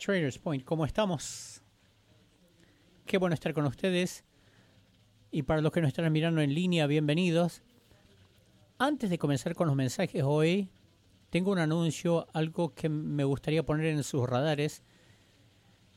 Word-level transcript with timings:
Traders 0.00 0.38
Point, 0.38 0.64
¿cómo 0.64 0.86
estamos? 0.86 1.62
Qué 3.04 3.18
bueno 3.18 3.34
estar 3.34 3.52
con 3.52 3.66
ustedes. 3.66 4.24
Y 5.30 5.42
para 5.42 5.60
los 5.60 5.70
que 5.72 5.82
nos 5.82 5.88
están 5.88 6.10
mirando 6.10 6.40
en 6.40 6.54
línea, 6.54 6.86
bienvenidos. 6.86 7.62
Antes 8.78 9.10
de 9.10 9.18
comenzar 9.18 9.54
con 9.54 9.66
los 9.66 9.76
mensajes 9.76 10.22
hoy, 10.24 10.70
tengo 11.28 11.52
un 11.52 11.58
anuncio, 11.58 12.26
algo 12.32 12.74
que 12.74 12.88
me 12.88 13.24
gustaría 13.24 13.62
poner 13.62 13.86
en 13.86 14.02
sus 14.02 14.26
radares. 14.26 14.82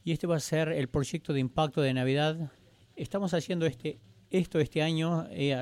Y 0.04 0.12
este 0.12 0.28
va 0.28 0.36
a 0.36 0.42
ser 0.42 0.68
el 0.68 0.90
proyecto 0.90 1.32
de 1.32 1.40
impacto 1.40 1.80
de 1.80 1.94
Navidad. 1.94 2.52
Estamos 2.98 3.34
haciendo 3.34 3.66
este, 3.66 4.02
esto 4.30 4.60
este 4.60 4.82
año, 4.82 5.28
eh, 5.30 5.56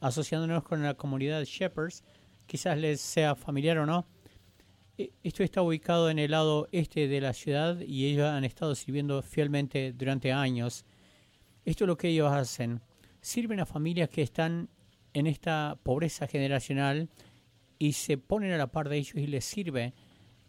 asociándonos 0.00 0.62
con 0.64 0.82
la 0.82 0.94
comunidad 0.94 1.44
Shepherds. 1.44 2.04
Quizás 2.46 2.78
les 2.78 3.02
sea 3.02 3.34
familiar 3.34 3.76
o 3.76 3.84
no. 3.84 4.06
Eh, 5.02 5.12
esto 5.24 5.42
está 5.42 5.62
ubicado 5.62 6.10
en 6.10 6.18
el 6.18 6.30
lado 6.30 6.68
este 6.70 7.08
de 7.08 7.20
la 7.20 7.32
ciudad 7.32 7.80
y 7.80 8.06
ellos 8.06 8.28
han 8.28 8.44
estado 8.44 8.74
sirviendo 8.74 9.20
fielmente 9.22 9.92
durante 9.92 10.32
años. 10.32 10.84
Esto 11.64 11.84
es 11.84 11.88
lo 11.88 11.96
que 11.96 12.08
ellos 12.08 12.30
hacen. 12.32 12.80
Sirven 13.20 13.60
a 13.60 13.66
familias 13.66 14.08
que 14.08 14.22
están 14.22 14.68
en 15.12 15.26
esta 15.26 15.76
pobreza 15.82 16.26
generacional 16.26 17.08
y 17.78 17.92
se 17.94 18.16
ponen 18.16 18.52
a 18.52 18.56
la 18.56 18.68
par 18.68 18.88
de 18.88 18.98
ellos 18.98 19.16
y 19.16 19.26
les 19.26 19.44
sirve 19.44 19.92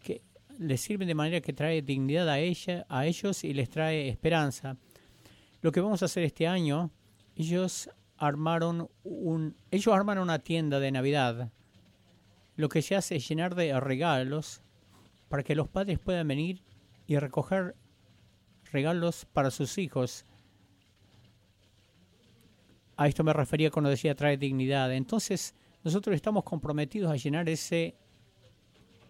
que 0.00 0.22
les 0.58 0.80
sirven 0.80 1.08
de 1.08 1.14
manera 1.14 1.40
que 1.40 1.52
trae 1.52 1.82
dignidad 1.82 2.28
a 2.28 2.38
ella, 2.38 2.86
a 2.88 3.06
ellos 3.06 3.42
y 3.42 3.54
les 3.54 3.68
trae 3.68 4.08
esperanza. 4.08 4.76
Lo 5.62 5.72
que 5.72 5.80
vamos 5.80 6.02
a 6.02 6.04
hacer 6.04 6.22
este 6.22 6.46
año, 6.46 6.92
ellos 7.34 7.90
armaron 8.18 8.88
un 9.02 9.56
ellos 9.72 9.92
armaron 9.92 10.22
una 10.22 10.38
tienda 10.38 10.78
de 10.78 10.92
Navidad. 10.92 11.50
Lo 12.56 12.68
que 12.68 12.82
se 12.82 12.96
hace 12.96 13.16
es 13.16 13.28
llenar 13.28 13.54
de 13.54 13.78
regalos 13.80 14.62
para 15.28 15.42
que 15.42 15.54
los 15.54 15.68
padres 15.68 15.98
puedan 15.98 16.28
venir 16.28 16.62
y 17.06 17.18
recoger 17.18 17.74
regalos 18.70 19.26
para 19.32 19.50
sus 19.50 19.78
hijos. 19.78 20.24
A 22.96 23.08
esto 23.08 23.24
me 23.24 23.32
refería 23.32 23.70
cuando 23.70 23.90
decía 23.90 24.14
trae 24.14 24.36
dignidad. 24.36 24.92
Entonces, 24.92 25.54
nosotros 25.82 26.14
estamos 26.14 26.44
comprometidos 26.44 27.10
a 27.10 27.16
llenar 27.16 27.48
ese, 27.48 27.96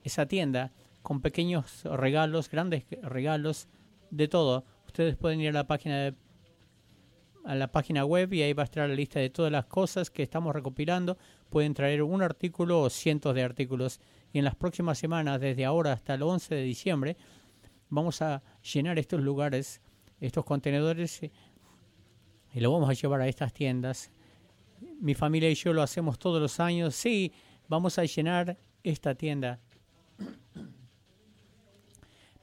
esa 0.02 0.27
tienda 0.27 0.72
con 1.02 1.20
pequeños 1.20 1.84
regalos, 1.84 2.50
grandes 2.50 2.84
regalos, 3.02 3.68
de 4.11 4.28
todo. 4.28 4.64
Ustedes 4.86 5.16
pueden 5.16 5.40
ir 5.40 5.50
a 5.50 5.52
la 5.52 5.66
página 5.66 6.14
a 7.44 7.55
la 7.55 7.70
página 7.70 8.06
web 8.06 8.33
y 8.33 8.42
ahí 8.42 8.55
va 8.55 8.62
a 8.62 8.64
estar 8.64 8.88
la 8.88 8.94
lista 8.94 9.20
de 9.20 9.28
todas 9.28 9.52
las 9.52 9.66
cosas 9.66 10.11
que 10.11 10.22
estamos 10.22 10.55
recopilando. 10.55 11.18
Pueden 11.55 11.72
traer 11.72 12.02
un 12.02 12.20
artículo 12.20 12.80
o 12.80 12.91
cientos 12.91 13.33
de 13.33 13.44
artículos. 13.44 14.00
Y 14.33 14.38
en 14.38 14.44
las 14.44 14.56
próximas 14.56 14.98
semanas, 14.98 15.41
desde 15.41 15.64
ahora 15.64 15.92
hasta 15.92 16.14
el 16.14 16.24
11 16.24 16.52
de 16.52 16.62
diciembre, 16.62 17.16
vamos 17.91 18.20
a 18.22 18.42
llenar 18.72 18.98
estos 18.98 19.20
lugares, 19.20 19.80
estos 20.19 20.44
contenedores, 20.44 21.22
y 21.22 21.30
lo 22.58 22.72
vamos 22.72 22.91
a 22.91 22.94
llevar 22.94 23.20
a 23.20 23.28
estas 23.28 23.52
tiendas 23.52 24.11
mi 25.00 25.14
familia 25.14 25.48
y 25.48 25.55
yo 25.55 25.72
lo 25.72 25.80
hacemos 25.80 26.19
todos 26.19 26.42
los 26.42 26.58
años. 26.58 26.96
Sí, 26.96 27.33
vamos 27.68 27.98
a 28.00 28.05
llenar 28.05 28.58
esta 28.83 29.14
tienda. 29.14 29.61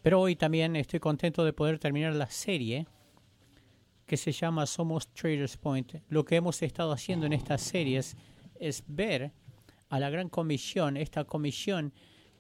Pero 0.02 0.22
hoy 0.22 0.38
también 0.38 0.78
estoy 0.78 1.02
contento 1.02 1.44
de 1.44 1.52
poder 1.52 1.80
terminar 1.80 2.16
la 2.16 2.30
serie 2.30 2.88
que 4.06 4.16
se 4.16 4.32
llama 4.32 4.66
Somos 4.66 5.10
Traders 5.10 5.58
Point. 5.58 5.96
Lo 6.08 6.24
que 6.26 6.38
hemos 6.38 6.62
estado 6.62 6.92
haciendo 6.94 7.26
en 7.26 7.34
estas 7.34 7.62
series 7.62 8.16
es 8.62 8.84
ver 8.88 9.34
a 9.90 10.00
la 10.00 10.10
gran 10.10 10.30
comisión, 10.30 10.96
esta 10.96 11.26
comisión 11.26 11.92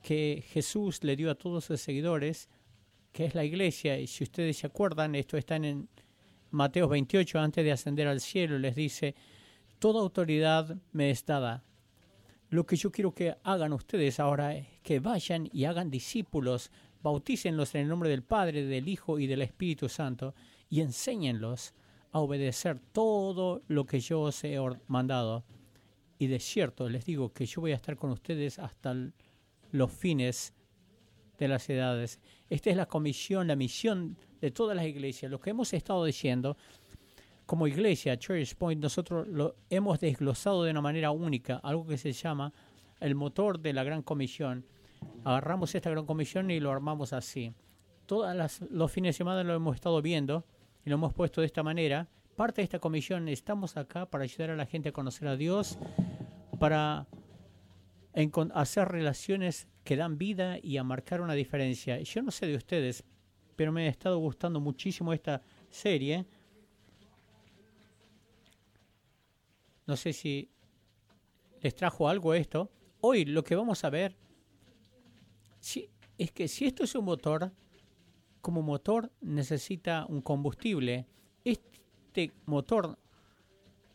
que 0.02 0.44
Jesús 0.48 1.04
le 1.04 1.16
dio 1.16 1.30
a 1.30 1.36
todos 1.36 1.66
sus 1.66 1.82
seguidores, 1.82 2.50
que 3.12 3.26
es 3.26 3.36
la 3.36 3.44
iglesia. 3.44 4.00
Y 4.00 4.08
si 4.08 4.24
ustedes 4.24 4.58
se 4.58 4.68
acuerdan, 4.68 5.16
esto 5.16 5.36
está 5.36 5.58
en 5.58 5.90
Mateo 6.52 6.88
28, 6.88 7.40
antes 7.40 7.66
de 7.66 7.72
ascender 7.72 8.08
al 8.08 8.22
cielo, 8.22 8.58
les 8.58 8.76
dice, 8.76 9.16
toda 9.80 10.00
autoridad 10.00 10.78
me 10.92 11.10
es 11.10 11.26
dada. 11.26 11.64
Lo 12.50 12.66
que 12.66 12.76
yo 12.76 12.92
quiero 12.92 13.14
que 13.14 13.36
hagan 13.44 13.74
ustedes 13.74 14.20
ahora 14.20 14.56
es 14.56 14.68
que 14.84 15.00
vayan 15.00 15.50
y 15.52 15.66
hagan 15.66 15.90
discípulos, 15.90 16.72
bautícenlos 17.02 17.74
en 17.76 17.82
el 17.82 17.88
nombre 17.88 18.10
del 18.10 18.24
Padre, 18.24 18.66
del 18.66 18.88
Hijo 18.88 19.20
y 19.20 19.28
del 19.28 19.42
Espíritu 19.42 19.90
Santo 19.90 20.36
y 20.70 20.82
enséñenlos 20.82 21.74
a 22.12 22.20
obedecer 22.20 22.80
todo 22.92 23.62
lo 23.68 23.86
que 23.86 24.00
yo 24.00 24.22
os 24.22 24.44
he 24.44 24.58
mandado. 24.88 25.46
Y 26.22 26.28
de 26.28 26.38
cierto 26.38 26.88
les 26.88 27.04
digo 27.04 27.34
que 27.34 27.48
yo 27.48 27.62
voy 27.62 27.72
a 27.72 27.76
estar 27.78 27.98
con 27.98 28.12
ustedes 28.12 28.60
hasta 28.60 28.96
los 29.72 29.92
fines 29.92 30.54
de 31.40 31.48
las 31.48 31.68
edades. 31.68 32.20
Esta 32.48 32.70
es 32.70 32.78
la 32.78 32.86
comisión, 32.86 33.48
la 33.48 33.56
misión 33.56 34.16
de 34.40 34.52
todas 34.52 34.76
las 34.76 34.86
iglesias. 34.86 35.32
Lo 35.32 35.40
que 35.40 35.50
hemos 35.50 35.74
estado 35.74 36.06
diciendo 36.06 36.58
como 37.48 37.66
iglesia, 37.66 38.20
Church 38.20 38.54
Point, 38.54 38.84
nosotros 38.84 39.28
lo 39.30 39.56
hemos 39.72 40.00
desglosado 40.00 40.64
de 40.64 40.70
una 40.70 40.82
manera 40.82 41.10
única, 41.10 41.60
algo 41.64 41.88
que 41.88 41.98
se 41.98 42.14
llama 42.14 42.54
el 43.00 43.16
motor 43.16 43.60
de 43.60 43.74
la 43.74 43.84
Gran 43.84 44.04
Comisión. 44.04 44.64
Agarramos 45.24 45.74
esta 45.74 45.90
Gran 45.90 46.06
Comisión 46.06 46.52
y 46.52 46.60
lo 46.60 46.70
armamos 46.70 47.14
así. 47.14 47.52
Todos 48.06 48.62
los 48.70 48.92
fines 48.92 49.16
de 49.16 49.18
semana 49.18 49.44
lo 49.44 49.56
hemos 49.56 49.74
estado 49.74 50.00
viendo 50.04 50.46
y 50.86 50.92
lo 50.92 50.98
hemos 50.98 51.16
puesto 51.16 51.42
de 51.42 51.48
esta 51.48 51.64
manera. 51.64 52.08
Parte 52.36 52.62
de 52.62 52.64
esta 52.64 52.80
comisión, 52.80 53.28
estamos 53.28 53.78
acá 53.78 54.06
para 54.06 54.24
ayudar 54.24 54.52
a 54.52 54.56
la 54.56 54.66
gente 54.66 54.90
a 54.90 54.94
conocer 54.94 55.28
a 55.28 55.38
Dios, 55.38 55.78
para 56.60 57.08
hacer 58.54 58.88
relaciones 58.88 59.68
que 59.84 59.96
dan 59.96 60.18
vida 60.18 60.58
y 60.62 60.78
a 60.78 60.84
marcar 60.84 61.22
una 61.22 61.34
diferencia. 61.34 62.00
Yo 62.00 62.22
no 62.22 62.32
sé 62.32 62.48
de 62.48 62.56
ustedes, 62.56 63.04
pero 63.56 63.72
me 63.72 63.88
ha 63.88 63.90
estado 63.90 64.18
gustando 64.18 64.60
muchísimo 64.60 65.14
esta 65.14 65.42
serie 65.70 66.26
No 69.92 69.98
sé 69.98 70.14
si 70.14 70.50
les 71.60 71.76
trajo 71.76 72.08
algo 72.08 72.34
esto. 72.34 72.72
Hoy 73.02 73.26
lo 73.26 73.44
que 73.44 73.56
vamos 73.56 73.84
a 73.84 73.90
ver 73.90 74.16
si, 75.60 75.90
es 76.18 76.32
que 76.32 76.48
si 76.48 76.66
esto 76.66 76.86
es 76.86 76.96
un 76.96 77.04
motor, 77.04 77.52
como 78.42 78.62
motor 78.62 79.12
necesita 79.20 80.06
un 80.08 80.22
combustible. 80.22 81.08
Motor 82.46 82.98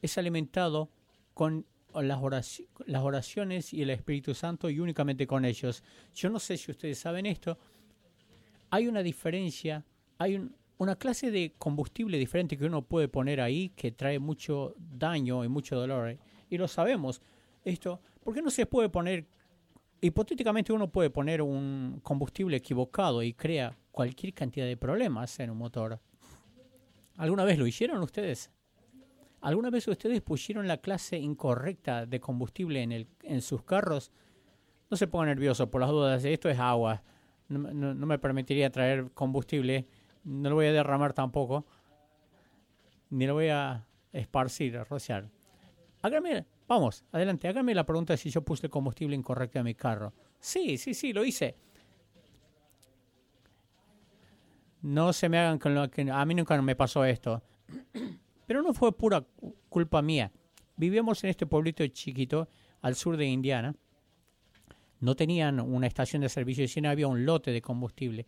es 0.02 0.18
alimentado 0.18 0.90
con 1.34 1.66
las, 1.94 2.62
las 2.86 3.02
oraciones 3.02 3.72
y 3.72 3.82
el 3.82 3.90
Espíritu 3.90 4.34
Santo 4.34 4.70
y 4.70 4.80
únicamente 4.80 5.26
con 5.26 5.44
ellos. 5.44 5.82
Yo 6.14 6.30
no 6.30 6.38
sé 6.38 6.56
si 6.56 6.70
ustedes 6.70 6.98
saben 6.98 7.26
esto. 7.26 7.58
Hay 8.70 8.88
una 8.88 9.02
diferencia, 9.02 9.84
hay 10.18 10.36
un, 10.36 10.54
una 10.78 10.96
clase 10.96 11.30
de 11.30 11.54
combustible 11.58 12.18
diferente 12.18 12.56
que 12.56 12.66
uno 12.66 12.82
puede 12.82 13.08
poner 13.08 13.40
ahí 13.40 13.70
que 13.70 13.92
trae 13.92 14.18
mucho 14.18 14.74
daño 14.76 15.44
y 15.44 15.48
mucho 15.48 15.76
dolor. 15.76 16.10
¿eh? 16.10 16.18
Y 16.50 16.58
lo 16.58 16.68
sabemos. 16.68 17.22
Esto, 17.64 18.00
¿por 18.22 18.34
qué 18.34 18.42
no 18.42 18.50
se 18.50 18.66
puede 18.66 18.88
poner, 18.88 19.26
hipotéticamente 20.00 20.72
uno 20.72 20.90
puede 20.90 21.10
poner 21.10 21.42
un 21.42 22.00
combustible 22.02 22.56
equivocado 22.56 23.22
y 23.22 23.32
crea 23.32 23.76
cualquier 23.90 24.34
cantidad 24.34 24.66
de 24.66 24.76
problemas 24.76 25.38
en 25.40 25.50
un 25.50 25.58
motor? 25.58 25.98
¿Alguna 27.16 27.44
vez 27.44 27.58
lo 27.58 27.66
hicieron 27.66 28.02
ustedes? 28.02 28.50
¿Alguna 29.40 29.70
vez 29.70 29.86
ustedes 29.88 30.20
pusieron 30.22 30.66
la 30.66 30.78
clase 30.78 31.18
incorrecta 31.18 32.06
de 32.06 32.20
combustible 32.20 32.82
en, 32.82 32.92
el, 32.92 33.06
en 33.22 33.42
sus 33.42 33.62
carros? 33.62 34.10
No 34.90 34.96
se 34.96 35.06
pongan 35.06 35.28
nerviosos 35.28 35.68
por 35.68 35.80
las 35.80 35.90
dudas, 35.90 36.24
esto 36.24 36.48
es 36.48 36.58
agua. 36.58 37.02
no 37.48 38.06
me 38.06 38.18
permitiría 38.18 38.70
traer 38.70 39.10
combustible 39.12 39.86
no 40.26 40.50
lo 40.50 40.56
voy 40.56 40.66
a 40.66 40.72
derramar 40.72 41.12
tampoco, 41.12 41.64
ni 43.10 43.26
lo 43.26 43.34
voy 43.34 43.48
a 43.48 43.86
esparcir, 44.12 44.76
a 44.76 44.84
rociar. 44.84 45.30
Hágame, 46.02 46.44
vamos, 46.66 47.04
adelante, 47.12 47.48
hágame 47.48 47.74
la 47.74 47.86
pregunta 47.86 48.16
si 48.16 48.30
yo 48.30 48.42
puse 48.42 48.68
combustible 48.68 49.14
incorrecto 49.14 49.60
en 49.60 49.64
mi 49.64 49.74
carro. 49.74 50.12
Sí, 50.40 50.78
sí, 50.78 50.94
sí, 50.94 51.12
lo 51.12 51.24
hice. 51.24 51.56
No 54.82 55.12
se 55.12 55.28
me 55.28 55.38
hagan 55.38 55.58
con 55.58 55.74
lo 55.74 55.90
que... 55.90 56.10
A 56.10 56.24
mí 56.24 56.34
nunca 56.34 56.60
me 56.62 56.76
pasó 56.76 57.04
esto. 57.04 57.42
Pero 58.46 58.62
no 58.62 58.72
fue 58.72 58.96
pura 58.96 59.24
culpa 59.68 60.02
mía. 60.02 60.30
Vivíamos 60.76 61.22
en 61.24 61.30
este 61.30 61.46
pueblito 61.46 61.86
chiquito 61.88 62.48
al 62.82 62.94
sur 62.94 63.16
de 63.16 63.26
Indiana. 63.26 63.74
No 65.00 65.14
tenían 65.14 65.60
una 65.60 65.86
estación 65.86 66.22
de 66.22 66.28
servicio, 66.28 66.66
sino 66.68 66.88
había 66.88 67.08
un 67.08 67.24
lote 67.26 67.50
de 67.50 67.60
combustible 67.60 68.26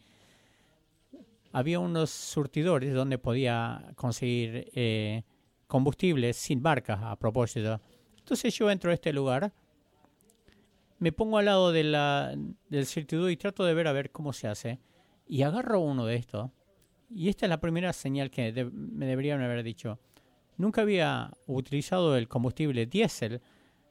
había 1.52 1.80
unos 1.80 2.10
surtidores 2.10 2.94
donde 2.94 3.18
podía 3.18 3.92
conseguir 3.96 4.70
eh, 4.74 5.22
combustible 5.66 6.32
sin 6.32 6.62
barcas 6.62 7.00
a 7.02 7.16
propósito. 7.16 7.80
Entonces 8.18 8.54
yo 8.54 8.70
entro 8.70 8.90
a 8.90 8.94
este 8.94 9.12
lugar, 9.12 9.52
me 10.98 11.12
pongo 11.12 11.38
al 11.38 11.46
lado 11.46 11.72
de 11.72 11.84
la, 11.84 12.34
del 12.68 12.86
surtidor 12.86 13.30
y 13.30 13.36
trato 13.36 13.64
de 13.64 13.74
ver 13.74 13.86
a 13.86 13.92
ver 13.92 14.10
cómo 14.10 14.32
se 14.32 14.48
hace. 14.48 14.78
Y 15.28 15.42
agarro 15.42 15.80
uno 15.80 16.06
de 16.06 16.16
estos. 16.16 16.50
Y 17.10 17.28
esta 17.28 17.46
es 17.46 17.50
la 17.50 17.60
primera 17.60 17.92
señal 17.92 18.30
que 18.30 18.70
me 18.72 19.06
deberían 19.06 19.42
haber 19.42 19.62
dicho. 19.62 19.98
Nunca 20.56 20.82
había 20.82 21.30
utilizado 21.46 22.16
el 22.16 22.28
combustible 22.28 22.86
diésel. 22.86 23.40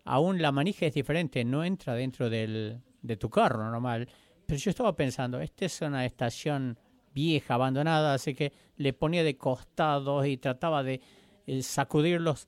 Aún 0.03 0.41
la 0.41 0.51
manija 0.51 0.85
es 0.85 0.93
diferente, 0.93 1.43
no 1.45 1.63
entra 1.63 1.93
dentro 1.93 2.29
del, 2.29 2.81
de 3.01 3.17
tu 3.17 3.29
carro 3.29 3.63
normal. 3.69 4.07
Pero 4.45 4.59
yo 4.59 4.69
estaba 4.69 4.95
pensando, 4.95 5.39
esta 5.39 5.65
es 5.65 5.81
una 5.81 6.05
estación 6.05 6.77
vieja, 7.13 7.55
abandonada, 7.55 8.13
así 8.13 8.33
que 8.33 8.53
le 8.77 8.93
ponía 8.93 9.23
de 9.23 9.37
costados 9.37 10.25
y 10.27 10.37
trataba 10.37 10.83
de 10.83 11.01
eh, 11.45 11.61
sacudirlos 11.63 12.47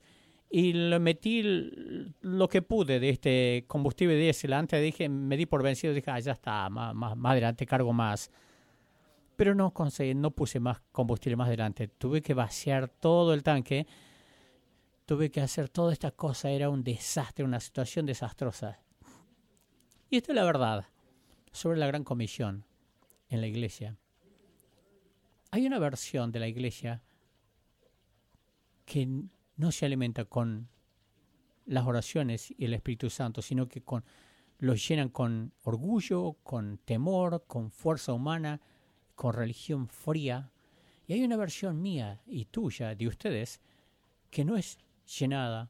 y 0.50 0.72
le 0.72 0.98
metí 0.98 1.42
lo 2.22 2.48
que 2.48 2.60
pude 2.60 2.98
de 2.98 3.08
este 3.08 3.64
combustible 3.68 4.16
diésel. 4.16 4.52
Antes 4.52 4.82
dije, 4.82 5.08
me 5.08 5.36
di 5.36 5.46
por 5.46 5.62
vencido, 5.62 5.94
dije, 5.94 6.10
ah, 6.10 6.18
ya 6.18 6.32
está, 6.32 6.68
más, 6.68 6.92
más, 6.92 7.16
más 7.16 7.32
adelante 7.32 7.64
cargo 7.66 7.92
más. 7.92 8.30
Pero 9.40 9.54
no 9.54 9.72
conseguí, 9.72 10.14
no 10.14 10.32
puse 10.32 10.60
más 10.60 10.82
combustible 10.92 11.34
más 11.34 11.48
adelante. 11.48 11.88
Tuve 11.88 12.20
que 12.20 12.34
vaciar 12.34 12.88
todo 12.88 13.32
el 13.32 13.42
tanque. 13.42 13.86
Tuve 15.06 15.30
que 15.30 15.40
hacer 15.40 15.70
toda 15.70 15.94
esta 15.94 16.10
cosa. 16.10 16.50
Era 16.50 16.68
un 16.68 16.84
desastre, 16.84 17.42
una 17.42 17.58
situación 17.58 18.04
desastrosa. 18.04 18.80
Y 20.10 20.18
esta 20.18 20.32
es 20.32 20.36
la 20.36 20.44
verdad 20.44 20.84
sobre 21.52 21.78
la 21.78 21.86
gran 21.86 22.04
comisión 22.04 22.66
en 23.30 23.40
la 23.40 23.46
iglesia. 23.46 23.96
Hay 25.52 25.66
una 25.66 25.78
versión 25.78 26.32
de 26.32 26.38
la 26.38 26.46
iglesia 26.46 27.02
que 28.84 29.08
no 29.56 29.72
se 29.72 29.86
alimenta 29.86 30.26
con 30.26 30.68
las 31.64 31.86
oraciones 31.86 32.52
y 32.58 32.66
el 32.66 32.74
Espíritu 32.74 33.08
Santo, 33.08 33.40
sino 33.40 33.68
que 33.68 33.80
con, 33.80 34.04
los 34.58 34.86
llenan 34.86 35.08
con 35.08 35.54
orgullo, 35.62 36.36
con 36.42 36.76
temor, 36.84 37.44
con 37.46 37.70
fuerza 37.70 38.12
humana, 38.12 38.60
con 39.20 39.34
religión 39.34 39.86
fría. 39.86 40.50
Y 41.06 41.12
hay 41.12 41.22
una 41.22 41.36
versión 41.36 41.82
mía 41.82 42.22
y 42.26 42.46
tuya, 42.46 42.94
de 42.94 43.06
ustedes, 43.06 43.60
que 44.30 44.46
no 44.46 44.56
es 44.56 44.78
llenada 45.18 45.68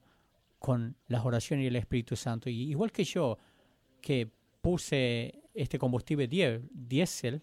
con 0.60 0.94
las 1.08 1.24
oraciones 1.24 1.64
y 1.64 1.66
el 1.66 1.74
Espíritu 1.74 2.14
Santo. 2.14 2.48
Y 2.48 2.70
igual 2.70 2.92
que 2.92 3.02
yo, 3.02 3.38
que 4.00 4.30
puse 4.60 5.42
este 5.52 5.80
combustible 5.80 6.28
diésel, 6.28 7.42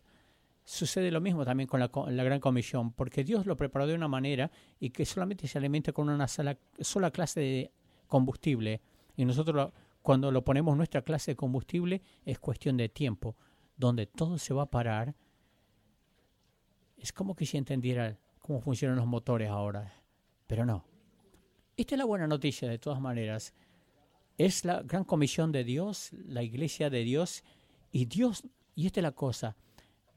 Sucede 0.64 1.12
lo 1.12 1.22
mismo 1.22 1.46
también 1.46 1.68
con 1.68 1.80
la, 1.80 2.24
Gran 2.24 2.42
Comisión, 2.42 2.92
porque 2.92 3.24
Dios 3.24 3.46
lo 3.46 3.56
preparó 3.56 3.88
de 3.88 3.94
una 3.94 4.10
manera 4.10 4.52
y 4.82 4.90
que 4.90 5.06
solamente 5.06 5.48
se 5.48 5.58
alimenta 5.58 5.94
con 5.94 6.10
una 6.10 6.28
sola 6.28 7.12
clase 7.12 7.40
de 7.40 7.72
combustible. 8.08 8.82
Y 9.16 9.24
nosotros 9.24 9.72
cuando 10.02 10.30
lo 10.30 10.44
ponemos 10.44 10.76
nuestra 10.76 11.04
clase 11.04 11.32
de 11.32 11.36
combustible 11.38 12.02
es 12.26 12.40
cuestión 12.40 12.76
de 12.76 12.90
tiempo, 12.90 13.38
donde 13.78 14.08
todo 14.08 14.38
se 14.38 14.54
va 14.54 14.64
a 14.64 14.70
parar. 14.70 15.16
Es 16.98 17.14
como 17.14 17.36
que 17.36 17.46
si 17.46 17.58
entendiera 17.58 18.18
cómo 18.40 18.60
funcionan 18.60 18.98
los 18.98 19.08
motores 19.08 19.50
ahora, 19.50 19.94
pero 20.48 20.66
no. 20.66 20.86
Esta 21.76 21.96
es 21.96 22.00
la 22.00 22.06
buena 22.06 22.28
noticia 22.28 22.68
de 22.68 22.80
todas 22.80 23.00
maneras. 23.00 23.54
Es 24.38 24.66
la 24.66 24.82
gran 24.82 25.04
comisión 25.04 25.52
de 25.52 25.64
Dios, 25.64 26.12
la 26.14 26.44
iglesia 26.44 26.90
de 26.90 27.04
Dios, 27.04 27.44
y 27.92 28.06
Dios, 28.06 28.44
y 28.76 28.88
esta 28.88 29.00
es 29.00 29.04
la 29.04 29.12
cosa, 29.12 29.56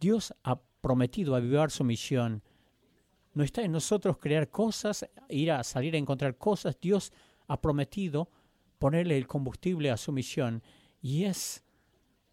Dios 0.01 0.35
ha 0.43 0.61
prometido 0.81 1.35
avivar 1.35 1.71
su 1.71 1.85
misión. 1.85 2.43
No 3.35 3.45
está 3.45 3.63
en 3.63 3.73
nosotros 3.73 4.19
crear 4.19 4.51
cosas, 4.51 5.09
ir 5.29 5.53
a 5.53 5.63
salir 5.63 5.95
a 5.95 5.99
encontrar 5.99 6.37
cosas. 6.37 6.79
Dios 6.81 7.13
ha 7.47 7.61
prometido 7.61 8.31
ponerle 8.79 9.17
el 9.17 9.27
combustible 9.27 9.91
a 9.91 9.97
su 9.97 10.11
misión. 10.11 10.63
Y 11.01 11.25
es 11.25 11.63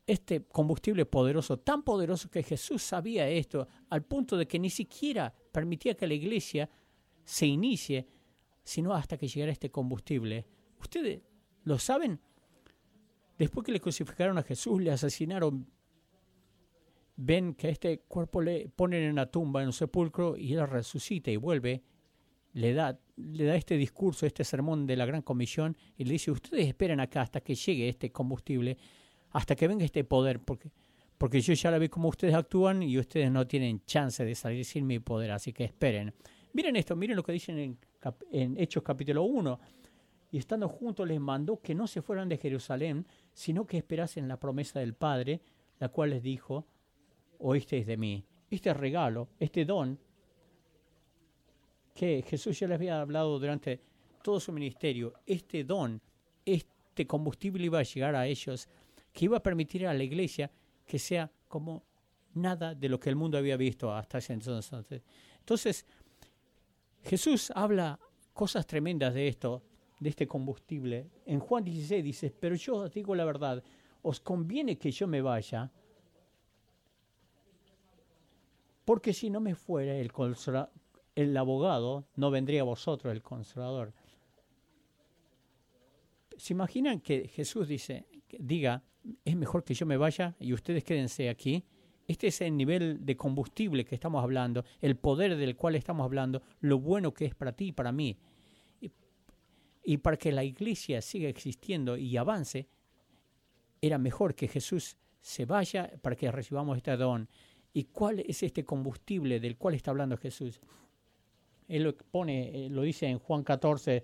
este 0.07 0.45
combustible 0.45 1.05
poderoso, 1.05 1.59
tan 1.59 1.83
poderoso 1.83 2.31
que 2.31 2.41
Jesús 2.41 2.81
sabía 2.81 3.29
esto, 3.29 3.67
al 3.89 4.03
punto 4.03 4.37
de 4.37 4.47
que 4.47 4.57
ni 4.57 4.69
siquiera 4.69 5.33
permitía 5.51 5.95
que 5.95 6.07
la 6.07 6.13
iglesia 6.13 6.69
se 7.23 7.45
inicie, 7.45 8.07
sino 8.63 8.93
hasta 8.93 9.17
que 9.17 9.27
llegara 9.27 9.51
este 9.51 9.69
combustible. 9.69 10.45
¿Ustedes 10.79 11.21
lo 11.63 11.77
saben? 11.77 12.19
Después 13.37 13.65
que 13.65 13.73
le 13.73 13.81
crucificaron 13.81 14.37
a 14.37 14.43
Jesús, 14.43 14.81
le 14.81 14.91
asesinaron 14.91 15.67
ven 17.17 17.55
que 17.55 17.69
este 17.69 17.99
cuerpo 18.01 18.41
le 18.41 18.69
ponen 18.69 19.03
en 19.03 19.15
la 19.15 19.29
tumba, 19.29 19.61
en 19.61 19.67
un 19.67 19.73
sepulcro, 19.73 20.37
y 20.37 20.53
él 20.53 20.67
resucita 20.67 21.31
y 21.31 21.35
vuelve, 21.35 21.83
le 22.53 22.73
da, 22.73 22.97
le 23.17 23.43
da 23.43 23.55
este 23.55 23.75
discurso, 23.75 24.25
este 24.25 24.43
sermón 24.43 24.87
de 24.87 24.95
la 24.95 25.05
gran 25.05 25.23
comisión, 25.23 25.75
y 25.97 26.05
le 26.05 26.13
dice, 26.13 26.31
ustedes 26.31 26.67
esperen 26.67 26.99
acá 26.99 27.21
hasta 27.21 27.41
que 27.41 27.55
llegue 27.55 27.89
este 27.89 28.11
combustible, 28.11 28.77
hasta 29.37 29.55
que 29.55 29.67
venga 29.67 29.85
este 29.85 30.03
poder, 30.03 30.39
porque, 30.39 30.71
porque 31.15 31.41
yo 31.41 31.53
ya 31.53 31.69
la 31.69 31.77
vi 31.77 31.89
cómo 31.89 32.09
ustedes 32.09 32.33
actúan 32.33 32.81
y 32.81 32.97
ustedes 32.97 33.29
no 33.31 33.45
tienen 33.45 33.85
chance 33.85 34.25
de 34.25 34.33
salir 34.33 34.65
sin 34.65 34.87
mi 34.87 34.97
poder, 34.97 35.29
así 35.29 35.53
que 35.53 35.63
esperen. 35.63 36.11
Miren 36.53 36.75
esto, 36.75 36.95
miren 36.95 37.15
lo 37.15 37.21
que 37.21 37.33
dicen 37.33 37.59
en, 37.59 37.77
en 38.31 38.57
Hechos 38.59 38.81
capítulo 38.81 39.21
1. 39.25 39.59
Y 40.31 40.39
estando 40.39 40.67
juntos 40.67 41.07
les 41.07 41.19
mandó 41.19 41.61
que 41.61 41.75
no 41.75 41.85
se 41.85 42.01
fueran 42.01 42.27
de 42.29 42.39
Jerusalén, 42.39 43.05
sino 43.31 43.67
que 43.67 43.77
esperasen 43.77 44.27
la 44.27 44.39
promesa 44.39 44.79
del 44.79 44.95
Padre, 44.95 45.39
la 45.77 45.89
cual 45.89 46.09
les 46.09 46.23
dijo, 46.23 46.65
oísteis 47.37 47.85
de 47.85 47.95
mí. 47.95 48.25
Este 48.49 48.73
regalo, 48.73 49.27
este 49.39 49.65
don, 49.65 49.99
que 51.93 52.23
Jesús 52.27 52.59
ya 52.59 52.67
les 52.67 52.73
había 52.73 53.01
hablado 53.01 53.37
durante 53.37 53.81
todo 54.23 54.39
su 54.39 54.51
ministerio, 54.51 55.13
este 55.27 55.63
don, 55.63 56.01
este 56.43 57.05
combustible 57.05 57.65
iba 57.65 57.77
a 57.77 57.83
llegar 57.83 58.15
a 58.15 58.25
ellos, 58.25 58.67
que 59.17 59.25
iba 59.25 59.37
a 59.37 59.41
permitir 59.41 59.87
a 59.87 59.95
la 59.95 60.03
iglesia 60.03 60.51
que 60.85 60.99
sea 60.99 61.31
como 61.47 61.81
nada 62.35 62.75
de 62.75 62.87
lo 62.87 62.99
que 62.99 63.09
el 63.09 63.15
mundo 63.15 63.39
había 63.39 63.57
visto 63.57 63.91
hasta 63.91 64.19
ese 64.19 64.33
entonces. 64.33 65.01
Entonces, 65.39 65.87
Jesús 67.01 67.51
habla 67.55 67.99
cosas 68.31 68.67
tremendas 68.67 69.15
de 69.15 69.27
esto, 69.27 69.63
de 69.99 70.09
este 70.09 70.27
combustible. 70.27 71.09
En 71.25 71.39
Juan 71.39 71.63
16 71.63 72.03
dice, 72.03 72.29
pero 72.39 72.53
yo 72.53 72.75
os 72.75 72.93
digo 72.93 73.15
la 73.15 73.25
verdad, 73.25 73.63
os 74.03 74.19
conviene 74.19 74.77
que 74.77 74.91
yo 74.91 75.07
me 75.07 75.23
vaya, 75.23 75.71
porque 78.85 79.13
si 79.13 79.31
no 79.31 79.39
me 79.39 79.55
fuera 79.55 79.95
el, 79.95 80.11
el 81.15 81.37
abogado, 81.37 82.05
no 82.17 82.29
vendría 82.29 82.61
a 82.61 82.65
vosotros 82.65 83.11
el 83.11 83.23
consolador. 83.23 83.95
¿Se 86.37 86.53
imaginan 86.53 86.99
que 86.99 87.27
Jesús 87.27 87.67
dice, 87.67 88.05
diga, 88.37 88.83
es 89.23 89.35
mejor 89.35 89.63
que 89.63 89.73
yo 89.73 89.85
me 89.85 89.97
vaya 89.97 90.35
y 90.39 90.53
ustedes 90.53 90.83
quédense 90.83 91.29
aquí? 91.29 91.63
Este 92.07 92.27
es 92.27 92.39
el 92.41 92.55
nivel 92.55 93.05
de 93.05 93.17
combustible 93.17 93.83
que 93.83 93.95
estamos 93.95 94.23
hablando, 94.23 94.63
el 94.79 94.95
poder 94.95 95.35
del 95.35 95.57
cual 95.57 95.75
estamos 95.75 96.05
hablando, 96.05 96.41
lo 96.61 96.79
bueno 96.79 97.13
que 97.13 97.25
es 97.25 97.35
para 97.35 97.51
ti 97.51 97.67
y 97.67 97.71
para 97.73 97.91
mí. 97.91 98.17
Y, 99.83 99.97
para 99.97 100.17
que 100.17 100.31
la 100.31 100.43
iglesia 100.43 101.01
siga 101.01 101.29
existiendo 101.29 101.95
y 101.95 102.17
avance, 102.17 102.67
era 103.81 103.97
mejor 103.97 104.35
que 104.35 104.47
Jesús 104.47 104.97
se 105.21 105.45
vaya 105.45 105.91
para 106.01 106.15
que 106.15 106.31
recibamos 106.31 106.77
este 106.77 106.95
don. 106.97 107.29
¿Y 107.73 107.85
cuál 107.85 108.19
es 108.19 108.43
este 108.43 108.65
combustible 108.65 109.39
del 109.39 109.57
cual 109.57 109.75
está 109.75 109.91
hablando 109.91 110.17
Jesús? 110.17 110.59
Él 111.67 111.83
lo 111.83 111.95
pone, 111.95 112.65
eh, 112.65 112.69
lo 112.69 112.81
dice 112.81 113.07
en 113.07 113.19
Juan 113.19 113.43
14, 113.43 114.03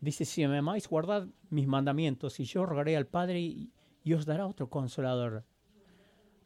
dice, 0.00 0.24
si 0.24 0.46
me 0.46 0.58
amáis, 0.58 0.88
guardad 0.88 1.26
mis 1.50 1.66
mandamientos, 1.66 2.40
y 2.40 2.44
yo 2.44 2.64
rogaré 2.64 2.96
al 2.96 3.06
Padre 3.06 3.68
os 4.14 4.26
dará 4.26 4.46
otro 4.46 4.68
consolador, 4.68 5.44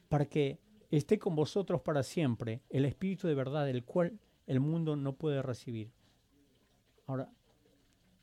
para 0.09 0.27
que 0.27 0.59
esté 0.91 1.19
con 1.19 1.35
vosotros 1.35 1.81
para 1.83 2.03
siempre, 2.03 2.63
el 2.71 2.85
Espíritu 2.85 3.27
de 3.27 3.35
verdad, 3.35 3.69
el 3.69 3.85
cual 3.85 4.19
el 4.47 4.61
mundo 4.61 4.97
no 4.97 5.17
puede 5.17 5.43
recibir. 5.43 5.93
Ahora, 7.07 7.31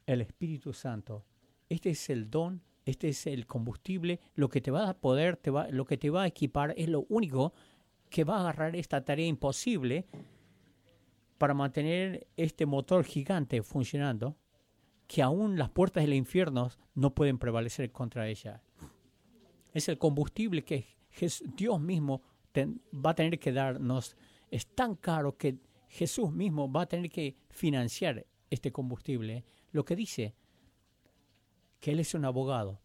el 0.05 0.21
Espíritu 0.21 0.73
Santo, 0.73 1.25
este 1.69 1.91
es 1.91 2.09
el 2.09 2.29
don, 2.29 2.61
este 2.85 3.09
es 3.09 3.27
el 3.27 3.45
combustible, 3.45 4.19
lo 4.35 4.50
que 4.50 4.61
te 4.61 4.71
va 4.71 4.89
a 4.89 4.97
poder, 4.97 5.39
lo 5.71 5.85
que 5.85 5.97
te 5.97 6.09
va 6.09 6.23
a 6.23 6.27
equipar 6.27 6.73
es 6.77 6.89
lo 6.89 7.05
único 7.09 7.53
que 8.09 8.23
va 8.23 8.38
a 8.38 8.39
agarrar 8.41 8.75
esta 8.75 9.03
tarea 9.03 9.27
imposible 9.27 10.05
para 11.38 11.53
mantener 11.53 12.27
este 12.38 12.65
motor 12.65 13.03
gigante 13.03 13.63
funcionando, 13.63 14.35
que 15.07 15.21
aún 15.21 15.57
las 15.57 15.69
puertas 15.69 16.03
del 16.03 16.13
infierno 16.13 16.69
no 16.93 17.13
pueden 17.15 17.38
prevalecer 17.38 17.91
contra 17.91 18.27
ella. 18.27 18.61
Es 19.74 19.90
el 19.90 19.98
combustible 19.98 20.63
que 20.63 20.86
Dios 21.56 21.80
mismo 21.80 22.22
va 22.94 23.12
a 23.12 23.16
tener 23.16 23.40
que 23.40 23.51
darnos. 23.51 24.16
Es 24.50 24.68
tan 24.68 24.96
caro 24.96 25.38
que 25.38 25.58
Jesús 25.88 26.32
mismo 26.32 26.72
va 26.72 26.84
a 26.84 26.86
tener 26.86 27.10
que 27.10 27.36
financiar 27.50 28.25
este 28.50 28.72
combustible. 28.72 29.44
Lo 29.72 29.86
que 29.86 29.96
dice 29.96 30.36
que 31.80 31.92
Él 31.92 32.00
es 32.00 32.13
un 32.13 32.25
abogado, 32.25 32.80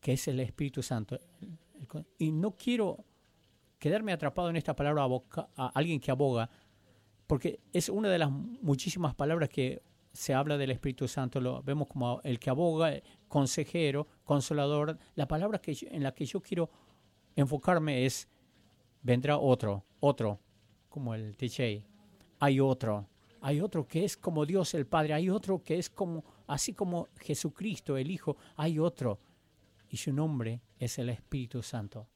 que 0.00 0.12
es 0.12 0.28
el 0.28 0.40
Espíritu 0.40 0.82
Santo. 0.82 1.18
Y 2.18 2.32
no 2.32 2.56
quiero 2.56 3.04
quedarme 3.78 4.12
atrapado 4.12 4.50
en 4.50 4.56
esta 4.56 4.76
palabra 4.76 5.06
a 5.56 5.66
alguien 5.68 6.00
que 6.00 6.10
aboga, 6.10 6.50
porque 7.26 7.60
es 7.72 7.88
una 7.88 8.08
de 8.08 8.18
las 8.18 8.30
muchísimas 8.30 9.14
palabras 9.14 9.48
que 9.48 9.82
se 10.12 10.34
habla 10.34 10.58
del 10.58 10.72
Espíritu 10.72 11.06
Santo, 11.06 11.40
lo 11.40 11.62
vemos 11.62 11.88
como 11.88 12.20
el 12.22 12.38
que 12.38 12.50
aboga, 12.50 12.92
consejero, 13.28 14.06
consolador. 14.24 14.98
La 15.14 15.28
palabra 15.28 15.60
que 15.60 15.76
en 15.82 16.02
la 16.02 16.12
que 16.12 16.26
yo 16.26 16.40
quiero 16.40 16.70
enfocarme 17.36 18.04
es 18.04 18.28
vendrá 19.02 19.38
otro, 19.38 19.84
otro, 20.00 20.40
como 20.88 21.14
el 21.14 21.36
TJ. 21.36 21.84
Hay 22.40 22.60
otro, 22.60 23.06
hay 23.40 23.60
otro 23.60 23.86
que 23.86 24.04
es 24.04 24.16
como 24.16 24.44
Dios 24.44 24.74
el 24.74 24.86
Padre, 24.86 25.14
hay 25.14 25.30
otro 25.30 25.62
que 25.62 25.78
es 25.78 25.88
como, 25.88 26.24
así 26.46 26.72
como 26.72 27.08
Jesucristo 27.20 27.96
el 27.96 28.10
Hijo, 28.10 28.36
hay 28.56 28.78
otro. 28.78 29.18
Y 29.88 29.96
su 29.96 30.12
nombre 30.12 30.60
es 30.78 30.98
el 31.00 31.08
Espíritu 31.08 31.62
Santo 31.64 32.06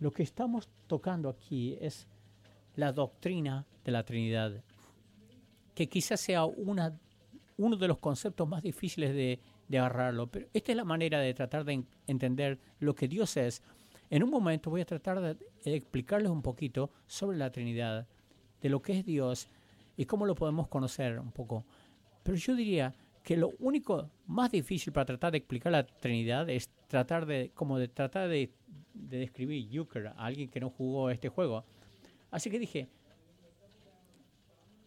Lo 0.00 0.10
que 0.10 0.24
estamos 0.24 0.68
tocando 0.88 1.28
aquí 1.28 1.76
es 1.80 2.08
la 2.74 2.92
doctrina 2.92 3.66
de 3.84 3.92
la 3.92 4.04
Trinidad, 4.04 4.64
que 5.74 5.88
quizás 5.88 6.20
sea 6.20 6.44
uno 6.44 7.76
de 7.76 7.88
los 7.88 7.98
conceptos 7.98 8.48
más 8.48 8.62
difíciles 8.62 9.14
de, 9.14 9.40
de 9.68 9.78
agarrarlo, 9.78 10.26
pero 10.26 10.46
esta 10.52 10.72
es 10.72 10.76
la 10.76 10.84
manera 10.84 11.20
de 11.20 11.32
tratar 11.34 11.64
de 11.64 11.84
entender 12.06 12.58
lo 12.78 12.94
que 12.94 13.08
Dios 13.08 13.36
es. 13.36 13.62
En 14.10 14.22
un 14.22 14.30
momento 14.30 14.70
voy 14.70 14.82
a 14.82 14.84
tratar 14.84 15.20
de 15.20 15.36
explicarles 15.64 16.30
un 16.30 16.42
poquito 16.42 16.90
sobre 17.06 17.38
la 17.38 17.50
Trinidad, 17.50 18.06
de 18.60 18.68
lo 18.68 18.82
que 18.82 18.98
es 18.98 19.04
Dios 19.04 19.48
y 19.96 20.04
cómo 20.04 20.26
lo 20.26 20.34
podemos 20.34 20.68
conocer 20.68 21.18
un 21.18 21.32
poco. 21.32 21.64
Pero 22.22 22.36
yo 22.36 22.54
diría 22.54 22.94
que 23.22 23.36
lo 23.36 23.52
único 23.60 24.10
más 24.26 24.50
difícil 24.50 24.92
para 24.92 25.06
tratar 25.06 25.32
de 25.32 25.38
explicar 25.38 25.72
la 25.72 25.86
Trinidad 25.86 26.48
es 26.50 26.68
tratar 26.88 27.24
de, 27.24 27.50
como 27.54 27.78
de 27.78 27.88
tratar 27.88 28.28
de 28.28 28.50
describir 28.92 29.68
Euchre 29.74 30.08
a 30.08 30.12
alguien 30.12 30.48
que 30.48 30.60
no 30.60 30.70
jugó 30.70 31.10
este 31.10 31.28
juego. 31.28 31.64
Así 32.30 32.50
que 32.50 32.58
dije, 32.58 32.88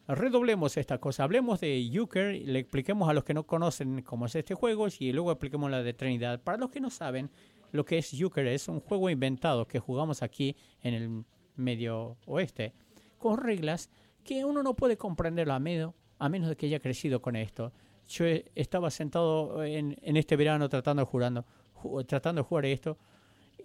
redoblemos 0.07 0.77
esta 0.77 0.99
cosa, 0.99 1.23
hablemos 1.23 1.59
de 1.59 1.79
Euchre, 1.87 2.41
le 2.41 2.59
expliquemos 2.59 3.09
a 3.09 3.13
los 3.13 3.23
que 3.23 3.33
no 3.33 3.45
conocen 3.45 4.01
cómo 4.03 4.27
es 4.27 4.35
este 4.35 4.53
juego 4.53 4.87
y 4.99 5.11
luego 5.11 5.31
expliquemos 5.31 5.71
la 5.71 5.81
de 5.81 5.93
Trinidad. 5.93 6.41
Para 6.41 6.57
los 6.57 6.69
que 6.69 6.79
no 6.79 6.89
saben 6.89 7.31
lo 7.71 7.85
que 7.85 7.97
es 7.97 8.13
Euchre, 8.13 8.53
es 8.53 8.67
un 8.67 8.79
juego 8.79 9.09
inventado 9.09 9.67
que 9.67 9.79
jugamos 9.79 10.21
aquí 10.21 10.55
en 10.81 10.93
el 10.93 11.25
medio 11.55 12.17
oeste, 12.25 12.73
con 13.17 13.37
reglas 13.37 13.89
que 14.23 14.45
uno 14.45 14.63
no 14.63 14.75
puede 14.75 14.97
comprenderlo 14.97 15.53
a 15.53 15.59
menos, 15.59 15.93
a 16.19 16.29
menos 16.29 16.49
de 16.49 16.55
que 16.55 16.67
haya 16.67 16.79
crecido 16.79 17.21
con 17.21 17.35
esto. 17.35 17.71
Yo 18.07 18.25
estaba 18.53 18.91
sentado 18.91 19.63
en, 19.63 19.97
este 20.03 20.35
verano 20.35 20.69
tratando 20.69 21.03
de, 21.03 22.03
tratando 22.05 22.41
de 22.41 22.47
jugar 22.47 22.65
esto 22.65 22.97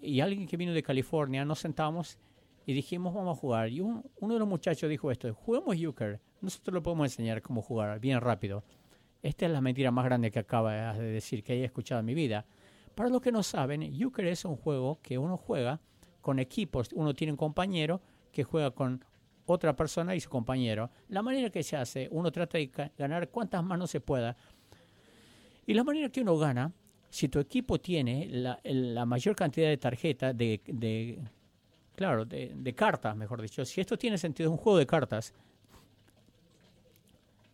y 0.01 0.19
alguien 0.19 0.47
que 0.47 0.57
vino 0.57 0.73
de 0.73 0.81
California 0.81 1.45
nos 1.45 1.59
sentamos 1.59 2.17
y 2.65 2.73
dijimos 2.73 3.13
vamos 3.13 3.37
a 3.37 3.39
jugar. 3.39 3.69
Y 3.69 3.81
uno 3.81 4.03
de 4.19 4.39
los 4.39 4.47
muchachos 4.47 4.89
dijo 4.89 5.11
esto, 5.11 5.33
juguemos 5.33 5.75
euchre, 5.77 6.19
nosotros 6.41 6.73
lo 6.73 6.83
podemos 6.83 7.05
enseñar 7.05 7.41
cómo 7.41 7.61
jugar 7.61 7.99
bien 7.99 8.19
rápido. 8.19 8.63
Esta 9.21 9.45
es 9.45 9.51
la 9.51 9.61
mentira 9.61 9.91
más 9.91 10.05
grande 10.05 10.31
que 10.31 10.39
acaba 10.39 10.93
de 10.93 11.11
decir 11.11 11.43
que 11.43 11.53
haya 11.53 11.65
escuchado 11.65 11.99
en 11.99 12.05
mi 12.05 12.13
vida. 12.13 12.45
Para 12.95 13.09
los 13.09 13.21
que 13.21 13.31
no 13.31 13.43
saben, 13.43 13.83
euchre 13.83 14.31
es 14.31 14.45
un 14.45 14.55
juego 14.55 14.99
que 15.01 15.17
uno 15.17 15.37
juega 15.37 15.79
con 16.21 16.39
equipos, 16.39 16.89
uno 16.93 17.13
tiene 17.13 17.33
un 17.33 17.37
compañero 17.37 18.01
que 18.31 18.43
juega 18.43 18.71
con 18.71 19.03
otra 19.45 19.75
persona 19.75 20.15
y 20.15 20.19
su 20.19 20.29
compañero. 20.29 20.89
La 21.09 21.21
manera 21.21 21.49
que 21.49 21.63
se 21.63 21.77
hace, 21.77 22.07
uno 22.11 22.31
trata 22.31 22.57
de 22.57 22.71
ganar 22.97 23.29
cuantas 23.29 23.63
manos 23.63 23.91
se 23.91 24.01
pueda. 24.01 24.35
Y 25.65 25.73
la 25.73 25.83
manera 25.83 26.09
que 26.09 26.21
uno 26.21 26.37
gana, 26.37 26.71
si 27.09 27.27
tu 27.27 27.39
equipo 27.39 27.79
tiene 27.79 28.27
la, 28.63 29.05
mayor 29.05 29.35
cantidad 29.35 29.67
de 29.67 29.77
tarjetas, 29.77 30.35
de, 30.35 31.19
claro, 31.95 32.25
de, 32.25 32.73
cartas, 32.75 33.15
mejor 33.15 33.41
dicho, 33.41 33.63
si 33.65 33.81
esto 33.81 33.97
tiene 33.97 34.17
sentido, 34.17 34.49
es 34.49 34.51
un 34.51 34.57
juego 34.57 34.79
de 34.79 34.85
cartas. 34.85 35.33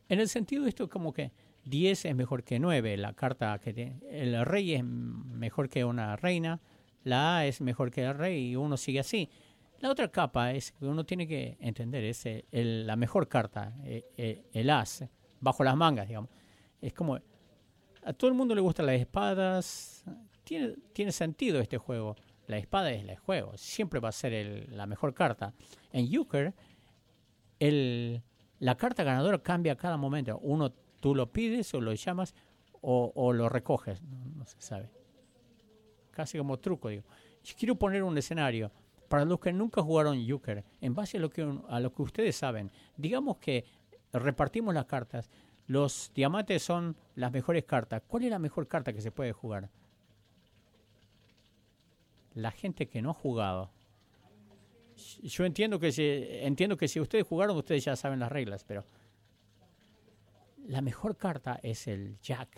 En 0.10 0.20
el 0.20 0.30
sentido 0.30 0.66
esto 0.68 0.90
como 0.90 1.14
que 1.14 1.32
10 1.66 2.06
es 2.06 2.16
mejor 2.16 2.44
que 2.44 2.60
9, 2.60 2.98
la 2.98 3.14
carta 3.14 3.60
que 3.60 3.74
tiene, 3.74 4.00
el 4.10 4.46
rey 4.46 4.74
es 4.74 4.84
mejor 4.84 5.70
que 5.70 5.84
una 5.84 6.16
reina, 6.16 6.62
la 7.04 7.38
A 7.38 7.46
es 7.46 7.62
mejor 7.62 7.92
que 7.92 8.04
el 8.04 8.18
rey 8.18 8.52
y 8.52 8.56
uno 8.56 8.78
sigue 8.78 9.00
así. 9.00 9.30
La 9.80 9.92
otra 9.92 10.10
capa 10.10 10.54
es 10.54 10.72
que 10.72 10.86
uno 10.86 11.06
tiene 11.06 11.28
que 11.28 11.58
entender, 11.60 12.04
es 12.04 12.26
la 12.52 12.96
mejor 12.96 13.28
carta, 13.28 13.76
eh, 13.84 14.06
eh, 14.18 14.46
el 14.54 14.70
as, 14.70 15.06
bajo 15.40 15.64
las 15.64 15.76
mangas, 15.76 16.08
digamos. 16.08 16.30
Es 16.82 16.94
como, 16.94 17.20
a 18.04 18.14
todo 18.14 18.30
el 18.30 18.36
mundo 18.36 18.56
le 18.56 18.62
gustan 18.62 18.88
las 18.88 19.00
espadas, 19.00 20.04
tiene, 20.44 20.76
tiene 20.94 21.12
sentido 21.12 21.60
este 21.60 21.78
juego. 21.78 22.16
La 22.48 22.58
espada 22.58 22.92
es 22.92 23.04
el 23.04 23.18
juego, 23.18 23.58
siempre 23.58 24.00
va 24.00 24.10
a 24.10 24.14
ser 24.14 24.70
la 24.70 24.86
mejor 24.86 25.14
carta. 25.14 25.54
En 25.92 26.12
Euchre, 26.12 26.54
el, 27.60 28.24
la 28.60 28.76
carta 28.76 29.04
ganadora 29.04 29.40
cambia 29.40 29.74
a 29.74 29.78
cada 29.78 29.98
momento. 29.98 30.40
Uno, 30.42 30.72
tú 31.00 31.16
lo 31.16 31.32
pides 31.32 31.74
o 31.74 31.82
lo 31.82 31.94
llamas 31.94 32.34
o, 32.82 33.34
lo 33.34 33.50
recoges, 33.50 34.02
no, 34.02 34.46
se 34.46 34.62
sabe. 34.62 34.90
Casi 36.12 36.38
como 36.38 36.58
truco, 36.58 36.90
digo. 36.90 37.04
Quiero 37.58 37.76
poner 37.76 38.04
un 38.04 38.18
escenario 38.18 38.72
para 39.08 39.26
los 39.26 39.40
que 39.40 39.54
nunca 39.54 39.82
jugaron 39.82 40.18
Euchre, 40.18 40.66
en 40.82 40.94
base 40.94 41.18
a 41.18 41.20
lo, 41.20 41.30
que, 41.30 41.42
a 41.70 41.80
lo 41.80 41.94
que 41.94 42.02
ustedes 42.02 42.36
saben, 42.36 42.72
digamos 42.98 43.38
que 43.38 43.66
repartimos 44.14 44.74
las 44.74 44.86
cartas. 44.86 45.30
Los 45.66 46.12
diamantes 46.14 46.64
son 46.64 46.96
las 47.16 47.32
mejores 47.32 47.66
cartas. 47.66 48.02
¿Cuál 48.08 48.24
es 48.24 48.32
la 48.32 48.40
mejor 48.40 48.68
carta 48.68 48.94
que 48.94 49.02
se 49.02 49.12
puede 49.12 49.34
jugar? 49.34 49.70
La 52.34 52.52
gente 52.52 52.88
que 52.88 53.02
no 53.02 53.12
ha 53.12 53.14
jugado. 53.14 53.72
Yo 55.22 55.46
entiendo 55.46 55.80
que 55.80 55.92
si, 55.92 56.04
entiendo 56.04 56.76
que 56.76 56.88
si 56.88 57.00
ustedes 57.00 57.26
jugaron, 57.26 57.56
ustedes 57.58 57.86
ya 57.86 57.96
saben 57.96 58.20
las 58.20 58.32
reglas, 58.32 58.64
pero 58.64 58.84
la 60.68 60.82
mejor 60.82 61.16
carta 61.16 61.60
es 61.62 61.88
el 61.88 62.20
Jack. 62.20 62.50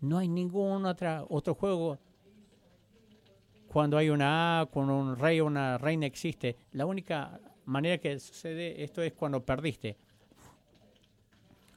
No 0.00 0.18
hay 0.18 0.28
ningún 0.28 0.84
otra, 0.84 1.24
otro 1.28 1.54
juego 1.54 1.98
cuando 3.68 3.98
hay 3.98 4.10
una 4.10 4.60
A, 4.60 4.66
cuando 4.66 4.96
un 4.96 5.16
rey 5.16 5.40
o 5.40 5.46
una 5.46 5.78
reina 5.78 6.06
existe, 6.06 6.56
la 6.72 6.86
única 6.86 7.40
manera 7.66 7.98
que 7.98 8.18
sucede 8.18 8.82
esto 8.82 9.02
es 9.02 9.12
cuando 9.12 9.44
perdiste. 9.44 9.96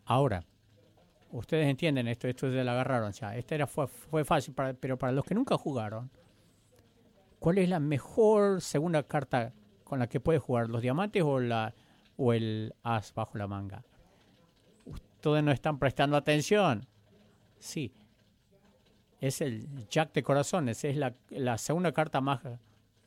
Ahora, 0.05 0.43
ustedes 1.31 1.67
entienden 1.67 2.07
esto, 2.07 2.27
esto 2.27 2.47
es 2.47 2.53
de 2.53 2.63
la 2.63 2.71
agarraron 2.71 3.11
ya. 3.11 3.35
Esta 3.35 3.55
era, 3.55 3.67
fue, 3.67 3.87
fue 3.87 4.23
fácil, 4.23 4.53
pero 4.79 4.97
para 4.97 5.11
los 5.11 5.25
que 5.25 5.35
nunca 5.35 5.57
jugaron, 5.57 6.09
¿cuál 7.39 7.57
es 7.57 7.69
la 7.69 7.79
mejor 7.79 8.61
segunda 8.61 9.03
carta 9.03 9.53
con 9.83 9.99
la 9.99 10.07
que 10.07 10.19
puedes 10.19 10.41
jugar? 10.41 10.69
¿Los 10.69 10.81
diamantes 10.81 11.23
o, 11.23 11.39
la, 11.39 11.73
o 12.17 12.33
el 12.33 12.73
as 12.83 13.13
bajo 13.13 13.37
la 13.37 13.47
manga? 13.47 13.83
Ustedes 14.85 15.43
no 15.43 15.51
están 15.51 15.79
prestando 15.79 16.15
atención. 16.15 16.85
Sí, 17.57 17.91
es 19.19 19.41
el 19.41 19.67
Jack 19.89 20.13
de 20.13 20.23
corazones, 20.23 20.83
es 20.83 20.95
la, 20.95 21.13
la 21.29 21.57
segunda 21.57 21.91
carta 21.91 22.21
más, 22.21 22.41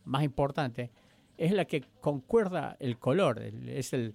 más 0.04 0.22
importante, 0.22 0.90
es 1.38 1.52
la 1.52 1.64
que 1.64 1.82
concuerda 2.00 2.76
el 2.80 2.98
color, 2.98 3.40
es 3.40 3.92
el 3.92 4.14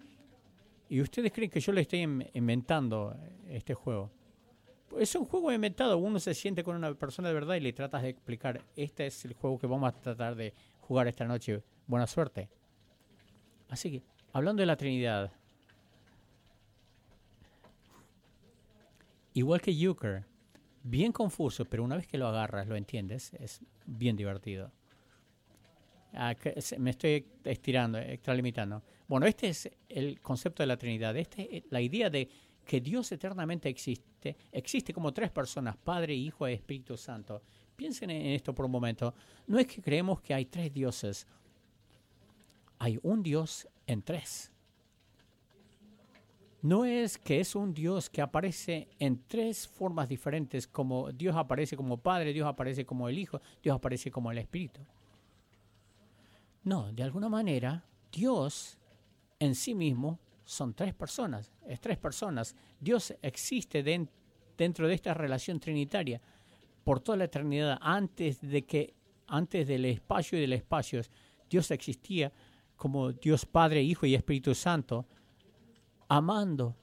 y 0.89 1.01
ustedes 1.01 1.31
creen 1.33 1.51
que 1.51 1.59
yo 1.59 1.71
le 1.73 1.81
estoy 1.81 2.01
inventando 2.33 3.15
este 3.47 3.73
juego. 3.73 4.09
Es 4.99 5.15
un 5.15 5.25
juego 5.25 5.51
inventado, 5.51 5.97
uno 5.97 6.19
se 6.19 6.33
siente 6.33 6.63
con 6.63 6.75
una 6.75 6.93
persona 6.93 7.27
de 7.27 7.33
verdad 7.33 7.55
y 7.55 7.59
le 7.59 7.73
tratas 7.73 8.01
de 8.01 8.09
explicar, 8.09 8.61
este 8.75 9.07
es 9.07 9.25
el 9.25 9.33
juego 9.33 9.59
que 9.59 9.67
vamos 9.67 9.89
a 9.89 9.91
tratar 9.99 10.35
de 10.35 10.53
jugar 10.81 11.07
esta 11.07 11.25
noche. 11.25 11.61
Buena 11.85 12.07
suerte. 12.07 12.49
Así 13.69 13.91
que, 13.91 14.01
hablando 14.33 14.61
de 14.61 14.65
la 14.65 14.75
Trinidad, 14.77 15.31
igual 19.33 19.61
que 19.61 19.71
Euchre, 19.71 20.23
bien 20.83 21.11
confuso, 21.11 21.65
pero 21.65 21.83
una 21.83 21.97
vez 21.97 22.07
que 22.07 22.17
lo 22.17 22.27
agarras, 22.27 22.67
lo 22.67 22.75
entiendes, 22.75 23.33
es 23.33 23.61
bien 23.85 24.15
divertido. 24.15 24.71
Me 26.79 26.89
estoy 26.89 27.25
estirando, 27.43 27.99
extralimitando. 27.99 28.81
Bueno, 29.07 29.27
este 29.27 29.49
es 29.49 29.69
el 29.89 30.21
concepto 30.21 30.63
de 30.63 30.67
la 30.67 30.77
Trinidad. 30.77 31.15
Este 31.15 31.57
es 31.57 31.63
la 31.69 31.81
idea 31.81 32.09
de 32.09 32.29
que 32.67 32.81
Dios 32.81 33.11
eternamente 33.11 33.69
existe, 33.69 34.35
existe 34.51 34.93
como 34.93 35.13
tres 35.13 35.31
personas, 35.31 35.75
Padre, 35.77 36.13
Hijo 36.13 36.47
y 36.47 36.53
Espíritu 36.53 36.97
Santo. 36.97 37.41
Piensen 37.75 38.09
en 38.11 38.27
esto 38.27 38.53
por 38.53 38.65
un 38.65 38.71
momento. 38.71 39.13
No 39.47 39.57
es 39.57 39.65
que 39.65 39.81
creemos 39.81 40.21
que 40.21 40.33
hay 40.33 40.45
tres 40.45 40.73
dioses. 40.73 41.25
Hay 42.79 42.99
un 43.01 43.23
Dios 43.23 43.67
en 43.87 44.01
tres 44.03 44.51
no 46.61 46.85
es 46.85 47.17
que 47.17 47.39
es 47.39 47.55
un 47.55 47.73
Dios 47.73 48.09
que 48.09 48.21
aparece 48.21 48.89
en 48.99 49.23
tres 49.27 49.67
formas 49.67 50.09
diferentes, 50.09 50.67
como 50.67 51.11
Dios 51.11 51.35
aparece 51.35 51.77
como 51.77 51.97
Padre, 51.97 52.33
Dios 52.33 52.47
aparece 52.47 52.85
como 52.85 53.07
el 53.07 53.17
Hijo, 53.17 53.41
Dios 53.61 53.75
aparece 53.75 54.11
como 54.11 54.31
el 54.31 54.39
Espíritu. 54.39 54.81
No, 56.63 56.91
de 56.91 57.03
alguna 57.03 57.29
manera, 57.29 57.85
Dios 58.11 58.77
en 59.39 59.55
sí 59.55 59.75
mismo 59.75 60.19
son 60.47 60.73
tres 60.73 60.93
personas, 60.93 61.51
es 61.67 61.81
tres 61.81 61.97
personas. 61.97 62.55
Dios 62.79 63.13
existe 63.21 63.83
dentro 64.57 64.87
de 64.87 64.93
esta 64.93 65.13
relación 65.13 65.59
trinitaria 65.59 66.21
por 66.85 67.01
toda 67.01 67.17
la 67.17 67.25
eternidad, 67.25 67.77
antes 67.81 68.39
de 68.39 68.65
que, 68.65 68.95
antes 69.27 69.67
del 69.67 69.83
espacio 69.85 70.37
y 70.37 70.41
del 70.41 70.53
espacio, 70.53 71.01
Dios 71.49 71.69
existía 71.71 72.31
como 72.77 73.11
Dios 73.11 73.45
Padre, 73.45 73.83
Hijo 73.83 74.05
y 74.05 74.15
Espíritu 74.15 74.55
Santo 74.55 75.05
amando 76.07 76.77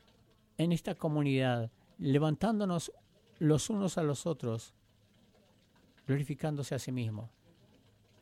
en 0.59 0.73
esta 0.73 0.95
comunidad, 0.95 1.71
levantándonos 1.97 2.93
los 3.39 3.71
unos 3.71 3.97
a 3.97 4.03
los 4.03 4.27
otros, 4.27 4.75
glorificándose 6.07 6.75
a 6.75 6.79
sí 6.79 6.93
mismo. 6.93 7.31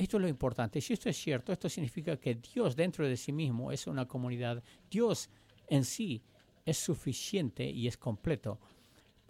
Esto 0.02 0.16
es 0.16 0.22
lo 0.22 0.28
importante. 0.28 0.80
Si 0.80 0.92
esto 0.92 1.08
es 1.08 1.16
cierto, 1.16 1.52
esto 1.52 1.68
significa 1.68 2.16
que 2.16 2.34
Dios 2.34 2.74
dentro 2.74 3.06
de 3.06 3.16
sí 3.16 3.30
mismo 3.32 3.70
es 3.70 3.86
una 3.86 4.06
comunidad. 4.06 4.62
Dios 4.90 5.30
en 5.68 5.84
sí 5.84 6.22
es 6.66 6.76
suficiente 6.76 7.64
y 7.70 7.86
es 7.86 7.96
completo. 7.96 8.58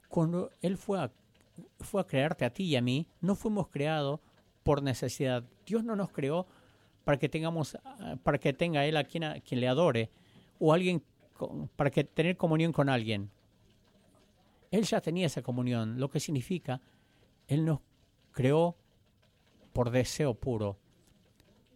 Cuando 0.09 0.51
Él 0.63 0.79
fue 0.79 0.99
a, 0.99 1.13
fue 1.81 2.01
a 2.01 2.07
crearte 2.07 2.47
a 2.47 2.53
ti 2.53 2.65
y 2.65 2.77
a 2.77 2.81
mí, 2.81 3.07
no 3.21 3.35
fuimos 3.35 3.69
creados 3.69 4.21
por 4.63 4.83
necesidad. 4.83 5.45
Dios 5.67 5.85
no 5.85 5.95
nos 5.95 6.11
creó 6.11 6.47
para 7.05 7.19
que 7.19 7.29
tengamos, 7.29 7.77
para 8.23 8.39
que 8.39 8.55
tenga 8.55 8.87
él 8.87 8.97
a 8.97 9.05
quien, 9.05 9.25
a 9.25 9.41
quien 9.41 9.61
le 9.61 9.69
adore, 9.69 10.11
o 10.59 10.73
alguien 10.73 11.03
con- 11.35 11.69
para 11.69 11.91
que 11.91 12.05
tener 12.05 12.37
comunión 12.37 12.73
con 12.73 12.89
alguien. 12.89 13.31
Él 14.71 14.85
ya 14.85 15.01
tenía 15.03 15.27
esa 15.27 15.43
comunión, 15.43 15.99
lo 16.01 16.09
que 16.09 16.21
significa, 16.21 16.81
Él 17.47 17.65
nos 17.67 17.81
creó 18.31 18.77
por 19.73 19.91
deseo 19.91 20.35
puro. 20.35 20.79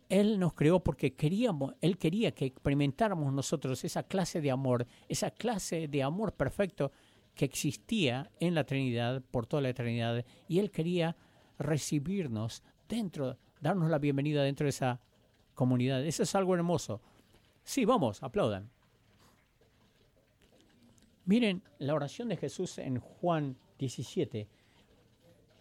Él 0.08 0.38
nos 0.38 0.54
creó 0.54 0.80
porque 0.80 1.14
queríamos, 1.14 1.74
Él 1.80 1.98
quería 1.98 2.32
que 2.32 2.46
experimentáramos 2.46 3.32
nosotros 3.32 3.84
esa 3.84 4.04
clase 4.04 4.40
de 4.40 4.50
amor, 4.50 4.86
esa 5.08 5.30
clase 5.30 5.88
de 5.88 6.02
amor 6.02 6.32
perfecto 6.32 6.92
que 7.34 7.44
existía 7.44 8.30
en 8.38 8.54
la 8.54 8.64
Trinidad 8.64 9.22
por 9.30 9.46
toda 9.46 9.62
la 9.62 9.68
eternidad. 9.68 10.24
Y 10.48 10.60
Él 10.60 10.70
quería 10.70 11.16
recibirnos 11.58 12.62
dentro, 12.88 13.36
darnos 13.60 13.90
la 13.90 13.98
bienvenida 13.98 14.42
dentro 14.42 14.64
de 14.64 14.70
esa 14.70 15.00
comunidad. 15.54 16.04
Eso 16.04 16.22
es 16.22 16.34
algo 16.34 16.54
hermoso. 16.54 17.00
Sí, 17.64 17.84
vamos, 17.84 18.22
aplaudan. 18.22 18.70
Miren 21.24 21.62
la 21.78 21.94
oración 21.94 22.28
de 22.28 22.36
Jesús 22.36 22.78
en 22.78 23.00
Juan 23.00 23.56
17, 23.78 24.48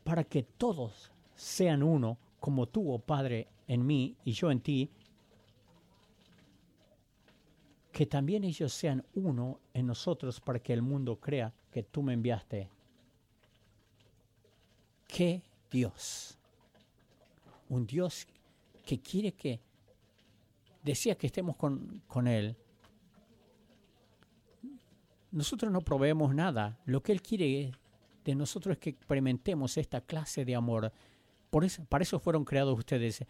para 0.03 0.23
que 0.23 0.43
todos 0.43 1.11
sean 1.33 1.81
uno, 1.81 2.19
como 2.45 2.67
tú, 2.67 2.93
oh 2.93 2.99
Padre, 2.99 3.47
en 3.67 3.83
mí 3.83 4.15
y 4.23 4.31
yo 4.31 4.51
en 4.51 4.59
ti, 4.59 4.91
que 7.91 8.05
también 8.05 8.43
ellos 8.43 8.71
sean 8.71 9.03
uno 9.15 9.59
en 9.73 9.87
nosotros 9.87 10.39
para 10.39 10.59
que 10.59 10.71
el 10.71 10.83
mundo 10.83 11.19
crea 11.19 11.51
que 11.71 11.81
tú 11.81 12.03
me 12.03 12.13
enviaste. 12.13 12.69
¿Qué 15.07 15.41
Dios? 15.71 16.37
Un 17.67 17.87
Dios 17.87 18.27
que 18.85 18.99
quiere 18.99 19.31
que 19.31 19.59
decía 20.83 21.17
que 21.17 21.25
estemos 21.25 21.55
con, 21.55 22.03
con 22.07 22.27
Él. 22.27 22.55
Nosotros 25.31 25.71
no 25.71 25.81
proveemos 25.81 26.35
nada. 26.35 26.77
Lo 26.85 27.01
que 27.01 27.11
Él 27.11 27.23
quiere 27.23 27.71
de 28.23 28.35
nosotros 28.35 28.73
es 28.73 28.77
que 28.77 28.91
experimentemos 28.91 29.77
esta 29.77 30.01
clase 30.01 30.45
de 30.45 30.53
amor. 30.53 30.93
Por 31.49 31.63
eso, 31.63 31.85
para 31.85 32.03
eso 32.03 32.19
fueron 32.19 32.45
creados 32.45 32.77
ustedes. 32.77 33.25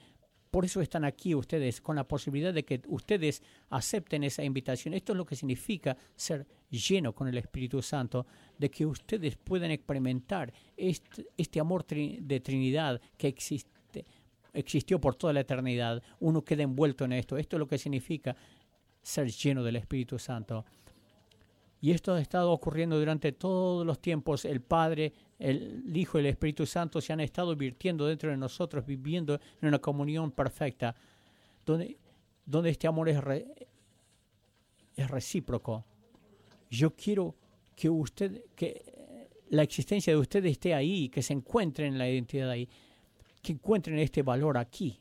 Por 0.51 0.63
eso 0.63 0.79
están 0.79 1.03
aquí 1.03 1.35
ustedes, 1.35 1.81
con 1.81 1.97
la 1.97 2.07
posibilidad 2.07 2.53
de 2.53 2.63
que 2.63 2.81
ustedes 2.87 3.43
acepten 3.69 4.23
esa 4.23 4.41
invitación. 4.41 4.93
Esto 4.93 5.11
es 5.11 5.17
lo 5.17 5.25
que 5.25 5.35
significa 5.35 5.97
ser 6.15 6.47
lleno 6.69 7.13
con 7.13 7.27
el 7.27 7.37
Espíritu 7.37 7.81
Santo, 7.81 8.25
de 8.57 8.71
que 8.71 8.85
ustedes 8.85 9.35
puedan 9.35 9.71
experimentar 9.71 10.53
este, 10.77 11.59
amor 11.59 11.85
de 11.85 12.39
Trinidad 12.39 13.01
que 13.17 13.27
existe, 13.27 14.05
existió 14.53 15.01
por 15.01 15.15
toda 15.15 15.33
la 15.33 15.41
eternidad. 15.41 16.01
Uno 16.21 16.43
queda 16.45 16.63
envuelto 16.63 17.03
en 17.03 17.11
esto. 17.11 17.37
Esto 17.37 17.57
es 17.57 17.59
lo 17.59 17.67
que 17.67 17.77
significa 17.77 18.35
ser 19.01 19.29
lleno 19.29 19.61
del 19.61 19.75
Espíritu 19.75 20.17
Santo. 20.17 20.63
Y 21.85 21.91
esto 21.91 22.15
ha 22.15 22.19
estado 22.19 22.51
ocurriendo 22.51 22.97
durante 22.97 23.31
todos 23.31 23.85
los 23.85 24.01
tiempos. 24.01 24.43
El 24.43 24.59
Padre, 24.59 25.13
el 25.37 25.95
Hijo 25.95 26.17
y 26.17 26.21
el 26.21 26.25
Espíritu 26.25 26.65
Santo 26.65 26.99
se 26.99 27.13
han 27.13 27.19
estado 27.19 27.55
virtiendo 27.55 28.07
dentro 28.07 28.31
de 28.31 28.37
nosotros, 28.37 28.87
viviendo 28.87 29.39
en 29.61 29.67
una 29.67 29.77
comunión 29.77 30.31
perfecta, 30.31 30.95
donde, 31.63 31.99
donde 32.43 32.71
este 32.71 32.87
amor 32.87 33.09
es, 33.09 33.19
es 34.95 35.11
recíproco. 35.11 35.85
Yo 36.71 36.95
quiero 36.95 37.35
que 37.75 37.87
usted, 37.87 38.45
que 38.55 39.29
la 39.49 39.61
existencia 39.61 40.11
de 40.11 40.17
usted 40.17 40.43
esté 40.45 40.73
ahí, 40.73 41.09
que 41.09 41.21
se 41.21 41.33
encuentre 41.33 41.85
en 41.85 41.99
la 41.99 42.09
identidad 42.09 42.49
ahí, 42.49 42.67
que 43.43 43.51
encuentren 43.51 43.99
este 43.99 44.23
valor 44.23 44.57
aquí. 44.57 44.99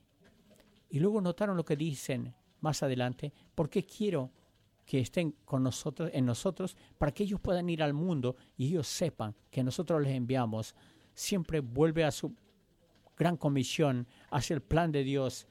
Y 0.90 1.00
luego 1.00 1.22
notaron 1.22 1.56
lo 1.56 1.64
que 1.64 1.76
dicen 1.76 2.34
más 2.60 2.82
adelante, 2.82 3.32
porque 3.54 3.86
quiero 3.86 4.32
que 4.84 5.00
estén 5.00 5.32
con 5.44 5.62
nosotros, 5.62 6.10
en 6.12 6.26
nosotros, 6.26 6.76
para 6.98 7.12
que 7.12 7.24
ellos 7.24 7.40
puedan 7.40 7.68
ir 7.70 7.82
al 7.82 7.94
mundo 7.94 8.36
y 8.56 8.68
ellos 8.68 8.86
sepan 8.86 9.34
que 9.50 9.64
nosotros 9.64 10.02
les 10.02 10.14
enviamos. 10.14 10.74
Siempre 11.14 11.60
vuelve 11.60 12.04
a 12.04 12.10
su 12.10 12.34
gran 13.16 13.36
comisión, 13.36 14.06
hacia 14.30 14.54
el 14.54 14.60
plan 14.60 14.92
de 14.92 15.04
Dios 15.04 15.46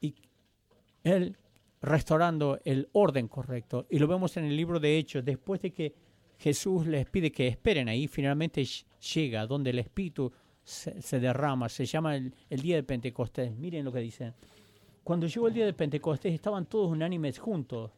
y 0.00 0.14
Él 1.02 1.36
restaurando 1.82 2.58
el 2.64 2.88
orden 2.92 3.28
correcto. 3.28 3.86
Y 3.90 3.98
lo 3.98 4.06
vemos 4.06 4.36
en 4.36 4.44
el 4.44 4.56
libro 4.56 4.80
de 4.80 4.96
Hechos, 4.96 5.24
después 5.24 5.60
de 5.60 5.72
que 5.72 5.94
Jesús 6.38 6.86
les 6.86 7.06
pide 7.06 7.30
que 7.30 7.48
esperen 7.48 7.88
ahí, 7.88 8.08
finalmente 8.08 8.62
ll- 8.62 8.84
llega 9.14 9.46
donde 9.46 9.70
el 9.70 9.78
Espíritu 9.78 10.32
se, 10.62 11.02
se 11.02 11.20
derrama, 11.20 11.68
se 11.68 11.84
llama 11.84 12.16
el, 12.16 12.34
el 12.48 12.60
día 12.60 12.76
de 12.76 12.82
Pentecostés. 12.82 13.54
Miren 13.56 13.84
lo 13.84 13.92
que 13.92 14.00
dicen. 14.00 14.34
Cuando 15.02 15.26
llegó 15.26 15.48
el 15.48 15.54
día 15.54 15.66
de 15.66 15.74
Pentecostés 15.74 16.32
estaban 16.32 16.64
todos 16.66 16.90
unánimes 16.90 17.38
juntos. 17.38 17.90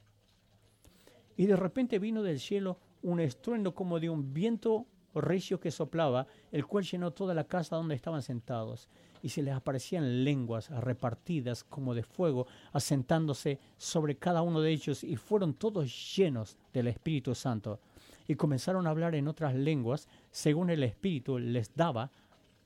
Y 1.37 1.46
de 1.46 1.57
repente 1.57 1.99
vino 1.99 2.22
del 2.22 2.40
cielo 2.40 2.79
un 3.03 3.20
estruendo 3.20 3.75
como 3.75 4.01
de 4.01 4.11
un 4.11 4.33
viento 4.33 4.87
recio 5.14 5.61
que 5.61 5.70
soplaba, 5.70 6.27
el 6.53 6.66
cual 6.66 6.85
llenó 6.85 7.12
toda 7.12 7.35
la 7.35 7.44
casa 7.44 7.77
donde 7.77 7.94
estaban 7.94 8.22
sentados. 8.22 8.88
Y 9.22 9.31
se 9.31 9.42
les 9.42 9.55
aparecían 9.55 10.25
lenguas 10.25 10.70
repartidas 10.70 11.64
como 11.64 11.94
de 11.94 12.03
fuego, 12.03 12.46
asentándose 12.72 13.59
sobre 13.77 14.16
cada 14.16 14.42
uno 14.42 14.61
de 14.61 14.70
ellos, 14.70 15.03
y 15.03 15.16
fueron 15.16 15.55
todos 15.55 16.16
llenos 16.16 16.57
del 16.72 16.88
Espíritu 16.88 17.35
Santo. 17.35 17.81
Y 18.29 18.35
comenzaron 18.35 18.87
a 18.87 18.90
hablar 18.90 19.14
en 19.14 19.29
otras 19.29 19.55
lenguas, 19.55 20.09
según 20.31 20.70
el 20.70 20.83
Espíritu 20.83 21.38
les 21.38 21.75
daba 21.75 22.11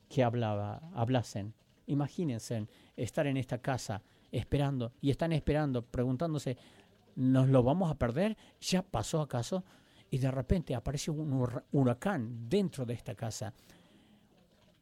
que 0.09 0.25
hablaba, 0.25 0.83
hablasen. 0.95 1.55
Imagínense 1.87 2.67
estar 2.97 3.27
en 3.27 3.37
esta 3.37 3.59
casa 3.59 4.03
esperando, 4.33 4.93
y 5.01 5.11
están 5.11 5.33
esperando, 5.33 5.83
preguntándose, 5.83 6.57
¿nos 7.17 7.49
lo 7.49 7.63
vamos 7.63 7.91
a 7.91 7.99
perder? 7.99 8.37
¿Ya 8.61 8.83
pasó 8.83 9.21
acaso? 9.21 9.65
Y 10.11 10.19
de 10.19 10.31
repente 10.31 10.75
aparece 10.75 11.11
un 11.11 11.63
huracán 11.73 12.49
dentro 12.49 12.85
de 12.85 12.95
esta 12.95 13.15
casa. 13.15 13.55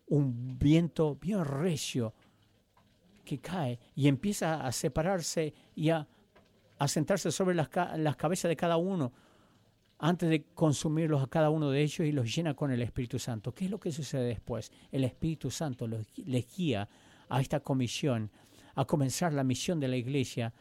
Un 0.06 0.58
viento 0.58 1.16
bien 1.16 1.44
recio 1.44 2.14
que 3.24 3.38
cae 3.38 3.78
y 3.94 4.08
empieza 4.08 4.66
a 4.66 4.72
separarse 4.72 5.52
y 5.74 5.90
a, 5.90 6.06
sentarse 6.86 7.30
sobre 7.30 7.54
las, 7.54 7.68
las 7.96 8.16
cabezas 8.16 8.48
de 8.48 8.56
cada 8.56 8.78
uno 8.78 9.12
antes 9.98 10.28
de 10.30 10.44
consumirlos 10.54 11.22
a 11.22 11.26
cada 11.26 11.50
uno 11.50 11.70
de 11.70 11.82
ellos 11.82 12.06
y 12.06 12.12
los 12.12 12.34
llena 12.34 12.54
con 12.54 12.70
el 12.70 12.82
Espíritu 12.82 13.18
Santo. 13.18 13.52
¿Qué 13.52 13.64
es 13.64 13.70
lo 13.70 13.80
que 13.80 13.92
sucede 13.92 14.24
después? 14.24 14.72
El 14.92 15.04
Espíritu 15.04 15.50
Santo 15.50 15.86
los, 15.86 16.06
les 16.16 16.56
guía 16.56 16.88
a 17.28 17.40
esta 17.40 17.60
comisión, 17.60 18.30
a 18.74 18.84
comenzar 18.84 19.32
la 19.32 19.44
misión 19.44 19.80
de 19.80 19.88
la 19.88 19.96
iglesia. 19.96 20.54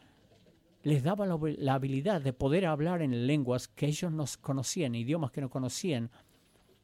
Les 0.88 1.02
daba 1.02 1.26
la, 1.26 1.34
habi- 1.34 1.56
la 1.58 1.74
habilidad 1.74 2.22
de 2.22 2.32
poder 2.32 2.64
hablar 2.64 3.02
en 3.02 3.26
lenguas 3.26 3.68
que 3.68 3.84
ellos 3.84 4.10
no 4.10 4.24
conocían, 4.40 4.94
idiomas 4.94 5.30
que 5.30 5.42
no 5.42 5.50
conocían. 5.50 6.10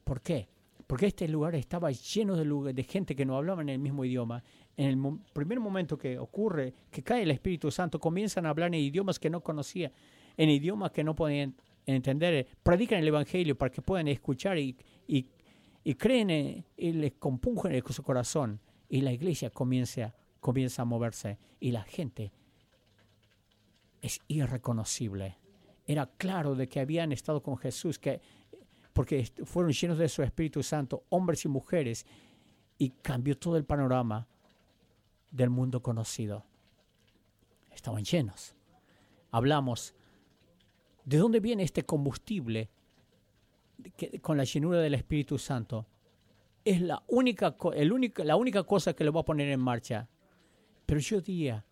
¿Por 0.05 0.21
qué? 0.21 0.47
Porque 0.87 1.07
este 1.07 1.27
lugar 1.27 1.55
estaba 1.55 1.90
lleno 1.90 2.37
de, 2.37 2.83
gente 2.83 3.17
que 3.17 3.25
no 3.25 3.35
hablaba 3.38 3.62
en 3.62 3.71
el 3.71 3.79
mismo 3.79 4.05
idioma. 4.05 4.45
En 4.77 4.87
el 4.90 5.19
primer 5.33 5.59
momento 5.59 5.97
que 5.97 6.19
ocurre, 6.19 6.75
que 6.90 7.03
cae 7.03 7.23
el 7.23 7.31
Espíritu 7.31 7.71
Santo, 7.71 7.99
comienzan 7.99 8.45
a 8.45 8.51
hablar 8.51 8.69
en 8.69 8.75
idiomas 8.75 9.19
que 9.19 9.31
no 9.31 9.40
conocían, 9.40 9.90
en 10.37 10.51
idiomas 10.51 10.90
que 10.90 11.03
no 11.03 11.14
podían 11.14 11.55
entender. 11.87 12.47
Predican 12.62 12.99
el 12.99 13.09
Evangelio 13.09 13.57
para 13.57 13.71
que 13.71 13.81
puedan 13.81 14.09
escuchar 14.09 14.59
y, 14.59 14.77
y, 15.07 15.95
creen 15.95 16.29
en- 16.29 16.64
y 16.77 16.93
les 16.93 17.12
compunjan 17.14 17.73
en 17.75 17.83
su 17.90 18.03
corazón. 18.03 18.61
Y 18.90 19.01
la 19.01 19.12
iglesia 19.14 19.49
comienza, 19.49 20.14
comienza 20.40 20.83
a 20.83 20.85
moverse. 20.85 21.38
Y 21.59 21.71
la 21.73 21.85
gente 21.85 22.33
es 24.05 24.21
irreconocible. 24.29 25.38
Era 25.87 26.07
claro 26.07 26.55
de 26.55 26.69
que 26.69 26.81
habían 26.81 27.11
estado 27.11 27.43
con 27.43 27.57
Jesús, 27.57 27.99
que 27.99 28.21
porque 28.93 29.33
fueron 29.45 29.73
llenos 29.73 29.97
de 29.97 30.11
su 30.11 30.23
Espíritu 30.23 30.62
Santo, 30.62 31.05
hombres 31.09 31.45
y 31.47 31.49
mujeres, 31.49 32.07
y 32.77 32.90
cambió 32.90 33.38
todo 33.38 33.57
el 33.57 33.64
panorama 33.64 34.29
del 35.31 35.49
mundo 35.49 35.83
conocido. 35.83 36.45
Estaban 37.73 38.05
llenos. 38.05 38.55
Hablamos 39.31 39.95
de 41.05 41.17
dónde 41.17 41.40
viene 41.40 41.62
este 41.62 41.85
combustible 41.85 42.69
con 44.21 44.37
la 44.37 44.45
llenura 44.45 44.81
del 44.81 44.95
Espíritu 44.95 45.38
Santo. 45.38 45.87
Es 46.62 46.83
la 46.83 47.03
única, 47.09 47.57
el 47.75 47.90
único, 47.90 48.23
la 48.23 48.37
única 48.37 48.64
cosa 48.64 48.93
que 48.93 49.05
lo 49.05 49.14
va 49.14 49.23
a 49.23 49.25
poner 49.25 49.49
en 49.49 49.61
marcha. 49.61 50.09
Pero 50.85 51.01
yo 51.01 51.23
diría, 51.23 51.64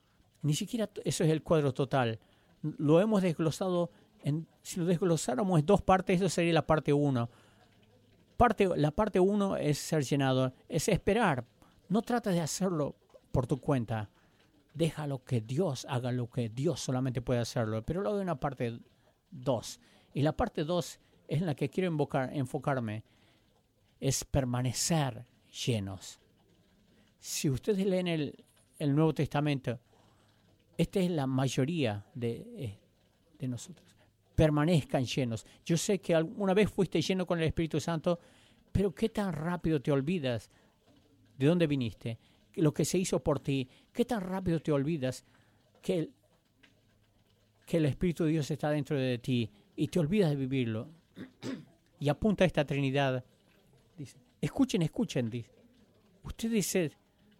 ni 0.42 0.54
siquiera 0.54 0.90
eso 1.04 1.24
es 1.24 1.30
el 1.30 1.42
cuadro 1.42 1.72
total. 1.72 2.18
Lo 2.62 3.00
hemos 3.00 3.22
desglosado, 3.22 3.90
en, 4.22 4.46
si 4.62 4.80
lo 4.80 4.86
desglosáramos 4.86 5.60
en 5.60 5.66
dos 5.66 5.82
partes, 5.82 6.20
eso 6.20 6.28
sería 6.28 6.52
la 6.52 6.66
parte 6.66 6.92
uno. 6.92 7.30
Parte, 8.36 8.68
la 8.76 8.90
parte 8.90 9.20
uno 9.20 9.56
es 9.56 9.78
ser 9.78 10.04
llenado, 10.04 10.52
es 10.68 10.88
esperar. 10.88 11.44
No 11.88 12.02
trates 12.02 12.34
de 12.34 12.40
hacerlo 12.40 12.96
por 13.30 13.46
tu 13.46 13.60
cuenta. 13.60 14.10
Déjalo 14.74 15.22
que 15.22 15.40
Dios 15.40 15.86
haga 15.88 16.10
lo 16.10 16.28
que 16.28 16.48
Dios 16.48 16.80
solamente 16.80 17.22
puede 17.22 17.40
hacerlo. 17.40 17.82
Pero 17.82 18.02
luego 18.02 18.16
hay 18.16 18.22
una 18.22 18.40
parte 18.40 18.80
dos. 19.30 19.78
Y 20.12 20.22
la 20.22 20.36
parte 20.36 20.64
dos 20.64 20.98
es 21.28 21.40
en 21.40 21.46
la 21.46 21.54
que 21.54 21.68
quiero 21.68 21.90
invocar, 21.90 22.30
enfocarme. 22.32 23.04
Es 24.00 24.24
permanecer 24.24 25.24
llenos. 25.66 26.18
Si 27.20 27.48
ustedes 27.48 27.86
leen 27.86 28.08
el, 28.08 28.44
el 28.78 28.94
Nuevo 28.94 29.14
Testamento, 29.14 29.78
Esta 30.76 31.00
es 31.00 31.10
la 31.10 31.26
mayoría 31.26 32.04
de, 32.14 32.46
eh, 32.56 32.78
de 33.38 33.48
nosotros. 33.48 33.96
Permanezcan 34.34 35.04
llenos. 35.04 35.46
Yo 35.64 35.76
sé 35.76 36.00
que 36.00 36.14
alguna 36.14 36.54
vez 36.54 36.70
fuiste 36.70 37.00
lleno 37.00 37.26
con 37.26 37.38
el 37.38 37.46
Espíritu 37.46 37.80
Santo, 37.80 38.18
pero 38.72 38.94
¿qué 38.94 39.10
tan 39.10 39.32
rápido 39.32 39.80
te 39.80 39.92
olvidas 39.92 40.50
de 41.38 41.46
dónde 41.46 41.66
viniste? 41.66 42.18
Lo 42.54 42.72
que 42.72 42.84
se 42.84 42.98
hizo 42.98 43.22
por 43.22 43.40
ti. 43.40 43.68
¿Qué 43.92 44.04
tan 44.04 44.20
rápido 44.20 44.60
te 44.60 44.72
olvidas 44.72 45.24
que 45.82 45.98
el, 45.98 46.12
que 47.66 47.76
el 47.76 47.86
Espíritu 47.86 48.24
de 48.24 48.30
Dios 48.30 48.50
está 48.50 48.70
dentro 48.70 48.98
de 48.98 49.18
ti 49.18 49.50
y 49.76 49.88
te 49.88 49.98
olvidas 49.98 50.30
de 50.30 50.36
vivirlo? 50.36 50.88
Y 52.00 52.08
apunta 52.08 52.44
a 52.44 52.46
esta 52.46 52.64
Trinidad. 52.64 53.24
Dice, 53.96 54.18
escuchen, 54.40 54.82
escuchen, 54.82 55.30
dice. 55.30 55.50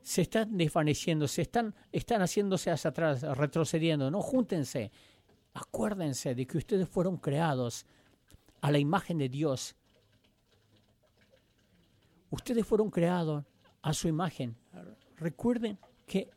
Se 0.03 0.23
están 0.23 0.57
desvaneciendo, 0.57 1.29
se 1.29 1.43
están, 1.43 1.75
están 1.91 2.21
haciéndose 2.21 2.71
hacia 2.71 2.91
atrás, 2.91 3.23
retrocediendo. 3.23 4.11
No, 4.11 4.21
júntense. 4.21 4.91
Acuérdense 5.55 6.35
de 6.35 6.47
que 6.47 6.59
ustedes 6.59 6.89
fueron 6.89 7.17
creados 7.19 7.87
a 8.61 8.71
la 8.71 8.79
imagen 8.79 9.19
de 9.19 9.29
Dios. 9.29 9.77
Ustedes 12.31 12.67
fueron 12.67 12.91
creados 12.91 13.45
a 13.83 13.93
su 13.93 14.09
imagen. 14.09 14.57
Recuerden 15.17 15.79
que 16.07 16.31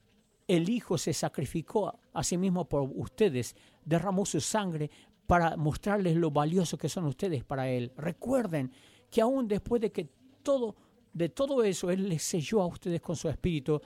el 0.48 0.70
Hijo 0.70 0.98
se 0.98 1.14
sacrificó 1.14 1.98
a 2.14 2.24
sí 2.24 2.38
mismo 2.38 2.66
por 2.66 2.84
ustedes, 2.94 3.56
derramó 3.84 4.26
su 4.26 4.42
sangre 4.42 4.92
para 5.26 5.56
mostrarles 5.58 6.16
lo 6.16 6.30
valioso 6.32 6.78
que 6.78 6.90
son 6.90 7.06
ustedes 7.06 7.44
para 7.44 7.68
Él. 7.70 7.92
Recuerden 7.98 8.72
que 9.10 9.22
aún 9.22 9.48
después 9.48 9.82
de 9.82 9.92
que 9.92 10.10
todo, 10.44 10.76
de 11.16 11.30
todo 11.30 11.64
eso, 11.64 11.90
Él 11.90 12.10
les 12.10 12.24
selló 12.24 12.62
a 12.62 12.68
ustedes 12.68 13.00
con 13.00 13.16
su 13.16 13.30
espíritu, 13.30 13.82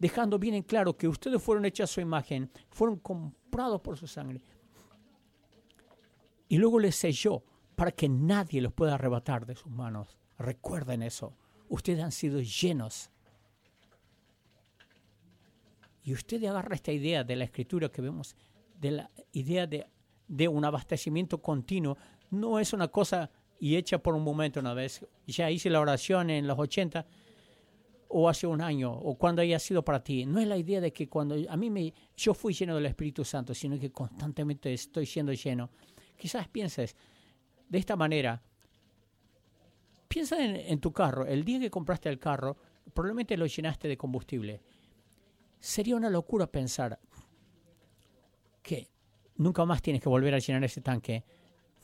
dejando 0.00 0.36
bien 0.36 0.54
en 0.54 0.64
claro 0.64 0.96
que 0.96 1.06
ustedes 1.06 1.40
fueron 1.40 1.64
hechos 1.64 1.88
a 1.88 1.94
su 1.94 2.00
imagen, 2.00 2.50
fueron 2.70 2.98
comprados 2.98 3.80
por 3.80 3.96
su 3.96 4.08
sangre. 4.08 4.42
Y 6.48 6.58
luego 6.58 6.80
les 6.80 6.96
selló 6.96 7.44
para 7.76 7.92
que 7.92 8.08
nadie 8.08 8.60
los 8.60 8.72
pueda 8.72 8.94
arrebatar 8.94 9.46
de 9.46 9.54
sus 9.54 9.70
manos. 9.70 10.18
Recuerden 10.38 11.04
eso. 11.04 11.36
Ustedes 11.68 12.02
han 12.02 12.10
sido 12.10 12.40
llenos. 12.40 13.10
Y 16.02 16.14
usted 16.14 16.42
agarra 16.46 16.74
esta 16.74 16.90
idea 16.90 17.22
de 17.22 17.36
la 17.36 17.44
escritura 17.44 17.90
que 17.90 18.02
vemos, 18.02 18.34
de 18.80 18.90
la 18.90 19.10
idea 19.30 19.68
de, 19.68 19.86
de 20.26 20.48
un 20.48 20.64
abastecimiento 20.64 21.40
continuo. 21.40 21.96
No 22.28 22.58
es 22.58 22.72
una 22.72 22.88
cosa 22.88 23.30
y 23.58 23.76
hecha 23.76 23.98
por 23.98 24.14
un 24.14 24.22
momento 24.22 24.60
una 24.60 24.74
vez. 24.74 25.06
Ya 25.26 25.50
hice 25.50 25.70
la 25.70 25.80
oración 25.80 26.30
en 26.30 26.46
los 26.46 26.58
80 26.58 27.06
o 28.08 28.28
hace 28.28 28.46
un 28.46 28.60
año 28.60 28.92
o 28.92 29.16
cuando 29.16 29.42
haya 29.42 29.58
sido 29.58 29.84
para 29.84 30.02
ti. 30.02 30.26
No 30.26 30.40
es 30.40 30.46
la 30.46 30.56
idea 30.56 30.80
de 30.80 30.92
que 30.92 31.08
cuando 31.08 31.36
a 31.48 31.56
mí 31.56 31.70
me 31.70 31.92
yo 32.16 32.34
fui 32.34 32.54
lleno 32.54 32.74
del 32.74 32.86
Espíritu 32.86 33.24
Santo, 33.24 33.54
sino 33.54 33.78
que 33.78 33.90
constantemente 33.90 34.72
estoy 34.72 35.06
siendo 35.06 35.32
lleno. 35.32 35.70
Quizás 36.16 36.48
pienses 36.48 36.96
de 37.68 37.78
esta 37.78 37.96
manera. 37.96 38.42
Piensa 40.08 40.42
en, 40.44 40.56
en 40.56 40.80
tu 40.80 40.92
carro. 40.92 41.26
El 41.26 41.44
día 41.44 41.58
que 41.58 41.70
compraste 41.70 42.08
el 42.08 42.18
carro, 42.18 42.56
probablemente 42.94 43.36
lo 43.36 43.46
llenaste 43.46 43.88
de 43.88 43.96
combustible. 43.96 44.60
Sería 45.58 45.96
una 45.96 46.10
locura 46.10 46.46
pensar 46.46 46.98
que 48.62 48.88
nunca 49.36 49.64
más 49.64 49.82
tienes 49.82 50.02
que 50.02 50.08
volver 50.08 50.34
a 50.34 50.38
llenar 50.38 50.64
ese 50.64 50.80
tanque. 50.80 51.24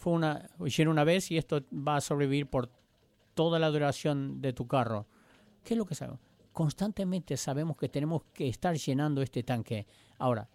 Fue 0.03 0.15
una 0.15 0.51
lleno 0.59 0.91
una 0.91 1.05
vez 1.05 1.31
y 1.31 1.39
esto 1.39 1.63
va 1.73 1.95
a 1.95 2.01
sobrevivir 2.01 2.49
por 2.49 2.69
toda 3.35 3.61
la 3.61 3.71
duración 3.71 4.43
de 4.43 4.53
tu 4.53 4.67
carro. 4.67 5.07
¿Qué 5.63 5.75
es 5.75 5.79
lo 5.79 5.87
que 5.87 5.95
sabemos? 5.95 6.19
Constantemente 6.53 7.37
sabemos 7.37 7.77
que 7.77 7.89
tenemos 7.89 8.25
que 8.35 8.49
estar 8.49 8.77
llenando 8.77 9.23
este 9.23 9.45
tanque. 9.45 9.87
Ahora, 10.19 10.49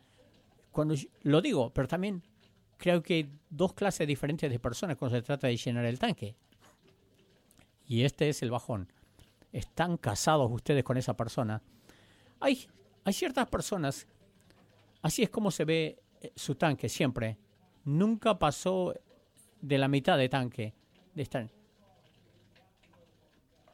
cuando 0.69 0.95
lo 1.21 1.39
digo, 1.39 1.71
pero 1.73 1.88
también 1.88 2.21
creo 2.75 3.01
que 3.01 3.13
hay 3.13 3.31
dos 3.49 3.71
clases 3.71 4.05
diferentes 4.05 4.51
de 4.51 4.60
personas 4.60 4.97
cuando 4.97 5.15
se 5.15 5.23
trata 5.23 5.47
de 5.47 5.55
llenar 5.55 5.86
el 5.86 5.97
tanque. 5.97 6.36
Y 7.86 8.03
este 8.03 8.27
es 8.27 8.43
el 8.43 8.51
bajón. 8.51 8.91
Están 9.53 9.95
casados 9.95 10.51
ustedes 10.51 10.83
con 10.83 10.97
esa 10.97 11.15
persona. 11.15 11.62
Hay, 12.41 12.67
hay 13.05 13.13
ciertas 13.13 13.47
personas, 13.47 14.07
así 15.01 15.23
es 15.23 15.29
como 15.29 15.51
se 15.51 15.63
ve 15.63 16.03
eh, 16.19 16.33
su 16.36 16.55
tanque 16.55 16.89
siempre. 16.89 17.38
Nunca 17.86 18.38
pasó 18.38 18.93
de 19.67 19.77
la 19.77 19.88
mitad 19.88 20.17
de 20.17 20.30
tanque 20.30 20.73
de 21.13 21.21
estar. 21.21 21.49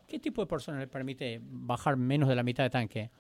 ¿Qué 0.08 0.20
tipo 0.20 0.42
de 0.42 0.48
persona 0.48 0.80
le 0.80 0.88
permite 0.88 1.40
bajar 1.42 1.98
menos 1.98 2.30
de 2.30 2.36
la 2.36 2.44
mitad 2.44 2.64
de 2.64 2.70
tanque? 2.70 3.12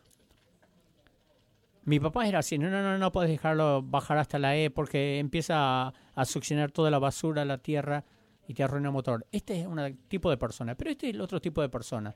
Mi 1.86 2.00
papá 2.00 2.28
era 2.28 2.40
así, 2.40 2.58
no, 2.58 2.70
no, 2.70 2.82
no, 2.82 2.98
no 2.98 3.12
puedes 3.12 3.30
dejarlo 3.30 3.82
bajar 3.82 4.18
hasta 4.18 4.40
la 4.40 4.56
E 4.56 4.70
porque 4.70 5.20
empieza 5.20 5.88
a, 5.88 5.94
a 6.16 6.26
succionar 6.26 6.72
toda 6.72 6.90
la 6.90 7.00
basura, 7.00 7.44
la 7.44 7.58
tierra 7.58 8.06
y 8.48 8.54
te 8.54 8.64
arruina 8.64 8.88
el 8.90 8.94
motor. 8.94 9.26
Este 9.32 9.60
es 9.60 9.68
un 9.68 9.98
tipo 10.08 10.30
de 10.30 10.38
persona, 10.38 10.76
pero 10.76 10.92
este 10.92 11.10
es 11.10 11.16
el 11.16 11.22
otro 11.22 11.42
tipo 11.42 11.62
de 11.62 11.70
persona 11.70 12.16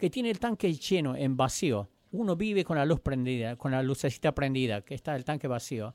que 0.00 0.10
tiene 0.10 0.30
el 0.30 0.40
tanque 0.40 0.72
lleno, 0.72 1.14
en 1.14 1.36
vacío. 1.36 1.90
Uno 2.12 2.34
vive 2.34 2.64
con 2.64 2.76
la 2.76 2.84
luz 2.84 3.00
prendida, 3.00 3.56
con 3.56 3.70
la 3.70 3.82
lucecita 3.82 4.34
prendida, 4.34 4.80
que 4.80 4.94
está 4.94 5.14
el 5.14 5.24
tanque 5.24 5.46
vacío. 5.46 5.94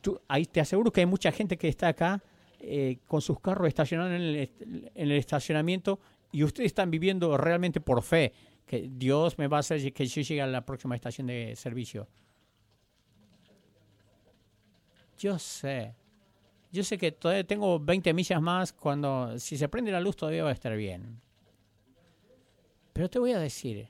Tú, 0.00 0.20
ahí 0.28 0.46
te 0.46 0.60
aseguro 0.60 0.92
que 0.92 1.00
hay 1.00 1.06
mucha 1.06 1.32
gente 1.32 1.56
que 1.56 1.68
está 1.68 1.88
acá 1.88 2.22
eh, 2.58 2.98
con 3.06 3.20
sus 3.20 3.40
carros 3.40 3.68
estacionados 3.68 4.12
en 4.12 4.22
el, 4.22 4.90
en 4.94 5.10
estacionamiento 5.12 6.00
y 6.32 6.44
ustedes 6.44 6.66
están 6.66 6.90
viviendo 6.90 7.36
realmente 7.36 7.80
por 7.80 8.02
fe 8.02 8.32
que 8.66 8.88
Dios 8.90 9.36
me 9.38 9.48
va 9.48 9.56
a 9.56 9.60
hacer 9.60 9.92
que 9.92 10.06
yo 10.06 10.22
llegue 10.22 10.42
a 10.42 10.46
la 10.46 10.64
próxima 10.64 10.94
estación 10.94 11.26
de 11.26 11.56
servicio. 11.56 12.06
Yo 15.18 15.38
sé. 15.38 15.94
Yo 16.72 16.84
sé 16.84 16.96
que 16.96 17.12
todavía 17.12 17.44
tengo 17.44 17.80
20 17.80 18.14
millas 18.14 18.40
más 18.40 18.72
cuando 18.72 19.38
si 19.38 19.56
se 19.56 19.68
prende 19.68 19.90
la 19.90 20.00
luz 20.00 20.16
todavía 20.16 20.44
va 20.44 20.50
a 20.50 20.52
estar 20.52 20.76
bien. 20.76 21.20
Pero 22.92 23.10
te 23.10 23.18
voy 23.18 23.32
a 23.32 23.38
decir, 23.38 23.88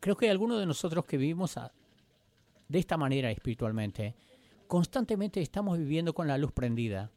creo 0.00 0.16
que 0.16 0.26
hay 0.26 0.30
algunos 0.30 0.60
de 0.60 0.66
nosotros 0.66 1.04
que 1.06 1.16
vivimos 1.16 1.58
de 2.68 2.78
esta 2.78 2.96
manera 2.96 3.30
espiritualmente, 3.30 4.14
constantemente 4.66 5.40
estamos 5.40 5.78
viviendo 5.78 6.14
con 6.14 6.26
la 6.26 6.38
luz 6.38 6.52
prendida, 6.52 7.10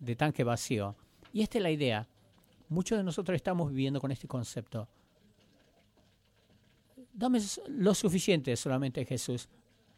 de 0.00 0.16
tanque 0.16 0.44
vacío. 0.44 0.96
Y 1.32 1.42
esta 1.42 1.58
es 1.58 1.62
la 1.62 1.70
idea. 1.70 2.08
Muchos 2.68 2.98
de 2.98 3.04
nosotros 3.04 3.36
estamos 3.36 3.70
viviendo 3.70 4.00
con 4.00 4.10
este 4.12 4.28
concepto. 4.28 4.88
Dame 7.12 7.40
lo 7.68 7.94
suficiente 7.94 8.56
solamente, 8.56 9.04
Jesús. 9.04 9.48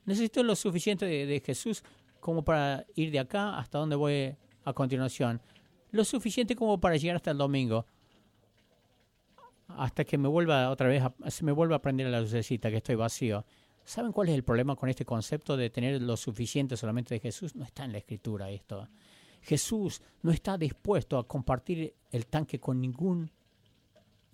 Necesito 0.05 0.42
lo 0.42 0.55
suficiente 0.55 1.07
de, 1.07 1.42
Jesús 1.45 1.83
como 2.21 2.45
para 2.45 2.87
ir 2.95 3.11
de 3.11 3.19
acá 3.19 3.59
hasta 3.59 3.79
donde 3.79 3.97
voy 3.97 4.37
a 4.64 4.73
continuación. 4.73 5.40
Lo 5.90 6.05
suficiente 6.05 6.55
como 6.55 6.79
para 6.79 6.97
llegar 6.97 7.16
hasta 7.16 7.31
el 7.31 7.38
domingo. 7.38 7.87
Hasta 9.69 10.05
que 10.05 10.16
me 10.16 10.29
vuelva 10.29 10.71
otra 10.71 10.88
vez, 10.88 11.03
se 11.29 11.45
me 11.45 11.53
vuelva 11.53 11.77
a 11.77 11.83
prender 11.83 12.07
la 12.09 12.21
lucecita, 12.21 12.71
que 12.71 12.77
estoy 12.77 12.95
vacío. 12.95 13.45
¿Saben 13.87 14.11
cuál 14.11 14.29
es 14.31 14.35
el 14.35 14.42
problema 14.42 14.75
con 14.75 14.88
este 14.88 15.05
concepto 15.05 15.57
de 15.57 15.70
tener 15.70 16.03
lo 16.03 16.16
suficiente 16.16 16.77
solamente 16.77 17.14
de 17.14 17.20
Jesús? 17.20 17.55
No 17.55 17.64
está 17.64 17.85
en 17.85 17.92
la 17.92 17.99
escritura 17.99 18.51
esto. 18.51 18.88
Jesús 19.42 20.03
no 20.22 20.33
está 20.33 20.59
dispuesto 20.59 21.16
a 21.18 21.29
compartir 21.29 21.94
el 22.11 22.27
tanque 22.27 22.59
con 22.59 22.81
ninguna 22.81 23.31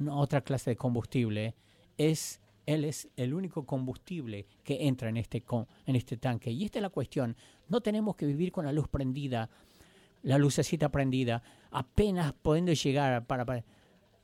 otra 0.08 0.40
clase 0.40 0.70
de 0.70 0.76
combustible. 0.76 1.54
Es, 1.98 2.40
él 2.64 2.86
es 2.86 3.10
el 3.14 3.34
único 3.34 3.66
combustible 3.66 4.46
que 4.64 4.86
entra 4.86 5.10
en 5.10 5.18
este, 5.18 5.44
en 5.84 5.96
este 5.96 6.16
tanque. 6.16 6.50
Y 6.50 6.64
esta 6.64 6.78
es 6.78 6.82
la 6.82 6.88
cuestión. 6.88 7.36
No 7.68 7.82
tenemos 7.82 8.16
que 8.16 8.24
vivir 8.24 8.52
con 8.52 8.64
la 8.64 8.72
luz 8.72 8.88
prendida, 8.88 9.50
la 10.22 10.38
lucecita 10.38 10.88
prendida, 10.88 11.42
apenas 11.70 12.32
pudiendo 12.32 12.72
llegar 12.72 13.26
para, 13.26 13.44
para, 13.44 13.64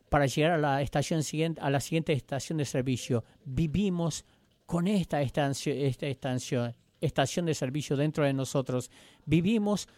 para 0.08 0.24
llegar 0.24 0.52
a 0.52 0.58
la 0.58 0.80
estación 0.80 1.22
siguiente, 1.22 1.60
a 1.60 1.68
la 1.68 1.80
siguiente 1.80 2.14
estación 2.14 2.56
de 2.56 2.64
servicio. 2.64 3.24
Vivimos 3.44 4.24
con 4.68 4.86
esta 4.86 5.22
estación, 5.22 5.78
esta 5.78 6.06
estación, 6.06 6.74
estación 7.00 7.46
de 7.46 7.54
servicio 7.54 7.96
dentro 7.96 8.24
de 8.24 8.34
nosotros. 8.34 8.90
Vivimos 9.24 9.88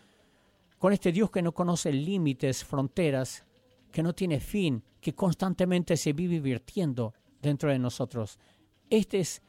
con 0.78 0.92
este 0.92 1.10
Dios 1.10 1.28
que 1.28 1.42
no 1.42 1.50
conoce 1.50 1.92
límites, 1.92 2.62
fronteras, 2.62 3.44
que 3.90 4.00
no 4.00 4.14
tiene 4.14 4.38
fin, 4.38 4.80
que 5.00 5.12
constantemente 5.12 5.96
se 5.96 6.12
vive 6.12 6.38
virtiendo 6.38 7.12
dentro 7.42 7.68
de 7.68 7.80
nosotros. 7.80 8.38
Este 8.88 9.18
es 9.18 9.42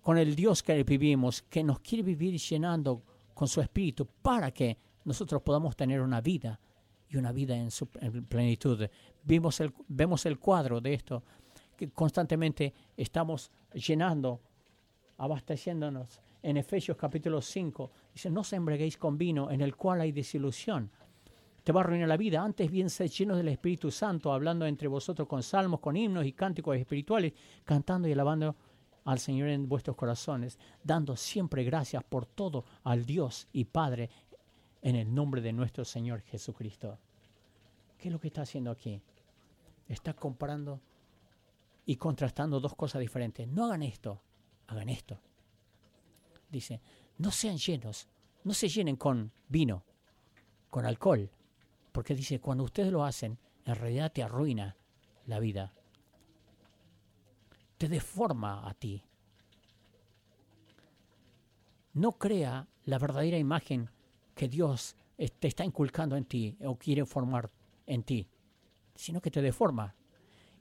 con 0.00 0.16
el 0.16 0.36
Dios 0.36 0.62
que 0.62 0.80
vivimos, 0.84 1.42
que 1.42 1.64
nos 1.64 1.80
quiere 1.80 2.04
vivir 2.04 2.38
llenando 2.38 3.02
con 3.34 3.48
su 3.48 3.60
espíritu 3.60 4.06
para 4.22 4.52
que 4.52 4.78
nosotros 5.04 5.42
podamos 5.42 5.74
tener 5.74 6.00
una 6.00 6.20
vida 6.20 6.60
y 7.08 7.16
una 7.16 7.32
vida 7.32 7.56
en 7.56 7.72
su 7.72 7.88
en 8.00 8.24
plenitud. 8.26 8.80
El, 8.80 9.74
vemos 9.88 10.24
el 10.24 10.38
cuadro 10.38 10.80
de 10.80 10.94
esto, 10.94 11.24
que 11.76 11.90
constantemente 11.90 12.72
estamos 12.96 13.50
llenando, 13.74 14.40
abasteciéndonos 15.18 16.20
en 16.42 16.56
Efesios 16.56 16.96
capítulo 16.96 17.42
5, 17.42 17.90
dice, 18.12 18.30
no 18.30 18.44
se 18.44 18.56
embreguéis 18.56 18.96
con 18.96 19.18
vino 19.18 19.50
en 19.50 19.60
el 19.60 19.76
cual 19.76 20.00
hay 20.00 20.12
desilusión. 20.12 20.90
Te 21.64 21.72
va 21.72 21.80
a 21.80 21.84
arruinar 21.84 22.08
la 22.08 22.16
vida. 22.16 22.42
Antes 22.42 22.70
bien 22.70 22.88
sed 22.88 23.10
llenos 23.10 23.36
del 23.36 23.48
Espíritu 23.48 23.90
Santo, 23.90 24.32
hablando 24.32 24.64
entre 24.64 24.88
vosotros 24.88 25.28
con 25.28 25.42
salmos, 25.42 25.80
con 25.80 25.96
himnos 25.96 26.24
y 26.24 26.32
cánticos 26.32 26.76
espirituales, 26.76 27.32
cantando 27.64 28.08
y 28.08 28.12
alabando 28.12 28.56
al 29.04 29.18
Señor 29.18 29.48
en 29.48 29.68
vuestros 29.68 29.96
corazones, 29.96 30.58
dando 30.82 31.16
siempre 31.16 31.64
gracias 31.64 32.04
por 32.04 32.26
todo 32.26 32.64
al 32.84 33.04
Dios 33.04 33.48
y 33.52 33.64
Padre 33.64 34.10
en 34.80 34.96
el 34.96 35.12
nombre 35.12 35.40
de 35.40 35.52
nuestro 35.52 35.84
Señor 35.84 36.20
Jesucristo. 36.22 36.98
¿Qué 37.98 38.08
es 38.08 38.12
lo 38.12 38.20
que 38.20 38.28
está 38.28 38.42
haciendo 38.42 38.70
aquí? 38.70 39.00
Está 39.88 40.14
comparando 40.14 40.80
y 41.84 41.96
contrastando 41.96 42.60
dos 42.60 42.74
cosas 42.74 43.00
diferentes. 43.00 43.48
No 43.48 43.64
hagan 43.64 43.82
esto, 43.82 44.20
hagan 44.68 44.88
esto. 44.88 45.20
Dice, 46.48 46.80
no 47.18 47.30
sean 47.30 47.58
llenos, 47.58 48.08
no 48.44 48.54
se 48.54 48.68
llenen 48.68 48.96
con 48.96 49.32
vino, 49.48 49.84
con 50.70 50.86
alcohol, 50.86 51.30
porque 51.92 52.14
dice, 52.14 52.40
cuando 52.40 52.64
ustedes 52.64 52.92
lo 52.92 53.04
hacen, 53.04 53.38
en 53.64 53.74
realidad 53.74 54.12
te 54.12 54.22
arruina 54.22 54.76
la 55.26 55.40
vida. 55.40 55.72
Te 57.76 57.88
deforma 57.88 58.68
a 58.68 58.74
ti. 58.74 59.02
No 61.94 62.12
crea 62.12 62.66
la 62.84 62.98
verdadera 62.98 63.38
imagen 63.38 63.90
que 64.34 64.48
Dios 64.48 64.96
te 65.16 65.48
está 65.48 65.64
inculcando 65.64 66.16
en 66.16 66.24
ti 66.24 66.56
o 66.64 66.76
quiere 66.76 67.04
formar 67.04 67.50
en 67.86 68.04
ti, 68.04 68.28
sino 68.94 69.20
que 69.20 69.30
te 69.30 69.42
deforma. 69.42 69.94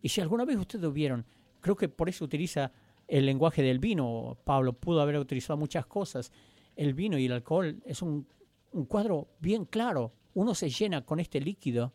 Y 0.01 0.09
si 0.09 0.21
alguna 0.21 0.45
vez 0.45 0.57
ustedes 0.57 0.91
vieron, 0.91 1.25
creo 1.61 1.75
que 1.75 1.89
por 1.89 2.09
eso 2.09 2.25
utiliza 2.25 2.71
el 3.07 3.25
lenguaje 3.25 3.61
del 3.61 3.79
vino, 3.79 4.37
Pablo 4.43 4.73
pudo 4.73 5.01
haber 5.01 5.17
utilizado 5.17 5.57
muchas 5.57 5.85
cosas. 5.85 6.31
El 6.75 6.93
vino 6.93 7.17
y 7.17 7.25
el 7.25 7.31
alcohol 7.31 7.81
es 7.85 8.01
un, 8.01 8.27
un 8.71 8.85
cuadro 8.85 9.27
bien 9.39 9.65
claro. 9.65 10.13
Uno 10.33 10.53
se 10.53 10.69
llena 10.69 11.05
con 11.05 11.19
este 11.19 11.39
líquido 11.41 11.93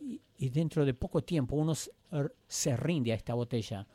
y, 0.00 0.48
dentro 0.50 0.84
de 0.84 0.94
poco 0.94 1.22
tiempo 1.22 1.56
uno 1.56 1.74
er, 2.12 2.34
se, 2.46 2.76
rinde 2.76 3.12
a 3.12 3.16
esta 3.16 3.34
botella 3.34 3.86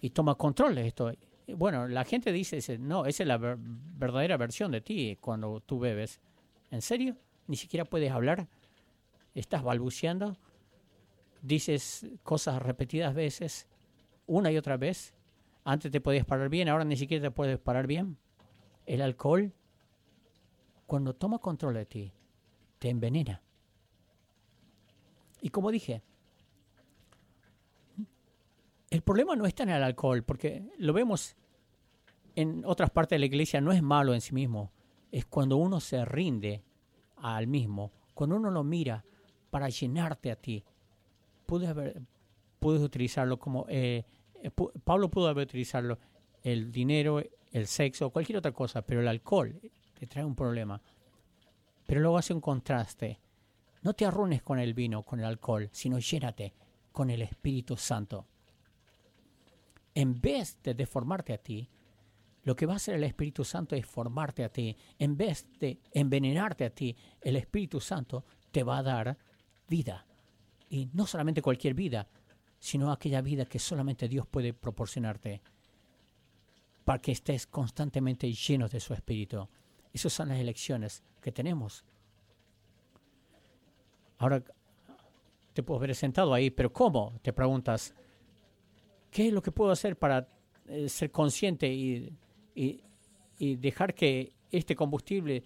y 0.00 0.10
toma 0.10 0.34
control 0.34 0.74
de 0.74 0.86
esto. 0.86 1.12
Bueno, 1.48 1.88
la 1.88 2.04
gente 2.04 2.32
dice, 2.32 2.78
no, 2.78 3.06
esa 3.06 3.22
es 3.22 3.26
la 3.26 3.38
verdadera 3.38 4.36
versión 4.36 4.72
de 4.72 4.80
ti 4.80 5.16
cuando 5.20 5.60
tú 5.60 5.78
bebes. 5.78 6.20
¿En 6.70 6.82
serio? 6.82 7.16
¿Ni 7.46 7.56
siquiera 7.56 7.84
puedes 7.84 8.10
hablar? 8.10 8.48
¿Estás 9.34 9.62
balbuceando? 9.62 10.36
¿Dices 11.40 12.06
cosas 12.22 12.60
repetidas 12.60 13.14
veces? 13.14 13.68
¿Una 14.26 14.50
y 14.50 14.56
otra 14.56 14.76
vez? 14.76 15.14
Antes 15.64 15.90
te 15.90 16.00
podías 16.00 16.24
parar 16.24 16.48
bien, 16.48 16.68
ahora 16.68 16.84
ni 16.84 16.96
siquiera 16.96 17.28
te 17.28 17.30
puedes 17.30 17.58
parar 17.58 17.86
bien. 17.86 18.16
El 18.84 19.02
alcohol, 19.02 19.52
cuando 20.86 21.14
toma 21.14 21.38
control 21.38 21.74
de 21.74 21.86
ti, 21.86 22.12
te 22.78 22.88
envenena. 22.88 23.42
Y 25.40 25.50
como 25.50 25.70
dije, 25.70 26.02
el 28.90 29.02
problema 29.02 29.36
no 29.36 29.46
está 29.46 29.64
en 29.64 29.70
el 29.70 29.82
alcohol, 29.82 30.22
porque 30.22 30.70
lo 30.78 30.92
vemos 30.92 31.36
en 32.34 32.64
otras 32.64 32.90
partes 32.90 33.16
de 33.16 33.20
la 33.20 33.26
iglesia, 33.26 33.60
no 33.60 33.72
es 33.72 33.82
malo 33.82 34.14
en 34.14 34.20
sí 34.20 34.34
mismo, 34.34 34.70
es 35.10 35.24
cuando 35.26 35.56
uno 35.56 35.80
se 35.80 36.04
rinde 36.04 36.62
al 37.16 37.46
mismo, 37.46 37.92
cuando 38.14 38.36
uno 38.36 38.50
lo 38.50 38.62
mira 38.62 39.04
para 39.50 39.68
llenarte 39.68 40.30
a 40.30 40.36
ti. 40.36 40.64
Puedes, 41.46 41.74
puedes 42.58 42.82
utilizarlo 42.82 43.38
como, 43.38 43.66
eh, 43.68 44.04
Pablo 44.50 45.10
pudo 45.10 45.28
haber 45.28 45.46
utilizado 45.46 45.98
el 46.42 46.70
dinero, 46.70 47.22
el 47.52 47.66
sexo, 47.66 48.10
cualquier 48.10 48.38
otra 48.38 48.52
cosa, 48.52 48.82
pero 48.82 49.00
el 49.00 49.08
alcohol 49.08 49.60
te 49.98 50.06
trae 50.06 50.24
un 50.24 50.34
problema. 50.34 50.80
Pero 51.86 52.00
luego 52.00 52.18
hace 52.18 52.34
un 52.34 52.40
contraste 52.40 53.18
no 53.86 53.94
te 53.94 54.04
arruines 54.04 54.42
con 54.42 54.58
el 54.58 54.74
vino, 54.74 55.04
con 55.04 55.20
el 55.20 55.26
alcohol, 55.26 55.68
sino 55.70 56.00
llénate 56.00 56.52
con 56.90 57.08
el 57.08 57.22
Espíritu 57.22 57.76
Santo. 57.76 58.26
En 59.94 60.20
vez 60.20 60.58
de 60.60 60.74
deformarte 60.74 61.32
a 61.32 61.38
ti, 61.38 61.70
lo 62.42 62.56
que 62.56 62.66
va 62.66 62.72
a 62.72 62.76
hacer 62.78 62.96
el 62.96 63.04
Espíritu 63.04 63.44
Santo 63.44 63.76
es 63.76 63.86
formarte 63.86 64.42
a 64.42 64.48
ti. 64.48 64.76
En 64.98 65.16
vez 65.16 65.46
de 65.60 65.78
envenenarte 65.92 66.64
a 66.64 66.70
ti, 66.70 66.96
el 67.20 67.36
Espíritu 67.36 67.80
Santo 67.80 68.24
te 68.50 68.64
va 68.64 68.78
a 68.78 68.82
dar 68.82 69.16
vida. 69.68 70.04
Y 70.68 70.88
no 70.92 71.06
solamente 71.06 71.40
cualquier 71.40 71.74
vida, 71.74 72.08
sino 72.66 72.90
aquella 72.90 73.20
vida 73.20 73.44
que 73.44 73.60
solamente 73.60 74.08
Dios 74.08 74.26
puede 74.26 74.52
proporcionarte 74.52 75.40
para 76.84 77.00
que 77.00 77.12
estés 77.12 77.46
constantemente 77.46 78.32
lleno 78.32 78.68
de 78.68 78.80
su 78.80 78.92
Espíritu. 78.92 79.48
Esas 79.92 80.12
son 80.12 80.30
las 80.30 80.38
elecciones 80.38 81.04
que 81.20 81.30
tenemos 81.30 81.84
Ahora 84.18 84.42
te 85.52 85.62
puedo 85.62 85.80
ver 85.80 85.94
sentado 85.94 86.32
ahí, 86.32 86.50
pero 86.50 86.72
¿cómo? 86.72 87.18
Te 87.22 87.32
preguntas, 87.32 87.94
¿qué 89.10 89.28
es 89.28 89.32
lo 89.32 89.42
que 89.42 89.52
puedo 89.52 89.70
hacer 89.70 89.96
para 89.96 90.28
eh, 90.66 90.88
ser 90.88 91.10
consciente 91.10 91.68
y, 91.72 92.12
y, 92.54 93.56
dejar 93.56 93.94
que 93.94 94.32
este 94.50 94.74
combustible, 94.74 95.44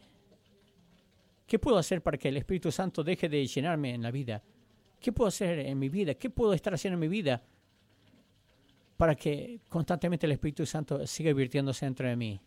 ¿qué 1.46 1.58
puedo 1.58 1.76
hacer 1.76 2.02
para 2.02 2.16
que 2.16 2.28
el 2.28 2.36
Espíritu 2.36 2.70
Santo 2.70 3.02
deje 3.02 3.28
de 3.28 3.46
llenarme 3.46 3.94
en 3.94 4.02
la 4.02 4.10
vida? 4.10 4.42
¿Qué 5.00 5.12
puedo 5.12 5.28
hacer 5.28 5.60
en 5.60 5.78
mi 5.78 5.88
vida? 5.88 6.14
¿Qué 6.14 6.28
puedo 6.28 6.52
estar 6.52 6.74
haciendo 6.74 6.94
en 6.94 7.00
mi 7.00 7.08
vida 7.08 7.42
para 8.96 9.14
que 9.14 9.62
constantemente 9.68 10.26
el 10.26 10.32
Espíritu 10.32 10.66
Santo 10.66 11.06
siga 11.06 11.32
virtiéndose 11.32 11.86
dentro 11.86 12.06
de 12.06 12.16
mí? 12.16 12.40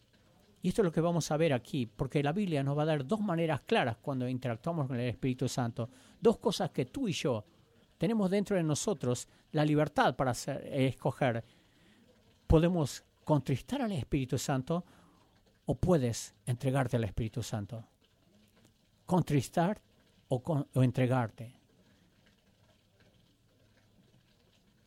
Y 0.62 0.70
esto 0.70 0.82
es 0.82 0.86
lo 0.86 0.92
que 0.92 1.02
vamos 1.02 1.30
a 1.32 1.36
ver 1.36 1.52
aquí, 1.52 1.88
porque 1.88 2.24
la 2.24 2.32
Biblia 2.32 2.64
nos 2.64 2.78
va 2.78 2.84
a 2.84 2.86
dar 2.86 3.06
dos 3.06 3.20
maneras 3.20 3.62
claras 3.62 3.98
cuando 3.98 4.30
interactuamos 4.30 4.88
con 4.88 4.98
el 4.98 5.10
Espíritu 5.10 5.50
Santo. 5.50 5.90
Dos 6.22 6.38
cosas 6.38 6.70
que 6.70 6.86
tú 6.86 7.08
y 7.08 7.12
yo 7.12 7.44
tenemos 7.98 8.30
dentro 8.30 8.56
de 8.56 8.64
nosotros 8.64 9.28
la 9.52 9.66
libertad 9.66 10.16
para 10.16 10.32
escoger. 10.32 11.44
Podemos 12.48 13.04
contristar 13.24 13.82
al 13.82 13.92
Espíritu 13.92 14.38
Santo 14.38 14.86
o 15.66 15.76
puedes 15.76 16.36
entregarte 16.46 16.98
al 16.98 17.04
Espíritu 17.04 17.42
Santo. 17.42 17.84
Contristar 19.06 19.82
o, 20.30 20.42
o 20.74 20.84
entregarte. 20.84 21.63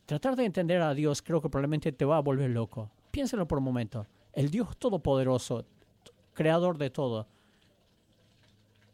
Tratar 0.06 0.36
de 0.36 0.44
entender 0.44 0.80
a 0.80 0.94
Dios 0.94 1.20
creo 1.20 1.42
que 1.42 1.48
probablemente 1.48 1.90
te 1.90 2.04
va 2.04 2.16
a 2.16 2.20
volver 2.20 2.50
loco. 2.50 2.90
Piénsalo 3.10 3.46
por 3.48 3.58
un 3.58 3.64
momento. 3.64 4.06
El 4.32 4.50
Dios 4.50 4.76
Todopoderoso, 4.76 5.64
creador 6.32 6.78
de 6.78 6.90
todo, 6.90 7.26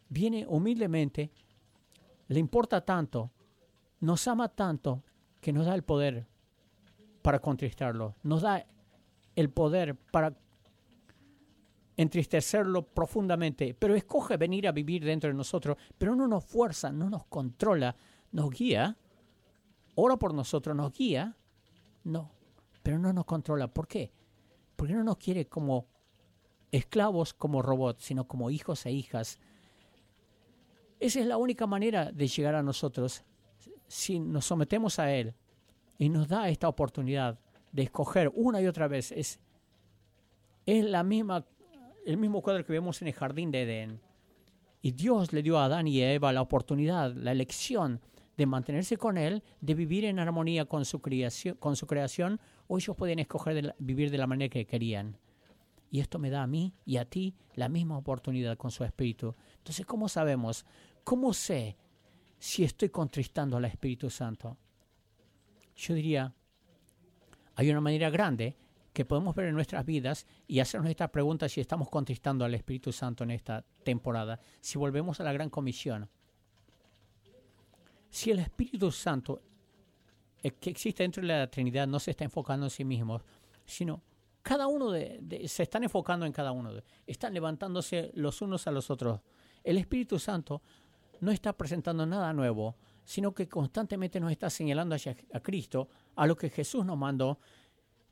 viene 0.08 0.46
humildemente, 0.46 1.30
le 2.28 2.38
importa 2.38 2.82
tanto, 2.82 3.30
nos 4.00 4.26
ama 4.26 4.48
tanto, 4.48 5.02
que 5.40 5.52
nos 5.52 5.66
da 5.66 5.74
el 5.74 5.82
poder 5.82 6.26
para 7.20 7.40
contristarlo, 7.40 8.14
nos 8.22 8.42
da 8.42 8.64
el 9.34 9.50
poder 9.50 9.96
para 9.96 10.34
entristecerlo 11.96 12.86
profundamente, 12.86 13.74
pero 13.74 13.94
escoge 13.94 14.36
venir 14.36 14.66
a 14.66 14.72
vivir 14.72 15.04
dentro 15.04 15.28
de 15.28 15.34
nosotros, 15.34 15.76
pero 15.98 16.14
no 16.14 16.26
nos 16.26 16.44
fuerza, 16.44 16.90
no 16.90 17.10
nos 17.10 17.26
controla, 17.26 17.94
nos 18.30 18.50
guía, 18.50 18.96
ora 19.94 20.16
por 20.16 20.34
nosotros, 20.34 20.76
nos 20.76 20.92
guía, 20.92 21.36
no, 22.04 22.30
pero 22.82 22.98
no 22.98 23.12
nos 23.12 23.24
controla. 23.24 23.68
¿Por 23.68 23.86
qué? 23.86 24.12
porque 24.82 24.94
no 24.94 25.04
nos 25.04 25.16
quiere 25.16 25.46
como 25.46 25.86
esclavos, 26.72 27.34
como 27.34 27.62
robots, 27.62 28.02
sino 28.02 28.26
como 28.26 28.50
hijos 28.50 28.84
e 28.84 28.90
hijas. 28.90 29.38
Esa 30.98 31.20
es 31.20 31.26
la 31.26 31.36
única 31.36 31.68
manera 31.68 32.10
de 32.10 32.26
llegar 32.26 32.56
a 32.56 32.64
nosotros 32.64 33.22
si 33.86 34.18
nos 34.18 34.44
sometemos 34.44 34.98
a 34.98 35.14
Él 35.14 35.34
y 35.98 36.08
nos 36.08 36.26
da 36.26 36.48
esta 36.48 36.68
oportunidad 36.68 37.38
de 37.70 37.82
escoger 37.82 38.32
una 38.34 38.60
y 38.60 38.66
otra 38.66 38.88
vez. 38.88 39.12
Es, 39.12 39.38
es 40.66 40.84
la 40.84 41.04
misma, 41.04 41.46
el 42.04 42.16
mismo 42.16 42.42
cuadro 42.42 42.66
que 42.66 42.72
vemos 42.72 43.00
en 43.02 43.06
el 43.06 43.14
jardín 43.14 43.52
de 43.52 43.62
Edén. 43.62 44.00
Y 44.80 44.90
Dios 44.90 45.32
le 45.32 45.44
dio 45.44 45.58
a 45.58 45.66
Adán 45.66 45.86
y 45.86 46.02
a 46.02 46.12
Eva 46.12 46.32
la 46.32 46.42
oportunidad, 46.42 47.14
la 47.14 47.30
elección 47.30 48.00
de 48.42 48.46
mantenerse 48.46 48.96
con 48.96 49.18
Él, 49.18 49.44
de 49.60 49.74
vivir 49.74 50.04
en 50.04 50.18
armonía 50.18 50.64
con 50.64 50.84
su 50.84 51.00
creación, 51.00 51.56
con 51.58 51.76
su 51.76 51.86
creación 51.86 52.40
o 52.66 52.76
ellos 52.76 52.96
pueden 52.96 53.20
escoger 53.20 53.76
vivir 53.78 54.10
de 54.10 54.18
la 54.18 54.26
manera 54.26 54.50
que 54.50 54.66
querían. 54.66 55.16
Y 55.92 56.00
esto 56.00 56.18
me 56.18 56.28
da 56.28 56.42
a 56.42 56.48
mí 56.48 56.74
y 56.84 56.96
a 56.96 57.04
ti 57.04 57.36
la 57.54 57.68
misma 57.68 57.96
oportunidad 57.96 58.56
con 58.56 58.72
su 58.72 58.82
Espíritu. 58.82 59.36
Entonces, 59.58 59.86
¿cómo 59.86 60.08
sabemos? 60.08 60.66
¿Cómo 61.04 61.32
sé 61.32 61.76
si 62.40 62.64
estoy 62.64 62.88
contristando 62.88 63.58
al 63.58 63.64
Espíritu 63.64 64.10
Santo? 64.10 64.56
Yo 65.76 65.94
diría, 65.94 66.34
hay 67.54 67.70
una 67.70 67.80
manera 67.80 68.10
grande 68.10 68.56
que 68.92 69.04
podemos 69.04 69.36
ver 69.36 69.46
en 69.46 69.54
nuestras 69.54 69.86
vidas 69.86 70.26
y 70.48 70.58
hacernos 70.58 70.90
esta 70.90 71.12
pregunta 71.12 71.48
si 71.48 71.60
estamos 71.60 71.88
contristando 71.88 72.44
al 72.44 72.54
Espíritu 72.54 72.90
Santo 72.90 73.22
en 73.22 73.30
esta 73.30 73.64
temporada, 73.84 74.40
si 74.60 74.78
volvemos 74.78 75.20
a 75.20 75.24
la 75.24 75.32
gran 75.32 75.48
comisión. 75.48 76.10
Si 78.12 78.30
el 78.30 78.40
Espíritu 78.40 78.92
Santo 78.92 79.40
que 80.60 80.68
existe 80.68 81.02
dentro 81.02 81.22
de 81.22 81.28
la 81.28 81.50
Trinidad 81.50 81.86
no 81.86 81.98
se 81.98 82.10
está 82.10 82.24
enfocando 82.24 82.66
en 82.66 82.70
sí 82.70 82.84
mismo, 82.84 83.22
sino 83.64 84.02
cada 84.42 84.66
uno 84.66 84.90
de, 84.90 85.48
se 85.48 85.62
están 85.62 85.82
enfocando 85.82 86.26
en 86.26 86.32
cada 86.32 86.52
uno, 86.52 86.74
de, 86.74 86.84
están 87.06 87.32
levantándose 87.32 88.10
los 88.14 88.42
unos 88.42 88.66
a 88.66 88.70
los 88.70 88.90
otros. 88.90 89.22
El 89.64 89.78
Espíritu 89.78 90.18
Santo 90.18 90.60
no 91.20 91.30
está 91.30 91.56
presentando 91.56 92.04
nada 92.04 92.34
nuevo, 92.34 92.76
sino 93.02 93.32
que 93.32 93.48
constantemente 93.48 94.20
nos 94.20 94.30
está 94.30 94.50
señalando 94.50 94.94
hacia 94.94 95.16
a 95.32 95.40
Cristo 95.40 95.88
a 96.14 96.26
lo 96.26 96.36
que 96.36 96.50
Jesús 96.50 96.84
nos 96.84 96.98
mandó 96.98 97.38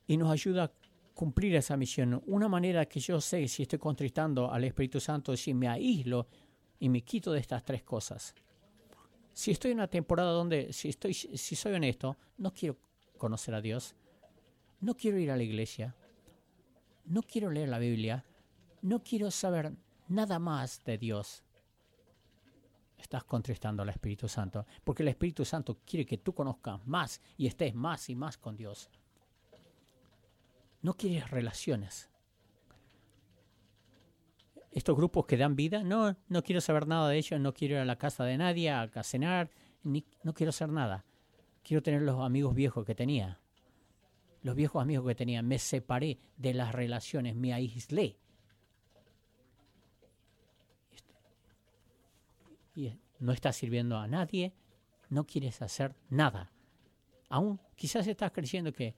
y 0.06 0.16
nos 0.16 0.30
ayuda 0.30 0.64
a 0.64 0.72
cumplir 1.12 1.56
esa 1.56 1.76
misión. 1.76 2.22
Una 2.26 2.48
manera 2.48 2.86
que 2.86 3.00
yo 3.00 3.20
sé 3.20 3.46
si 3.48 3.64
estoy 3.64 3.78
contristando 3.78 4.50
al 4.50 4.64
Espíritu 4.64 4.98
Santo 4.98 5.34
es 5.34 5.42
si 5.42 5.52
me 5.52 5.68
aíslo 5.68 6.26
y 6.78 6.88
me 6.88 7.02
quito 7.02 7.32
de 7.32 7.40
estas 7.40 7.62
tres 7.62 7.82
cosas. 7.82 8.34
Si 9.40 9.52
estoy 9.52 9.70
en 9.70 9.78
una 9.78 9.88
temporada 9.88 10.32
donde, 10.32 10.70
si, 10.70 10.90
estoy, 10.90 11.14
si 11.14 11.56
soy 11.56 11.72
honesto, 11.72 12.18
no 12.36 12.52
quiero 12.52 12.76
conocer 13.16 13.54
a 13.54 13.62
Dios, 13.62 13.94
no 14.80 14.94
quiero 14.94 15.18
ir 15.18 15.30
a 15.30 15.36
la 15.38 15.42
iglesia, 15.42 15.96
no 17.06 17.22
quiero 17.22 17.50
leer 17.50 17.70
la 17.70 17.78
Biblia, 17.78 18.22
no 18.82 19.02
quiero 19.02 19.30
saber 19.30 19.72
nada 20.08 20.38
más 20.38 20.84
de 20.84 20.98
Dios. 20.98 21.42
Estás 22.98 23.24
contristando 23.24 23.82
al 23.82 23.88
Espíritu 23.88 24.28
Santo, 24.28 24.66
porque 24.84 25.02
el 25.02 25.08
Espíritu 25.08 25.46
Santo 25.46 25.78
quiere 25.86 26.04
que 26.04 26.18
tú 26.18 26.34
conozcas 26.34 26.86
más 26.86 27.22
y 27.38 27.46
estés 27.46 27.74
más 27.74 28.10
y 28.10 28.16
más 28.16 28.36
con 28.36 28.58
Dios. 28.58 28.90
No 30.82 30.92
quieres 30.92 31.30
relaciones. 31.30 32.09
Estos 34.70 34.96
grupos 34.96 35.26
que 35.26 35.36
dan 35.36 35.56
vida, 35.56 35.82
no, 35.82 36.16
no 36.28 36.42
quiero 36.42 36.60
saber 36.60 36.86
nada 36.86 37.08
de 37.08 37.18
ellos, 37.18 37.40
no 37.40 37.52
quiero 37.52 37.74
ir 37.74 37.80
a 37.80 37.84
la 37.84 37.96
casa 37.96 38.24
de 38.24 38.38
nadie 38.38 38.70
a 38.70 38.88
cenar, 39.02 39.50
ni, 39.82 40.04
no 40.22 40.32
quiero 40.32 40.50
hacer 40.50 40.68
nada. 40.68 41.04
Quiero 41.62 41.82
tener 41.82 42.02
los 42.02 42.20
amigos 42.20 42.54
viejos 42.54 42.84
que 42.84 42.94
tenía. 42.94 43.40
Los 44.42 44.54
viejos 44.54 44.80
amigos 44.80 45.06
que 45.06 45.14
tenía. 45.14 45.42
Me 45.42 45.58
separé 45.58 46.18
de 46.36 46.54
las 46.54 46.74
relaciones, 46.74 47.34
me 47.34 47.52
aislé. 47.52 48.16
Y 52.74 52.92
no 53.18 53.32
estás 53.32 53.56
sirviendo 53.56 53.98
a 53.98 54.06
nadie, 54.06 54.54
no 55.08 55.26
quieres 55.26 55.60
hacer 55.62 55.94
nada. 56.08 56.52
Aún 57.28 57.60
quizás 57.74 58.06
estás 58.06 58.32
creyendo 58.32 58.72
que 58.72 58.94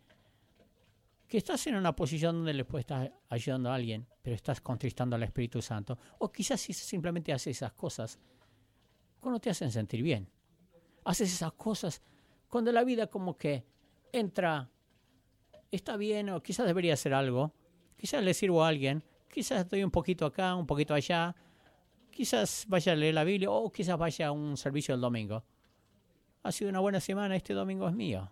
que 1.33 1.39
estás 1.39 1.67
en 1.67 1.77
una 1.77 1.97
posición 1.97 2.37
donde 2.37 2.53
le 2.53 2.67
puedes 2.67 2.83
estar 2.83 3.11
ayudando 3.31 3.71
a 3.71 3.75
alguien, 3.75 4.07
pero 4.21 4.37
estás 4.37 4.61
contristando 4.61 5.17
al 5.17 5.23
Espíritu 5.23 5.63
Santo. 5.63 5.97
O 6.19 6.31
quizás 6.31 6.61
simplemente 6.61 7.33
haces 7.33 7.57
esas 7.57 7.73
cosas 7.73 8.19
cuando 9.19 9.41
te 9.41 9.49
hacen 9.49 9.73
sentir 9.73 10.03
bien. 10.03 10.29
Haces 11.07 11.33
esas 11.33 11.55
cosas 11.55 12.03
cuando 12.49 12.71
la 12.71 12.85
vida 12.85 13.07
como 13.07 13.39
que 13.39 13.65
entra, 14.13 14.69
está 15.71 15.97
bien 15.97 16.29
o 16.29 16.43
quizás 16.43 16.67
debería 16.67 16.93
hacer 16.93 17.15
algo, 17.15 17.55
quizás 17.97 18.23
le 18.23 18.35
sirvo 18.35 18.63
a 18.63 18.69
alguien, 18.69 19.03
quizás 19.33 19.63
estoy 19.63 19.83
un 19.83 19.91
poquito 19.91 20.27
acá, 20.27 20.55
un 20.55 20.67
poquito 20.67 20.93
allá, 20.93 21.35
quizás 22.11 22.67
vaya 22.69 22.93
a 22.93 22.95
leer 22.95 23.15
la 23.15 23.25
Biblia 23.25 23.51
o 23.51 23.73
quizás 23.73 23.97
vaya 23.97 24.27
a 24.27 24.33
un 24.33 24.59
servicio 24.59 24.95
el 24.95 25.01
domingo. 25.01 25.43
Ha 26.43 26.53
sido 26.53 26.69
una 26.69 26.81
buena 26.81 27.01
semana, 27.01 27.35
este 27.37 27.55
domingo 27.55 27.89
es 27.89 27.95
mío 27.95 28.31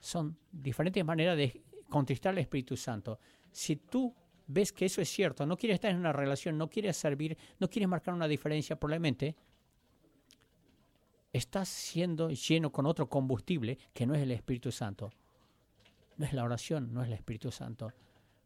son 0.00 0.36
diferentes 0.50 1.04
maneras 1.04 1.36
de 1.36 1.62
contristar 1.88 2.32
al 2.32 2.38
Espíritu 2.38 2.76
Santo. 2.76 3.18
Si 3.50 3.76
tú 3.76 4.14
ves 4.46 4.72
que 4.72 4.86
eso 4.86 5.00
es 5.00 5.08
cierto, 5.08 5.46
no 5.46 5.56
quieres 5.56 5.76
estar 5.76 5.90
en 5.90 5.98
una 5.98 6.12
relación, 6.12 6.56
no 6.56 6.68
quieres 6.68 6.96
servir, 6.96 7.36
no 7.58 7.68
quieres 7.68 7.88
marcar 7.88 8.14
una 8.14 8.28
diferencia, 8.28 8.78
probablemente 8.78 9.36
estás 11.32 11.68
siendo 11.68 12.30
lleno 12.30 12.72
con 12.72 12.86
otro 12.86 13.08
combustible 13.08 13.78
que 13.92 14.06
no 14.06 14.14
es 14.14 14.22
el 14.22 14.30
Espíritu 14.32 14.72
Santo. 14.72 15.12
No 16.16 16.24
es 16.24 16.32
la 16.32 16.44
oración, 16.44 16.92
no 16.92 17.02
es 17.02 17.08
el 17.08 17.14
Espíritu 17.14 17.50
Santo. 17.50 17.92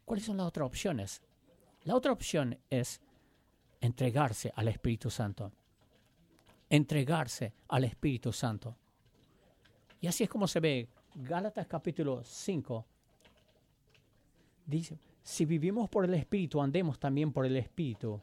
¿Cuáles 0.05 0.25
son 0.25 0.39
las 0.39 0.47
otras 0.47 0.67
opciones? 0.67 1.23
La 1.85 1.95
otra 1.95 2.13
opción 2.13 2.59
es 2.69 3.01
entregarse 3.81 4.53
al 4.57 4.69
Espíritu 4.69 5.09
Santo. 5.09 5.53
Entregarse 6.69 7.55
al 7.69 7.85
Espíritu 7.85 8.33
Santo. 8.33 8.77
Y 10.01 10.07
así 10.07 10.25
es 10.25 10.31
como 10.31 10.49
se 10.49 10.61
ve 10.61 10.89
Gálatas 11.15 11.67
capítulo 11.67 12.23
5 12.23 12.87
dice, 14.67 14.99
si 15.23 15.45
vivimos 15.45 15.89
por 15.89 16.05
el 16.05 16.15
Espíritu, 16.15 16.63
andemos 16.63 16.99
también 16.99 17.33
por 17.33 17.45
el 17.45 17.57
Espíritu 17.57 18.21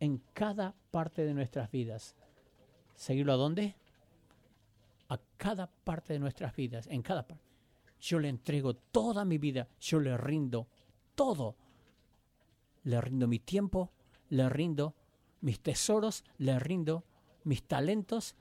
en 0.00 0.20
cada 0.32 0.74
parte 0.90 1.24
de 1.24 1.32
nuestras 1.32 1.70
vidas. 1.70 2.16
¿Seguirlo 2.96 3.32
a 3.32 3.36
dónde? 3.36 3.76
A 5.08 5.18
cada 5.36 5.68
parte 5.68 6.12
de 6.12 6.18
nuestras 6.18 6.54
vidas, 6.56 6.88
en 6.88 7.02
cada 7.02 7.26
parte. 7.26 7.44
Yo 8.00 8.18
le 8.18 8.28
entrego 8.28 8.74
toda 8.74 9.24
mi 9.24 9.38
vida, 9.38 9.68
yo 9.80 10.00
le 10.00 10.16
rindo 10.16 10.66
todo. 11.14 11.56
Le 12.84 13.00
rindo 13.00 13.28
mi 13.28 13.38
tiempo, 13.38 13.90
le 14.30 14.48
rindo 14.48 14.94
mis 15.40 15.60
tesoros, 15.60 16.24
le 16.38 16.58
rindo 16.58 17.04
mis 17.44 17.62
talentos, 17.62 18.34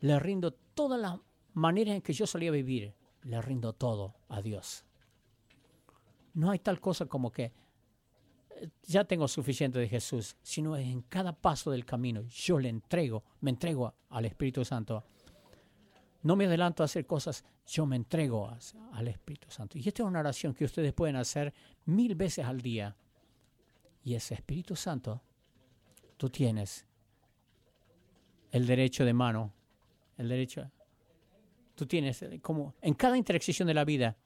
le 0.00 0.18
rindo 0.18 0.52
todas 0.52 1.00
las 1.00 1.18
manera 1.56 1.94
en 1.94 2.02
que 2.02 2.12
yo 2.12 2.26
solía 2.26 2.50
vivir, 2.50 2.94
le 3.22 3.40
rindo 3.40 3.72
todo 3.72 4.14
a 4.28 4.42
Dios. 4.42 4.84
No 6.34 6.50
hay 6.50 6.58
tal 6.58 6.80
cosa 6.80 7.06
como 7.06 7.32
que 7.32 7.52
eh, 8.50 8.68
ya 8.82 9.04
tengo 9.04 9.26
suficiente 9.26 9.78
de 9.78 9.88
Jesús, 9.88 10.36
sino 10.42 10.76
en 10.76 11.02
cada 11.02 11.32
paso 11.32 11.70
del 11.70 11.86
camino 11.86 12.22
yo 12.22 12.58
le 12.58 12.68
entrego, 12.68 13.24
me 13.40 13.50
entrego 13.50 13.94
al 14.10 14.26
Espíritu 14.26 14.64
Santo. 14.64 15.04
No 16.22 16.36
me 16.36 16.44
adelanto 16.44 16.82
a 16.82 16.86
hacer 16.86 17.06
cosas, 17.06 17.42
yo 17.66 17.86
me 17.86 17.96
entrego 17.96 18.54
al 18.92 19.08
Espíritu 19.08 19.50
Santo. 19.50 19.78
Y 19.78 19.88
esta 19.88 20.02
es 20.02 20.08
una 20.08 20.20
oración 20.20 20.52
que 20.52 20.64
ustedes 20.66 20.92
pueden 20.92 21.16
hacer 21.16 21.54
mil 21.86 22.14
veces 22.16 22.44
al 22.44 22.60
día. 22.60 22.94
Y 24.04 24.14
ese 24.14 24.34
Espíritu 24.34 24.76
Santo, 24.76 25.22
tú 26.18 26.28
tienes 26.28 26.86
el 28.50 28.66
derecho 28.66 29.06
de 29.06 29.14
mano, 29.14 29.52
el 30.18 30.28
derecho 30.28 30.70
tú 31.76 31.86
tienes, 31.86 32.20
eh, 32.22 32.40
como 32.42 32.74
en 32.80 32.94
cada 32.94 33.16
intersección 33.16 33.68
de 33.68 33.74
la 33.74 33.84
vida, 33.84 34.16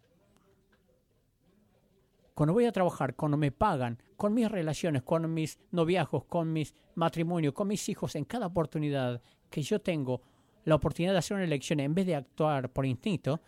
cuando 2.33 2.55
voy 2.55 2.65
a 2.65 2.73
trabajar, 2.73 3.15
cuando 3.17 3.37
me 3.37 3.53
pagan, 3.53 4.03
con 4.17 4.33
mis 4.33 4.51
relaciones, 4.51 5.03
con 5.03 5.33
mis 5.35 5.59
noviazgos, 5.73 6.25
con 6.25 6.51
mis 6.51 6.75
matrimonios, 6.95 7.53
con 7.53 7.69
mis 7.69 7.87
hijos, 7.91 8.15
en 8.15 8.25
cada 8.25 8.47
oportunidad 8.47 9.21
que 9.51 9.61
yo 9.61 9.83
tengo 9.83 10.23
la 10.65 10.77
oportunidad 10.77 11.13
de 11.13 11.19
hacer 11.19 11.35
una 11.35 11.45
elección 11.45 11.81
en 11.81 11.95
vez 11.95 12.07
de 12.07 12.15
actuar 12.15 12.71
por 12.73 12.87
instinto, 12.87 13.41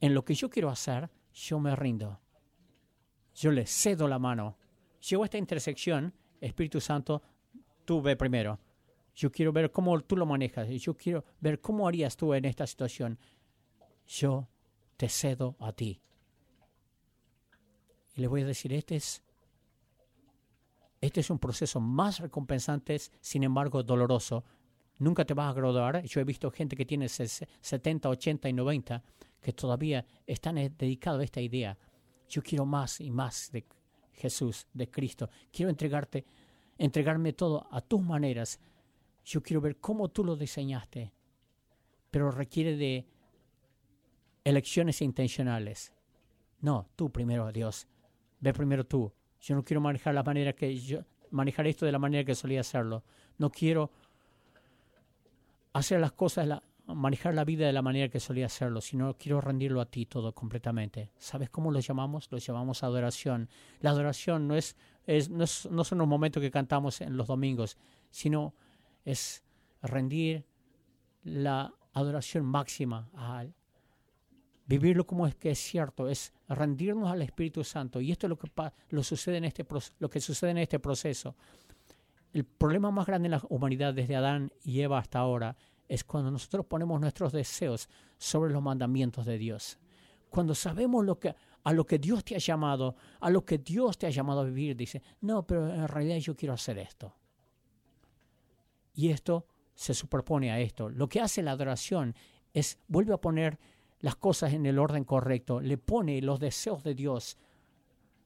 en 0.00 0.14
lo 0.14 0.24
que 0.24 0.34
yo 0.34 0.50
quiero 0.50 0.70
hacer, 0.70 1.08
yo 1.32 1.60
me 1.60 1.76
rindo. 1.76 2.18
Yo 3.34 3.52
le 3.52 3.66
cedo 3.66 4.08
la 4.08 4.18
mano. 4.18 4.56
Llego 5.08 5.22
a 5.22 5.26
esta 5.26 5.38
intersección, 5.38 6.12
Espíritu 6.40 6.80
Santo, 6.80 7.22
tú 7.84 8.00
ve 8.00 8.16
primero. 8.16 8.58
Yo 9.16 9.32
quiero 9.32 9.50
ver 9.50 9.72
cómo 9.72 9.98
tú 10.02 10.14
lo 10.14 10.26
manejas. 10.26 10.68
Yo 10.68 10.94
quiero 10.94 11.24
ver 11.40 11.60
cómo 11.60 11.88
harías 11.88 12.16
tú 12.16 12.34
en 12.34 12.44
esta 12.44 12.66
situación. 12.66 13.18
Yo 14.06 14.46
te 14.98 15.08
cedo 15.08 15.56
a 15.58 15.72
ti. 15.72 16.02
Y 18.14 18.20
le 18.20 18.28
voy 18.28 18.42
a 18.42 18.46
decir, 18.46 18.74
este 18.74 18.96
es, 18.96 19.22
este 21.00 21.20
es 21.20 21.30
un 21.30 21.38
proceso 21.38 21.80
más 21.80 22.20
recompensante, 22.20 23.00
sin 23.20 23.42
embargo 23.42 23.82
doloroso. 23.82 24.44
Nunca 24.98 25.24
te 25.24 25.32
vas 25.32 25.50
a 25.50 25.54
graduar. 25.54 26.02
Yo 26.02 26.20
he 26.20 26.24
visto 26.24 26.50
gente 26.50 26.76
que 26.76 26.84
tiene 26.84 27.08
70, 27.08 28.10
80 28.10 28.48
y 28.50 28.52
90 28.52 29.02
que 29.40 29.52
todavía 29.54 30.04
están 30.26 30.58
eh, 30.58 30.70
dedicados 30.76 31.22
a 31.22 31.24
esta 31.24 31.40
idea. 31.40 31.78
Yo 32.28 32.42
quiero 32.42 32.66
más 32.66 33.00
y 33.00 33.10
más 33.10 33.50
de 33.50 33.64
Jesús, 34.12 34.66
de 34.74 34.90
Cristo. 34.90 35.30
Quiero 35.50 35.70
entregarte, 35.70 36.26
entregarme 36.76 37.32
todo 37.32 37.66
a 37.70 37.80
tus 37.80 38.02
maneras 38.02 38.58
yo 39.26 39.42
quiero 39.42 39.60
ver 39.60 39.78
cómo 39.78 40.08
tú 40.08 40.24
lo 40.24 40.36
diseñaste, 40.36 41.12
pero 42.10 42.30
requiere 42.30 42.76
de 42.76 43.06
elecciones 44.44 45.02
intencionales. 45.02 45.92
No, 46.60 46.88
tú 46.94 47.10
primero, 47.10 47.50
Dios. 47.50 47.88
Ve 48.38 48.52
primero 48.52 48.86
tú. 48.86 49.12
Yo 49.40 49.56
no 49.56 49.64
quiero 49.64 49.80
manejar 49.80 50.14
la 50.14 50.22
manera 50.22 50.52
que 50.54 50.76
yo 50.76 51.00
manejar 51.32 51.66
esto 51.66 51.84
de 51.84 51.92
la 51.92 51.98
manera 51.98 52.24
que 52.24 52.36
solía 52.36 52.60
hacerlo. 52.60 53.02
No 53.36 53.50
quiero 53.50 53.90
hacer 55.72 56.00
las 56.00 56.12
cosas, 56.12 56.62
manejar 56.86 57.34
la 57.34 57.44
vida 57.44 57.66
de 57.66 57.72
la 57.72 57.82
manera 57.82 58.08
que 58.08 58.20
solía 58.20 58.46
hacerlo, 58.46 58.80
sino 58.80 59.18
quiero 59.18 59.40
rendirlo 59.40 59.80
a 59.80 59.86
ti 59.86 60.06
todo 60.06 60.32
completamente. 60.32 61.10
¿Sabes 61.18 61.50
cómo 61.50 61.72
lo 61.72 61.80
llamamos? 61.80 62.30
Lo 62.30 62.38
llamamos 62.38 62.84
adoración. 62.84 63.50
La 63.80 63.90
adoración 63.90 64.46
no 64.46 64.54
es, 64.54 64.76
no, 65.30 65.42
es, 65.42 65.68
no 65.68 65.84
son 65.84 65.98
los 65.98 66.06
momentos 66.06 66.40
que 66.40 66.52
cantamos 66.52 67.00
en 67.00 67.16
los 67.16 67.26
domingos, 67.26 67.76
sino 68.10 68.54
es 69.06 69.42
rendir 69.80 70.44
la 71.22 71.72
adoración 71.94 72.44
máxima 72.44 73.08
a 73.14 73.44
Él. 73.44 73.54
Vivirlo 74.66 75.06
como 75.06 75.26
es 75.26 75.34
que 75.36 75.50
es 75.50 75.58
cierto, 75.58 76.08
es 76.08 76.34
rendirnos 76.48 77.10
al 77.10 77.22
Espíritu 77.22 77.62
Santo. 77.62 78.00
Y 78.00 78.10
esto 78.10 78.26
es 78.26 78.30
lo 78.30 78.36
que, 78.36 78.50
lo 78.90 79.02
sucede 79.02 79.38
en 79.38 79.44
este, 79.44 79.64
lo 80.00 80.10
que 80.10 80.20
sucede 80.20 80.50
en 80.50 80.58
este 80.58 80.80
proceso. 80.80 81.36
El 82.32 82.44
problema 82.44 82.90
más 82.90 83.06
grande 83.06 83.28
en 83.28 83.30
la 83.30 83.42
humanidad 83.48 83.94
desde 83.94 84.16
Adán 84.16 84.52
y 84.64 84.80
Eva 84.80 84.98
hasta 84.98 85.20
ahora 85.20 85.56
es 85.88 86.02
cuando 86.02 86.32
nosotros 86.32 86.66
ponemos 86.66 87.00
nuestros 87.00 87.32
deseos 87.32 87.88
sobre 88.18 88.52
los 88.52 88.62
mandamientos 88.62 89.24
de 89.24 89.38
Dios. 89.38 89.78
Cuando 90.28 90.54
sabemos 90.54 91.04
lo 91.04 91.18
que, 91.20 91.34
a 91.62 91.72
lo 91.72 91.86
que 91.86 92.00
Dios 92.00 92.24
te 92.24 92.34
ha 92.34 92.38
llamado, 92.38 92.96
a 93.20 93.30
lo 93.30 93.44
que 93.44 93.58
Dios 93.58 93.96
te 93.96 94.08
ha 94.08 94.10
llamado 94.10 94.40
a 94.40 94.44
vivir, 94.44 94.76
dice, 94.76 95.00
no, 95.20 95.46
pero 95.46 95.72
en 95.72 95.86
realidad 95.86 96.16
yo 96.16 96.34
quiero 96.34 96.54
hacer 96.54 96.78
esto. 96.78 97.14
Y 98.96 99.10
esto 99.10 99.46
se 99.74 99.94
superpone 99.94 100.50
a 100.50 100.58
esto. 100.58 100.88
Lo 100.88 101.08
que 101.08 101.20
hace 101.20 101.42
la 101.42 101.52
adoración 101.52 102.16
es 102.52 102.78
vuelve 102.88 103.12
a 103.12 103.20
poner 103.20 103.58
las 104.00 104.16
cosas 104.16 104.54
en 104.54 104.66
el 104.66 104.78
orden 104.78 105.04
correcto, 105.04 105.60
le 105.60 105.78
pone 105.78 106.20
los 106.22 106.40
deseos 106.40 106.82
de 106.82 106.94
Dios, 106.94 107.36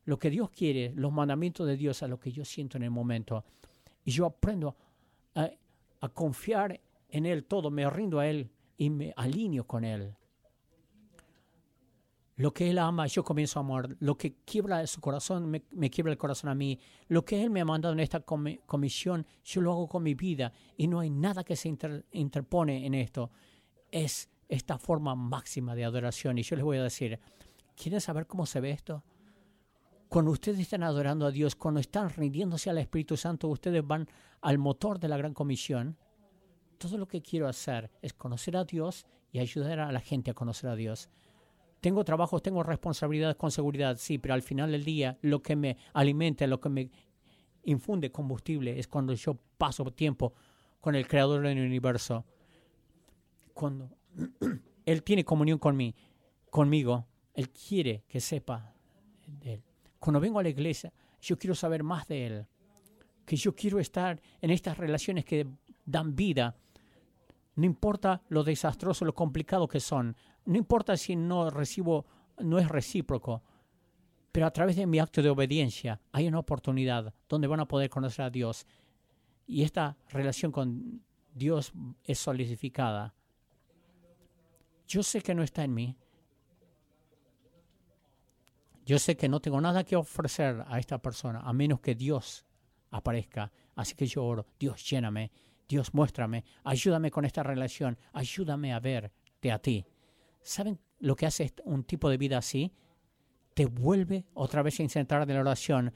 lo 0.04 0.18
que 0.18 0.30
Dios 0.30 0.50
quiere, 0.50 0.92
los 0.94 1.12
mandamientos 1.12 1.66
de 1.66 1.76
Dios 1.76 2.02
a 2.02 2.08
lo 2.08 2.18
que 2.18 2.32
yo 2.32 2.44
siento 2.44 2.76
en 2.76 2.84
el 2.84 2.90
momento. 2.90 3.44
Y 4.04 4.12
yo 4.12 4.26
aprendo 4.26 4.76
a, 5.34 5.50
a 6.00 6.08
confiar 6.08 6.80
en 7.08 7.26
Él 7.26 7.44
todo, 7.44 7.70
me 7.70 7.88
rindo 7.90 8.20
a 8.20 8.28
Él 8.28 8.50
y 8.76 8.90
me 8.90 9.12
alineo 9.16 9.66
con 9.66 9.84
Él. 9.84 10.14
Lo 12.40 12.54
que 12.54 12.70
Él 12.70 12.78
ama, 12.78 13.06
yo 13.06 13.22
comienzo 13.22 13.58
a 13.58 13.62
amar. 13.62 13.94
Lo 14.00 14.16
que 14.16 14.36
quiebra 14.46 14.86
su 14.86 15.02
corazón, 15.02 15.50
me, 15.50 15.90
quiebra 15.90 16.10
el 16.10 16.16
corazón 16.16 16.48
a 16.48 16.54
mí. 16.54 16.78
Lo 17.08 17.22
que 17.22 17.42
Él 17.42 17.50
me 17.50 17.60
ha 17.60 17.66
mandado 17.66 17.92
en 17.92 18.00
esta 18.00 18.20
comisión, 18.20 19.26
yo 19.44 19.60
lo 19.60 19.72
hago 19.72 19.86
con 19.86 20.02
mi 20.02 20.14
vida. 20.14 20.50
Y 20.78 20.86
no 20.86 21.00
hay 21.00 21.10
nada 21.10 21.44
que 21.44 21.54
se 21.54 21.68
interpone 22.12 22.86
en 22.86 22.94
esto. 22.94 23.30
Es 23.90 24.30
esta 24.48 24.78
forma 24.78 25.14
máxima 25.14 25.74
de 25.74 25.84
adoración. 25.84 26.38
Y 26.38 26.42
yo 26.42 26.56
les 26.56 26.64
voy 26.64 26.78
a 26.78 26.82
decir, 26.82 27.20
¿quieren 27.76 28.00
saber 28.00 28.26
cómo 28.26 28.46
se 28.46 28.60
ve 28.60 28.70
esto? 28.70 29.04
Cuando 30.08 30.30
ustedes 30.30 30.60
están 30.60 30.82
adorando 30.82 31.26
a 31.26 31.30
Dios, 31.30 31.54
cuando 31.54 31.78
están 31.78 32.08
rindiéndose 32.08 32.70
al 32.70 32.78
Espíritu 32.78 33.18
Santo, 33.18 33.48
ustedes 33.48 33.86
van 33.86 34.08
al 34.40 34.56
motor 34.56 34.98
de 34.98 35.08
la 35.08 35.18
gran 35.18 35.34
comisión. 35.34 35.98
Todo 36.78 36.96
lo 36.96 37.06
que 37.06 37.20
quiero 37.20 37.48
hacer 37.48 37.90
es 38.00 38.14
conocer 38.14 38.56
a 38.56 38.64
Dios 38.64 39.04
y 39.30 39.40
ayudar 39.40 39.80
a 39.80 39.92
la 39.92 40.00
gente 40.00 40.30
a 40.30 40.34
conocer 40.34 40.70
a 40.70 40.74
Dios. 40.74 41.10
Tengo 41.80 42.04
trabajos, 42.04 42.42
tengo 42.42 42.62
responsabilidades 42.62 43.36
con 43.36 43.50
seguridad, 43.50 43.96
sí, 43.98 44.18
pero 44.18 44.34
al 44.34 44.42
final 44.42 44.70
del 44.70 44.84
día 44.84 45.18
lo 45.22 45.42
que 45.42 45.56
me 45.56 45.76
alimenta, 45.94 46.46
lo 46.46 46.60
que 46.60 46.68
me 46.68 46.90
infunde 47.64 48.10
combustible 48.10 48.78
es 48.78 48.86
cuando 48.86 49.14
yo 49.14 49.36
paso 49.56 49.84
tiempo 49.90 50.34
con 50.80 50.94
el 50.94 51.06
creador 51.06 51.42
del 51.42 51.58
universo. 51.58 52.24
Cuando 53.54 53.90
Él 54.86 55.02
tiene 55.02 55.24
comunión 55.24 55.58
con 55.58 55.78
conmigo, 56.50 57.06
Él 57.34 57.50
quiere 57.50 58.04
que 58.08 58.20
sepa 58.20 58.74
de 59.26 59.54
Él. 59.54 59.62
Cuando 59.98 60.20
vengo 60.20 60.38
a 60.38 60.42
la 60.42 60.48
iglesia, 60.48 60.92
yo 61.20 61.38
quiero 61.38 61.54
saber 61.54 61.82
más 61.82 62.06
de 62.08 62.26
Él. 62.26 62.46
Que 63.24 63.36
yo 63.36 63.54
quiero 63.54 63.78
estar 63.78 64.20
en 64.40 64.50
estas 64.50 64.78
relaciones 64.78 65.24
que 65.24 65.46
dan 65.84 66.16
vida. 66.16 66.56
No 67.54 67.66
importa 67.66 68.22
lo 68.28 68.42
desastroso, 68.42 69.04
lo 69.04 69.14
complicado 69.14 69.68
que 69.68 69.80
son. 69.80 70.16
No 70.44 70.56
importa 70.56 70.96
si 70.96 71.16
no 71.16 71.50
recibo, 71.50 72.06
no 72.38 72.58
es 72.58 72.68
recíproco, 72.68 73.42
pero 74.32 74.46
a 74.46 74.50
través 74.50 74.76
de 74.76 74.86
mi 74.86 74.98
acto 74.98 75.22
de 75.22 75.30
obediencia 75.30 76.00
hay 76.12 76.28
una 76.28 76.38
oportunidad 76.38 77.12
donde 77.28 77.48
van 77.48 77.60
a 77.60 77.68
poder 77.68 77.90
conocer 77.90 78.24
a 78.24 78.30
Dios. 78.30 78.66
Y 79.46 79.62
esta 79.62 79.96
relación 80.08 80.52
con 80.52 81.02
Dios 81.34 81.72
es 82.04 82.18
solidificada. 82.18 83.14
Yo 84.86 85.02
sé 85.02 85.20
que 85.20 85.34
no 85.34 85.42
está 85.42 85.64
en 85.64 85.74
mí. 85.74 85.96
Yo 88.84 88.98
sé 88.98 89.16
que 89.16 89.28
no 89.28 89.40
tengo 89.40 89.60
nada 89.60 89.84
que 89.84 89.96
ofrecer 89.96 90.64
a 90.66 90.78
esta 90.78 90.98
persona 90.98 91.40
a 91.40 91.52
menos 91.52 91.80
que 91.80 91.94
Dios 91.94 92.44
aparezca. 92.90 93.52
Así 93.76 93.94
que 93.94 94.06
yo 94.06 94.24
oro, 94.24 94.46
Dios 94.58 94.88
lléname, 94.88 95.30
Dios 95.68 95.94
muéstrame, 95.94 96.44
ayúdame 96.64 97.10
con 97.10 97.24
esta 97.24 97.42
relación, 97.42 97.96
ayúdame 98.12 98.72
a 98.72 98.80
verte 98.80 99.52
a 99.52 99.58
ti. 99.60 99.84
¿Saben 100.42 100.78
lo 100.98 101.16
que 101.16 101.26
hace 101.26 101.52
un 101.64 101.84
tipo 101.84 102.08
de 102.08 102.16
vida 102.16 102.38
así? 102.38 102.72
Te 103.54 103.66
vuelve 103.66 104.26
otra 104.34 104.62
vez 104.62 104.80
a 104.80 104.82
incentrar 104.82 105.26
de 105.26 105.34
la 105.34 105.40
oración. 105.40 105.92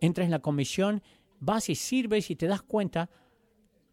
Entras 0.00 0.24
en 0.24 0.30
la 0.30 0.40
comisión, 0.40 1.02
vas 1.40 1.68
y 1.68 1.74
sirves 1.74 2.30
y 2.30 2.36
te 2.36 2.46
das 2.46 2.62
cuenta 2.62 3.10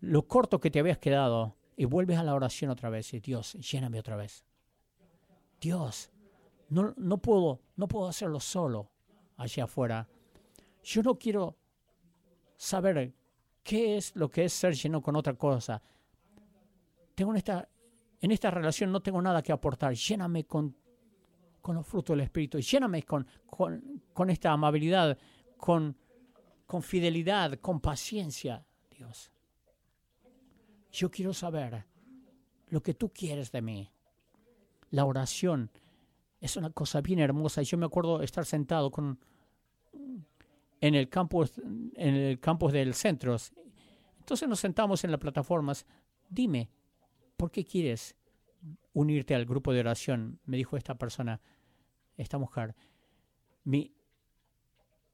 lo 0.01 0.27
corto 0.27 0.59
que 0.59 0.71
te 0.71 0.79
habías 0.79 0.97
quedado 0.97 1.57
y 1.75 1.85
vuelves 1.85 2.17
a 2.17 2.23
la 2.23 2.35
oración 2.35 2.71
otra 2.71 2.89
vez 2.89 3.13
y 3.13 3.19
Dios, 3.19 3.53
lléname 3.53 3.99
otra 3.99 4.15
vez. 4.15 4.45
Dios, 5.59 6.09
no, 6.69 6.93
no, 6.97 7.17
puedo, 7.17 7.61
no 7.75 7.87
puedo 7.87 8.07
hacerlo 8.07 8.39
solo 8.39 8.89
allá 9.37 9.65
afuera. 9.65 10.07
Yo 10.83 11.03
no 11.03 11.15
quiero 11.17 11.57
saber 12.55 13.13
qué 13.63 13.97
es 13.97 14.15
lo 14.15 14.29
que 14.29 14.45
es 14.45 14.53
ser 14.53 14.73
lleno 14.73 15.01
con 15.01 15.15
otra 15.15 15.33
cosa. 15.33 15.81
Tengo 17.15 17.33
esta 17.35 17.67
en 18.21 18.31
esta 18.31 18.51
relación 18.51 18.91
no 18.91 19.01
tengo 19.01 19.21
nada 19.21 19.41
que 19.41 19.51
aportar. 19.51 19.93
Lléname 19.93 20.45
con, 20.45 20.75
con 21.61 21.75
los 21.75 21.87
frutos 21.87 22.15
del 22.15 22.25
Espíritu. 22.25 22.59
Lléname 22.59 23.03
con, 23.03 23.25
con, 23.47 24.29
esta 24.29 24.51
amabilidad, 24.51 25.17
con, 25.57 25.95
con 26.65 26.83
fidelidad, 26.83 27.59
con 27.59 27.79
paciencia, 27.79 28.65
Dios. 28.89 29.31
Yo 30.91 31.09
quiero 31.09 31.33
saber 31.33 31.85
lo 32.67 32.81
que 32.81 32.93
tú 32.93 33.09
quieres 33.09 33.51
de 33.51 33.61
mí. 33.61 33.91
La 34.91 35.05
oración 35.05 35.71
es 36.41 36.57
una 36.57 36.71
cosa 36.71 37.01
bien 37.01 37.19
hermosa. 37.19 37.61
Yo 37.61 37.77
me 37.77 37.85
acuerdo 37.85 38.21
estar 38.21 38.45
sentado 38.45 38.91
con, 38.91 39.19
en 40.81 40.95
el 40.95 41.07
campus, 41.09 41.53
en 41.57 42.15
el 42.15 42.39
campus 42.39 42.73
del 42.73 42.93
centro. 42.93 43.37
Entonces 44.17 44.49
nos 44.49 44.59
sentamos 44.59 45.03
en 45.03 45.11
las 45.11 45.19
plataformas. 45.19 45.85
Dime, 46.27 46.69
¿por 47.39 47.51
qué 47.51 47.63
quieres 47.63 48.17
unirte 48.91 49.33
al 49.33 49.45
grupo 49.45 49.71
de 49.71 49.79
oración? 49.79 50.41
Me 50.45 50.57
dijo 50.57 50.75
esta 50.75 50.95
persona, 50.95 51.39
esta 52.17 52.37
mujer. 52.37 52.75
Mi, 53.63 53.93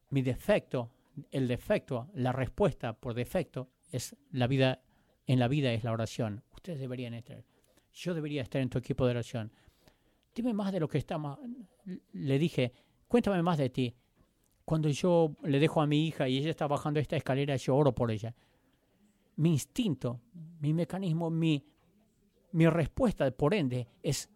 mi 0.09 0.23
defecto, 0.23 0.89
el 1.29 1.47
defecto, 1.47 2.09
la 2.15 2.31
respuesta 2.31 2.93
por 2.93 3.13
defecto 3.13 3.69
es 3.91 4.15
la 4.31 4.47
vida, 4.47 4.81
en 5.27 5.37
la 5.37 5.47
vida 5.47 5.71
es 5.71 5.83
la 5.83 5.91
oración. 5.91 6.43
Ustedes 6.51 6.79
deberían 6.79 7.13
estar. 7.13 7.45
Yo 7.93 8.15
debería 8.15 8.41
estar 8.41 8.59
en 8.59 8.69
tu 8.69 8.79
equipo 8.79 9.05
de 9.05 9.11
oración. 9.11 9.51
Dime 10.33 10.51
más 10.51 10.71
de 10.73 10.79
lo 10.79 10.89
que 10.89 10.97
estamos. 10.97 11.37
Le 12.11 12.39
dije, 12.39 12.73
cuéntame 13.07 13.43
más 13.43 13.59
de 13.59 13.69
ti. 13.69 13.95
Cuando 14.65 14.89
yo 14.89 15.35
le 15.43 15.59
dejo 15.59 15.79
a 15.79 15.85
mi 15.85 16.07
hija 16.07 16.27
y 16.27 16.39
ella 16.39 16.49
está 16.49 16.65
bajando 16.65 16.99
esta 16.99 17.17
escalera, 17.17 17.55
yo 17.55 17.75
oro 17.75 17.93
por 17.93 18.09
ella. 18.09 18.35
Mi 19.35 19.51
instinto, 19.51 20.21
mi 20.59 20.73
mecanismo, 20.73 21.29
mi, 21.29 21.63
mi 22.55 22.67
respuesta, 22.69 23.29
por 23.31 23.53
ende, 23.53 23.85
es 24.01 24.29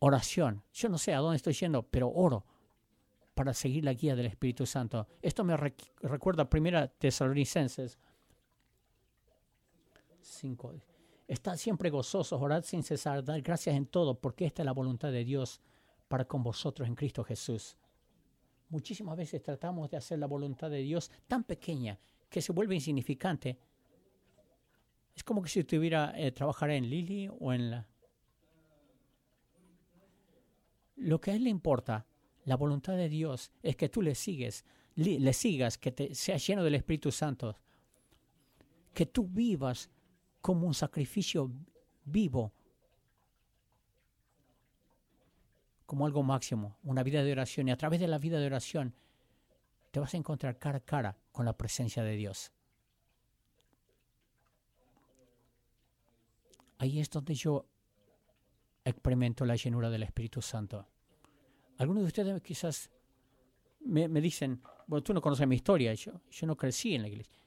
oración. 0.00 0.62
Yo 0.74 0.90
no 0.90 0.98
sé 0.98 1.14
a 1.14 1.18
dónde 1.18 1.36
estoy 1.36 1.54
yendo, 1.54 1.82
pero 1.82 2.10
oro 2.10 2.44
para 3.34 3.54
seguir 3.54 3.84
la 3.84 3.94
guía 3.94 4.14
del 4.14 4.26
Espíritu 4.26 4.66
Santo. 4.66 5.08
Esto 5.22 5.44
me 5.44 5.56
recuerda 5.56 6.42
a 6.42 6.50
Primera 6.50 6.88
Tesalonicenses 6.88 7.98
5. 10.20 10.74
Estad 11.26 11.56
siempre 11.56 11.88
gozosos, 11.88 12.38
orad 12.38 12.62
sin 12.64 12.82
cesar, 12.82 13.24
dar 13.24 13.40
gracias 13.40 13.74
en 13.74 13.86
todo, 13.86 14.20
porque 14.20 14.44
esta 14.44 14.60
es 14.60 14.66
la 14.66 14.72
voluntad 14.72 15.10
de 15.10 15.24
Dios 15.24 15.62
para 16.06 16.26
con 16.26 16.42
vosotros 16.42 16.86
en 16.86 16.96
Cristo 16.96 17.24
Jesús. 17.24 17.78
Muchísimas 18.68 19.16
veces 19.16 19.42
tratamos 19.42 19.88
de 19.88 19.96
hacer 19.96 20.18
la 20.18 20.26
voluntad 20.26 20.68
de 20.68 20.82
Dios 20.82 21.10
tan 21.26 21.44
pequeña 21.44 21.98
que 22.28 22.42
se 22.42 22.52
vuelve 22.52 22.74
insignificante 22.74 23.58
es 25.16 25.24
como 25.24 25.42
que 25.42 25.48
si 25.48 25.60
estuviera 25.60 26.12
eh, 26.14 26.30
trabajar 26.30 26.70
en 26.70 26.88
Lili 26.88 27.28
o 27.40 27.52
en 27.52 27.70
la... 27.70 27.88
Lo 30.96 31.20
que 31.20 31.30
a 31.30 31.34
él 31.34 31.44
le 31.44 31.50
importa, 31.50 32.06
la 32.44 32.56
voluntad 32.56 32.96
de 32.96 33.08
Dios, 33.08 33.50
es 33.62 33.76
que 33.76 33.88
tú 33.88 34.02
le 34.02 34.14
sigues, 34.14 34.64
le, 34.94 35.32
sigas, 35.32 35.78
que 35.78 35.90
te 35.90 36.14
sea 36.14 36.36
lleno 36.36 36.62
del 36.62 36.74
Espíritu 36.74 37.10
Santo, 37.10 37.56
que 38.92 39.06
tú 39.06 39.26
vivas 39.26 39.90
como 40.40 40.66
un 40.66 40.74
sacrificio 40.74 41.50
vivo, 42.04 42.52
como 45.86 46.06
algo 46.06 46.22
máximo, 46.22 46.78
una 46.82 47.02
vida 47.02 47.22
de 47.22 47.32
oración. 47.32 47.68
Y 47.68 47.70
a 47.70 47.76
través 47.76 48.00
de 48.00 48.08
la 48.08 48.18
vida 48.18 48.38
de 48.38 48.46
oración 48.46 48.94
te 49.90 50.00
vas 50.00 50.12
a 50.14 50.16
encontrar 50.16 50.58
cara 50.58 50.78
a 50.78 50.84
cara 50.84 51.18
con 51.32 51.46
la 51.46 51.56
presencia 51.56 52.02
de 52.02 52.16
Dios. 52.16 52.52
Ahí 56.78 57.00
es 57.00 57.10
donde 57.10 57.34
yo 57.34 57.66
experimento 58.84 59.44
la 59.44 59.56
llenura 59.56 59.90
del 59.90 60.04
Espíritu 60.04 60.40
Santo. 60.40 60.86
Algunos 61.78 62.04
de 62.04 62.06
ustedes 62.06 62.42
quizás 62.42 62.90
me, 63.80 64.08
dicen, 64.20 64.62
bueno, 64.86 65.02
tú 65.02 65.12
no 65.12 65.20
conoces 65.20 65.46
mi 65.46 65.56
historia, 65.56 65.92
yo, 65.94 66.12
no 66.42 66.56
crecí 66.56 66.94
en 66.94 67.02
la 67.02 67.08
iglesia. 67.08 67.40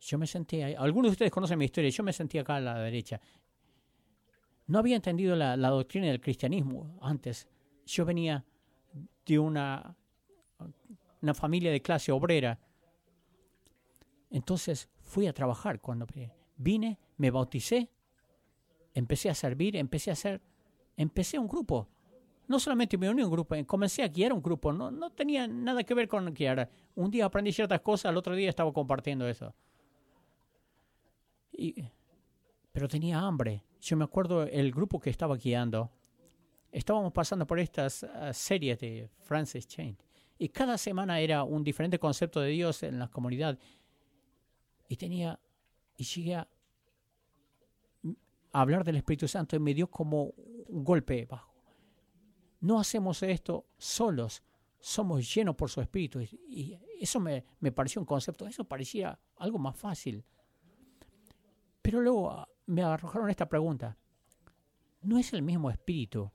Yo 0.00 0.18
me 0.18 0.26
sentí 0.26 0.62
ahí. 0.62 0.74
Algunos 0.74 1.10
de 1.10 1.12
ustedes 1.12 1.32
conocen 1.32 1.58
mi 1.58 1.64
historia, 1.64 1.90
yo 1.90 2.02
me 2.02 2.12
sentí 2.12 2.38
acá 2.38 2.56
a 2.56 2.60
la 2.60 2.78
derecha. 2.78 3.20
No 4.66 4.78
había 4.78 4.96
entendido 4.96 5.34
la, 5.36 5.56
la 5.56 5.70
doctrina 5.70 6.06
del 6.06 6.20
cristianismo 6.20 6.98
antes. 7.00 7.48
Yo 7.86 8.04
venía 8.04 8.44
de 9.24 9.38
una, 9.38 9.96
una 11.22 11.34
familia 11.34 11.70
de 11.70 11.80
clase 11.80 12.12
obrera. 12.12 12.58
Entonces 14.30 14.88
fui 15.00 15.26
a 15.26 15.32
trabajar 15.32 15.80
cuando 15.80 16.06
vine 16.56 16.98
me 17.16 17.30
bauticé, 17.30 17.90
empecé 18.94 19.30
a 19.30 19.34
servir, 19.34 19.76
empecé 19.76 20.10
a 20.10 20.14
hacer, 20.14 20.40
empecé 20.96 21.38
un 21.38 21.48
grupo. 21.48 21.88
No 22.48 22.60
solamente 22.60 22.96
me 22.96 23.10
uní 23.10 23.22
a 23.22 23.24
un 23.24 23.30
grupo, 23.30 23.56
comencé 23.66 24.02
a 24.02 24.08
guiar 24.08 24.32
un 24.32 24.42
grupo, 24.42 24.72
no, 24.72 24.90
no 24.90 25.10
tenía 25.10 25.48
nada 25.48 25.82
que 25.82 25.94
ver 25.94 26.06
con 26.06 26.32
guiar. 26.32 26.70
Un 26.94 27.10
día 27.10 27.24
aprendí 27.24 27.52
ciertas 27.52 27.80
cosas, 27.80 28.10
al 28.10 28.16
otro 28.16 28.34
día 28.34 28.48
estaba 28.48 28.72
compartiendo 28.72 29.26
eso. 29.28 29.54
pero 32.72 32.88
tenía 32.88 33.18
hambre. 33.18 33.64
Yo 33.80 33.96
me 33.96 34.04
acuerdo 34.04 34.44
el 34.44 34.70
grupo 34.70 35.00
que 35.00 35.10
estaba 35.10 35.36
guiando, 35.36 35.90
estábamos 36.70 37.12
pasando 37.12 37.46
por 37.46 37.58
estas 37.58 38.04
ah, 38.04 38.32
series 38.32 38.78
de 38.80 39.08
Francis 39.20 39.66
Chain 39.66 39.96
y 40.38 40.48
cada 40.48 40.76
semana 40.76 41.20
era 41.20 41.42
un 41.44 41.64
diferente 41.64 41.98
concepto 41.98 42.40
de 42.40 42.50
Dios 42.50 42.82
en 42.82 42.98
la 42.98 43.08
comunidad 43.08 43.58
y 44.88 44.96
tenía 44.96 45.40
y 45.96 46.04
llegué 46.04 46.34
a 46.34 46.48
hablar 48.52 48.84
del 48.84 48.96
Espíritu 48.96 49.28
Santo 49.28 49.56
y 49.56 49.58
me 49.58 49.74
dio 49.74 49.90
como 49.90 50.32
un 50.68 50.84
golpe 50.84 51.26
bajo. 51.26 51.54
No 52.60 52.80
hacemos 52.80 53.22
esto 53.22 53.66
solos, 53.76 54.42
somos 54.78 55.34
llenos 55.34 55.56
por 55.56 55.70
su 55.70 55.80
Espíritu. 55.80 56.20
Y 56.20 56.78
eso 57.00 57.20
me, 57.20 57.44
me 57.60 57.72
pareció 57.72 58.00
un 58.00 58.06
concepto, 58.06 58.46
eso 58.46 58.64
parecía 58.64 59.18
algo 59.36 59.58
más 59.58 59.76
fácil. 59.76 60.24
Pero 61.82 62.00
luego 62.00 62.30
ah, 62.30 62.48
me 62.66 62.82
arrojaron 62.82 63.30
esta 63.30 63.48
pregunta. 63.48 63.96
¿No 65.02 65.18
es 65.18 65.32
el 65.32 65.42
mismo 65.42 65.70
Espíritu 65.70 66.30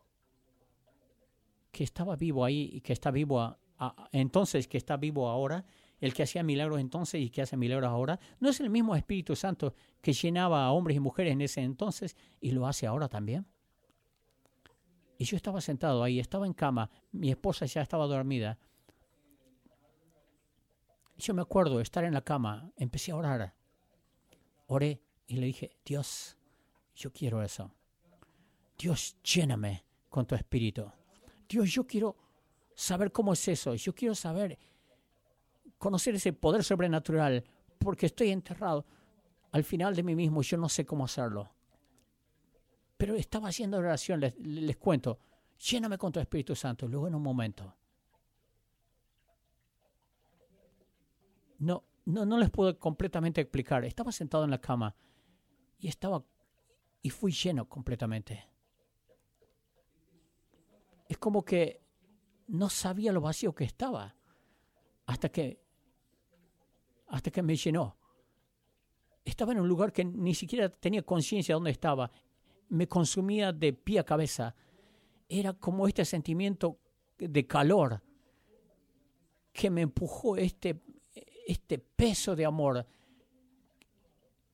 que 1.72 1.84
estaba 1.84 2.16
vivo 2.16 2.46
ahí 2.46 2.70
y 2.74 2.82
que 2.82 2.94
está 2.94 3.12
vivo 3.12 3.58
entonces, 4.12 4.68
que 4.68 4.78
está 4.78 4.98
vivo 4.98 5.28
ahora, 5.28 5.66
el 6.02 6.14
que 6.14 6.24
hacía 6.24 6.44
milagros 6.44 6.82
entonces 6.82 7.22
y 7.22 7.30
que 7.30 7.42
hace 7.42 7.56
milagros 7.56 7.90
ahora? 7.90 8.20
¿No 8.40 8.50
es 8.50 8.60
el 8.60 8.70
mismo 8.70 8.96
Espíritu 8.96 9.36
Santo 9.36 9.74
que 10.02 10.12
llenaba 10.12 10.66
a 10.66 10.72
hombres 10.72 10.98
y 10.98 11.00
mujeres 11.00 11.32
en 11.32 11.42
ese 11.42 11.62
entonces 11.62 12.18
y 12.42 12.52
lo 12.52 12.68
hace 12.68 12.88
ahora 12.88 13.08
también? 13.08 13.46
Y 15.18 15.24
yo 15.24 15.38
estaba 15.38 15.62
sentado 15.62 16.04
ahí, 16.04 16.20
estaba 16.20 16.46
en 16.48 16.54
cama, 16.54 16.90
mi 17.12 17.30
esposa 17.30 17.66
ya 17.68 17.82
estaba 17.82 18.08
dormida. 18.08 18.58
Yo 21.18 21.36
me 21.36 21.44
acuerdo 21.44 21.80
estar 21.80 22.04
en 22.04 22.16
la 22.16 22.22
cama, 22.22 22.72
empecé 22.76 23.12
a 23.12 23.16
orar. 23.16 23.54
Oré 24.66 25.00
y 25.28 25.36
le 25.36 25.46
dije, 25.46 25.78
Dios, 25.86 26.36
yo 26.96 27.14
quiero 27.14 27.44
eso. 27.44 27.72
Dios, 28.78 29.16
lléname 29.22 29.86
con 30.10 30.26
tu 30.26 30.34
espíritu. 30.34 30.92
Dios, 31.48 31.72
yo 31.72 31.86
quiero 31.86 32.18
saber 32.74 33.12
cómo 33.12 33.34
es 33.34 33.48
eso. 33.48 33.76
Yo 33.76 33.94
quiero 33.94 34.16
saber, 34.16 34.58
conocer 35.82 36.14
ese 36.14 36.32
poder 36.32 36.64
sobrenatural, 36.64 37.44
porque 37.80 38.06
estoy 38.06 38.30
enterrado 38.30 38.86
al 39.52 39.64
final 39.64 39.96
de 39.96 40.04
mí 40.04 40.16
mismo. 40.16 40.44
Yo 40.44 40.56
no 40.56 40.70
sé 40.70 40.86
cómo 40.86 41.06
hacerlo. 41.06 41.52
Pero 42.98 43.16
estaba 43.16 43.50
haciendo 43.50 43.80
oración, 43.80 44.20
les, 44.20 44.38
les 44.38 44.78
cuento, 44.78 45.18
lléname 45.58 45.98
con 45.98 46.12
tu 46.12 46.20
Espíritu 46.20 46.56
Santo. 46.56 46.88
Luego 46.88 47.08
en 47.08 47.16
un 47.16 47.24
momento, 47.24 47.76
no, 51.58 51.84
no, 52.06 52.26
no 52.28 52.38
les 52.38 52.52
puedo 52.52 52.78
completamente 52.78 53.42
explicar. 53.42 53.84
Estaba 53.84 54.12
sentado 54.12 54.44
en 54.44 54.52
la 54.52 54.62
cama 54.62 54.96
y 55.80 55.88
estaba 55.88 56.24
y 57.02 57.10
fui 57.10 57.32
lleno 57.32 57.68
completamente. 57.68 58.48
Es 61.10 61.18
como 61.18 61.44
que 61.44 61.82
no 62.50 62.70
sabía 62.70 63.12
lo 63.12 63.22
vacío 63.22 63.56
que 63.56 63.64
estaba 63.64 64.16
hasta 65.08 65.30
que 65.30 65.61
hasta 67.12 67.32
que 67.32 67.42
me 67.42 67.56
llenó. 67.56 67.96
Estaba 69.24 69.52
en 69.54 69.60
un 69.60 69.68
lugar 69.68 69.94
que 69.94 70.04
ni 70.04 70.34
siquiera 70.34 70.70
tenía 70.70 71.04
conciencia 71.04 71.54
de 71.54 71.58
dónde 71.58 71.72
estaba 71.72 72.12
me 72.72 72.88
consumía 72.88 73.52
de 73.52 73.74
pie 73.74 74.00
a 74.00 74.04
cabeza. 74.04 74.56
Era 75.28 75.54
como 75.54 75.88
este 75.88 76.06
sentimiento 76.06 76.80
de 77.18 77.46
calor 77.46 78.02
que 79.52 79.70
me 79.70 79.82
empujó 79.82 80.38
este, 80.38 80.82
este 81.46 81.78
peso 81.80 82.36
de 82.36 82.46
amor, 82.46 82.86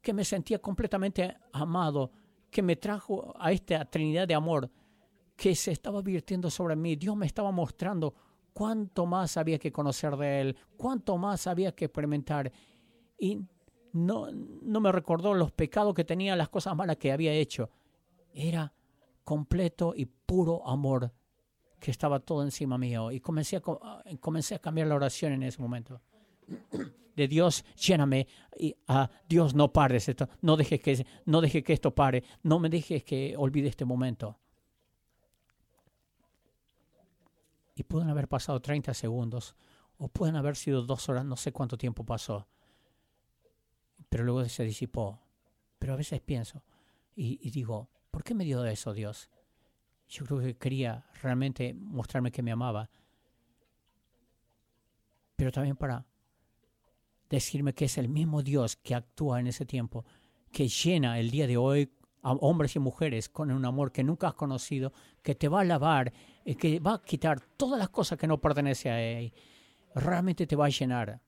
que 0.01 0.13
me 0.13 0.25
sentía 0.25 0.59
completamente 0.59 1.37
amado, 1.53 2.11
que 2.49 2.63
me 2.63 2.75
trajo 2.75 3.33
a 3.37 3.51
esta 3.51 3.85
trinidad 3.85 4.27
de 4.27 4.33
amor 4.33 4.69
que 5.35 5.55
se 5.55 5.71
estaba 5.71 6.01
virtiendo 6.01 6.49
sobre 6.49 6.75
mí. 6.75 6.95
Dios 6.95 7.15
me 7.15 7.27
estaba 7.27 7.51
mostrando 7.51 8.15
cuánto 8.57 9.05
más 9.05 9.37
había 9.37 9.59
que 9.59 9.71
conocer 9.71 10.17
de 10.17 10.41
Él, 10.41 10.57
cuánto 10.77 11.15
más 11.19 11.45
había 11.45 11.75
que 11.75 11.85
experimentar. 11.85 12.51
Y 13.19 13.39
no, 13.93 14.29
no 14.31 14.79
me 14.79 14.91
recordó 14.91 15.35
los 15.35 15.51
pecados 15.51 15.93
que 15.93 16.03
tenía, 16.03 16.35
las 16.35 16.49
cosas 16.49 16.75
malas 16.75 16.97
que 16.97 17.11
había 17.11 17.31
hecho 17.33 17.69
era 18.33 18.73
completo 19.23 19.93
y 19.95 20.05
puro 20.05 20.67
amor 20.67 21.13
que 21.79 21.91
estaba 21.91 22.19
todo 22.19 22.41
encima 22.41 22.79
mío. 22.79 23.11
Y 23.11 23.19
comencé 23.19 23.57
a, 23.57 23.61
comencé 24.19 24.55
a 24.55 24.59
cambiar 24.59 24.87
la 24.87 24.95
oración 24.95 25.33
en 25.33 25.43
ese 25.43 25.61
momento. 25.61 26.01
De 27.15 27.27
Dios, 27.27 27.63
lléname. 27.75 28.25
Y 28.57 28.71
a 28.87 29.03
ah, 29.03 29.11
Dios, 29.29 29.53
no 29.53 29.71
pares 29.71 30.09
esto. 30.09 30.29
No 30.41 30.57
dejes 30.57 30.81
que, 30.81 31.05
no 31.25 31.41
dejes 31.41 31.63
que 31.63 31.73
esto 31.73 31.93
pare. 31.93 32.23
No 32.41 32.57
me 32.57 32.69
dejes 32.69 33.03
que 33.03 33.35
olvide 33.37 33.67
este 33.67 33.85
momento. 33.85 34.39
Y 37.77 37.83
pueden 37.83 38.09
haber 38.09 38.27
pasado 38.27 38.59
30 38.59 38.93
segundos. 38.93 39.55
O 39.97 40.07
pueden 40.09 40.35
haber 40.35 40.55
sido 40.55 40.81
dos 40.81 41.07
horas. 41.09 41.23
No 41.25 41.37
sé 41.37 41.51
cuánto 41.51 41.77
tiempo 41.77 42.03
pasó. 42.03 42.47
Pero 44.09 44.23
luego 44.23 44.43
se 44.49 44.63
disipó. 44.63 45.19
Pero 45.79 45.93
a 45.93 45.97
veces 45.97 46.19
pienso 46.21 46.63
y 47.15 47.49
digo, 47.49 47.89
¿Por 48.17 48.23
qué 48.23 48.33
me 48.33 48.45
dio 48.45 48.65
eso 48.65 48.93
Dios? 48.93 49.29
Yo 50.07 50.25
creo 50.25 50.39
que 50.39 50.57
quería 50.57 51.05
realmente 51.21 51.75
mostrarme 51.75 52.31
que 52.31 52.41
me 52.41 52.51
amaba, 52.51 52.89
pero 55.35 55.51
también 55.51 55.75
para 55.75 56.03
decirme 57.29 57.75
que 57.75 57.85
es 57.85 57.95
el 57.99 58.09
mismo 58.09 58.41
Dios 58.41 58.75
que 58.75 58.95
actúa 58.95 59.39
en 59.39 59.45
ese 59.45 59.67
tiempo, 59.67 60.03
que 60.51 60.67
llena 60.67 61.19
el 61.19 61.29
día 61.29 61.45
de 61.45 61.57
hoy 61.57 61.91
a 62.21 62.33
hombres 62.33 62.75
y 62.75 62.79
mujeres 62.79 63.29
con 63.29 63.51
un 63.51 63.65
amor 63.65 63.91
que 63.91 64.03
nunca 64.03 64.29
has 64.29 64.33
conocido, 64.33 64.91
que 65.21 65.35
te 65.35 65.47
va 65.47 65.61
a 65.61 65.63
lavar, 65.63 66.11
y 66.43 66.55
que 66.55 66.79
va 66.79 66.95
a 66.95 67.01
quitar 67.01 67.39
todas 67.39 67.79
las 67.79 67.89
cosas 67.89 68.17
que 68.17 68.27
no 68.27 68.39
pertenecen 68.39 68.91
a 68.91 69.01
Él. 69.01 69.33
Realmente 69.95 70.47
te 70.47 70.55
va 70.55 70.65
a 70.65 70.69
llenar. 70.69 71.19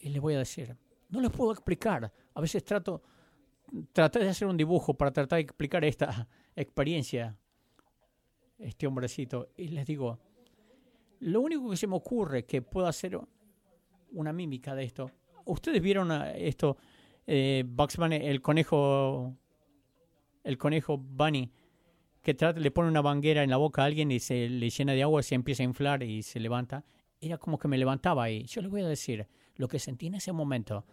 Y 0.00 0.08
le 0.10 0.20
voy 0.20 0.34
a 0.34 0.38
decir, 0.38 0.76
no 1.10 1.20
les 1.20 1.30
puedo 1.30 1.52
explicar. 1.52 2.12
A 2.34 2.40
veces 2.40 2.64
trato 2.64 3.02
traté 3.92 4.20
de 4.20 4.28
hacer 4.28 4.48
un 4.48 4.56
dibujo 4.56 4.94
para 4.94 5.12
tratar 5.12 5.36
de 5.36 5.42
explicar 5.42 5.84
esta 5.84 6.28
experiencia, 6.56 7.36
este 8.58 8.86
hombrecito, 8.86 9.50
y 9.56 9.68
les 9.68 9.86
digo, 9.86 10.18
lo 11.20 11.40
único 11.40 11.70
que 11.70 11.76
se 11.76 11.86
me 11.86 11.96
ocurre 11.96 12.44
que 12.44 12.62
puedo 12.62 12.86
hacer 12.86 13.18
una 14.12 14.32
mímica 14.32 14.74
de 14.74 14.84
esto. 14.84 15.10
Ustedes 15.46 15.82
vieron 15.82 16.10
esto, 16.34 16.76
eh, 17.26 17.64
el 18.22 18.42
conejo, 18.42 19.34
el 20.42 20.58
conejo 20.58 20.98
Bunny, 20.98 21.50
que 22.22 22.36
le 22.56 22.70
pone 22.70 22.88
una 22.88 23.02
banguera 23.02 23.42
en 23.42 23.50
la 23.50 23.58
boca 23.58 23.82
a 23.82 23.84
alguien 23.84 24.10
y 24.10 24.18
se 24.18 24.48
le 24.48 24.70
llena 24.70 24.92
de 24.92 25.02
agua, 25.02 25.22
se 25.22 25.34
empieza 25.34 25.62
a 25.62 25.64
inflar 25.64 26.02
y 26.02 26.22
se 26.22 26.40
levanta. 26.40 26.84
Era 27.20 27.38
como 27.38 27.58
que 27.58 27.68
me 27.68 27.78
levantaba 27.78 28.30
y 28.30 28.44
yo 28.44 28.62
les 28.62 28.70
voy 28.70 28.82
a 28.82 28.88
decir 28.88 29.26
lo 29.56 29.68
que 29.68 29.78
sentí 29.78 30.06
en 30.06 30.14
ese 30.14 30.32
momento. 30.32 30.84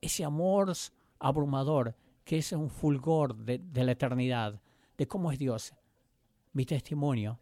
Ese 0.00 0.24
amor 0.24 0.72
abrumador, 1.18 1.96
que 2.24 2.38
es 2.38 2.52
un 2.52 2.70
fulgor 2.70 3.36
de, 3.36 3.60
la 3.84 3.92
eternidad, 3.92 4.60
de 4.96 5.08
cómo 5.08 5.32
es 5.32 5.38
Dios. 5.38 5.74
Mi 6.52 6.64
testimonio, 6.64 7.40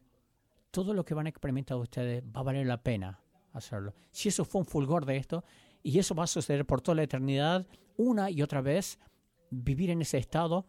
todo 0.71 0.95
lo 0.95 1.05
que 1.05 1.15
van 1.15 1.27
a 1.27 1.29
experimentar 1.29 1.77
ustedes 1.77 2.23
va 2.25 2.41
a 2.41 2.45
valer 2.45 2.67
la 2.67 2.83
pena 2.83 3.21
hacerlo. 3.53 3.95
Si 4.11 4.31
eso 4.31 4.45
fue 4.45 4.61
un 4.61 4.67
fulgor 4.67 5.05
de 5.05 5.17
esto, 5.17 5.45
y 5.83 5.99
eso 5.99 6.15
va 6.15 6.25
a 6.25 6.29
suceder 6.29 6.67
por 6.67 6.81
toda 6.81 6.97
la 6.97 7.03
eternidad, 7.03 7.67
una 7.97 8.31
y 8.31 8.43
otra 8.43 8.61
vez, 8.61 8.99
vivir 9.51 9.91
en 9.91 10.03
ese 10.03 10.19
estado, 10.19 10.67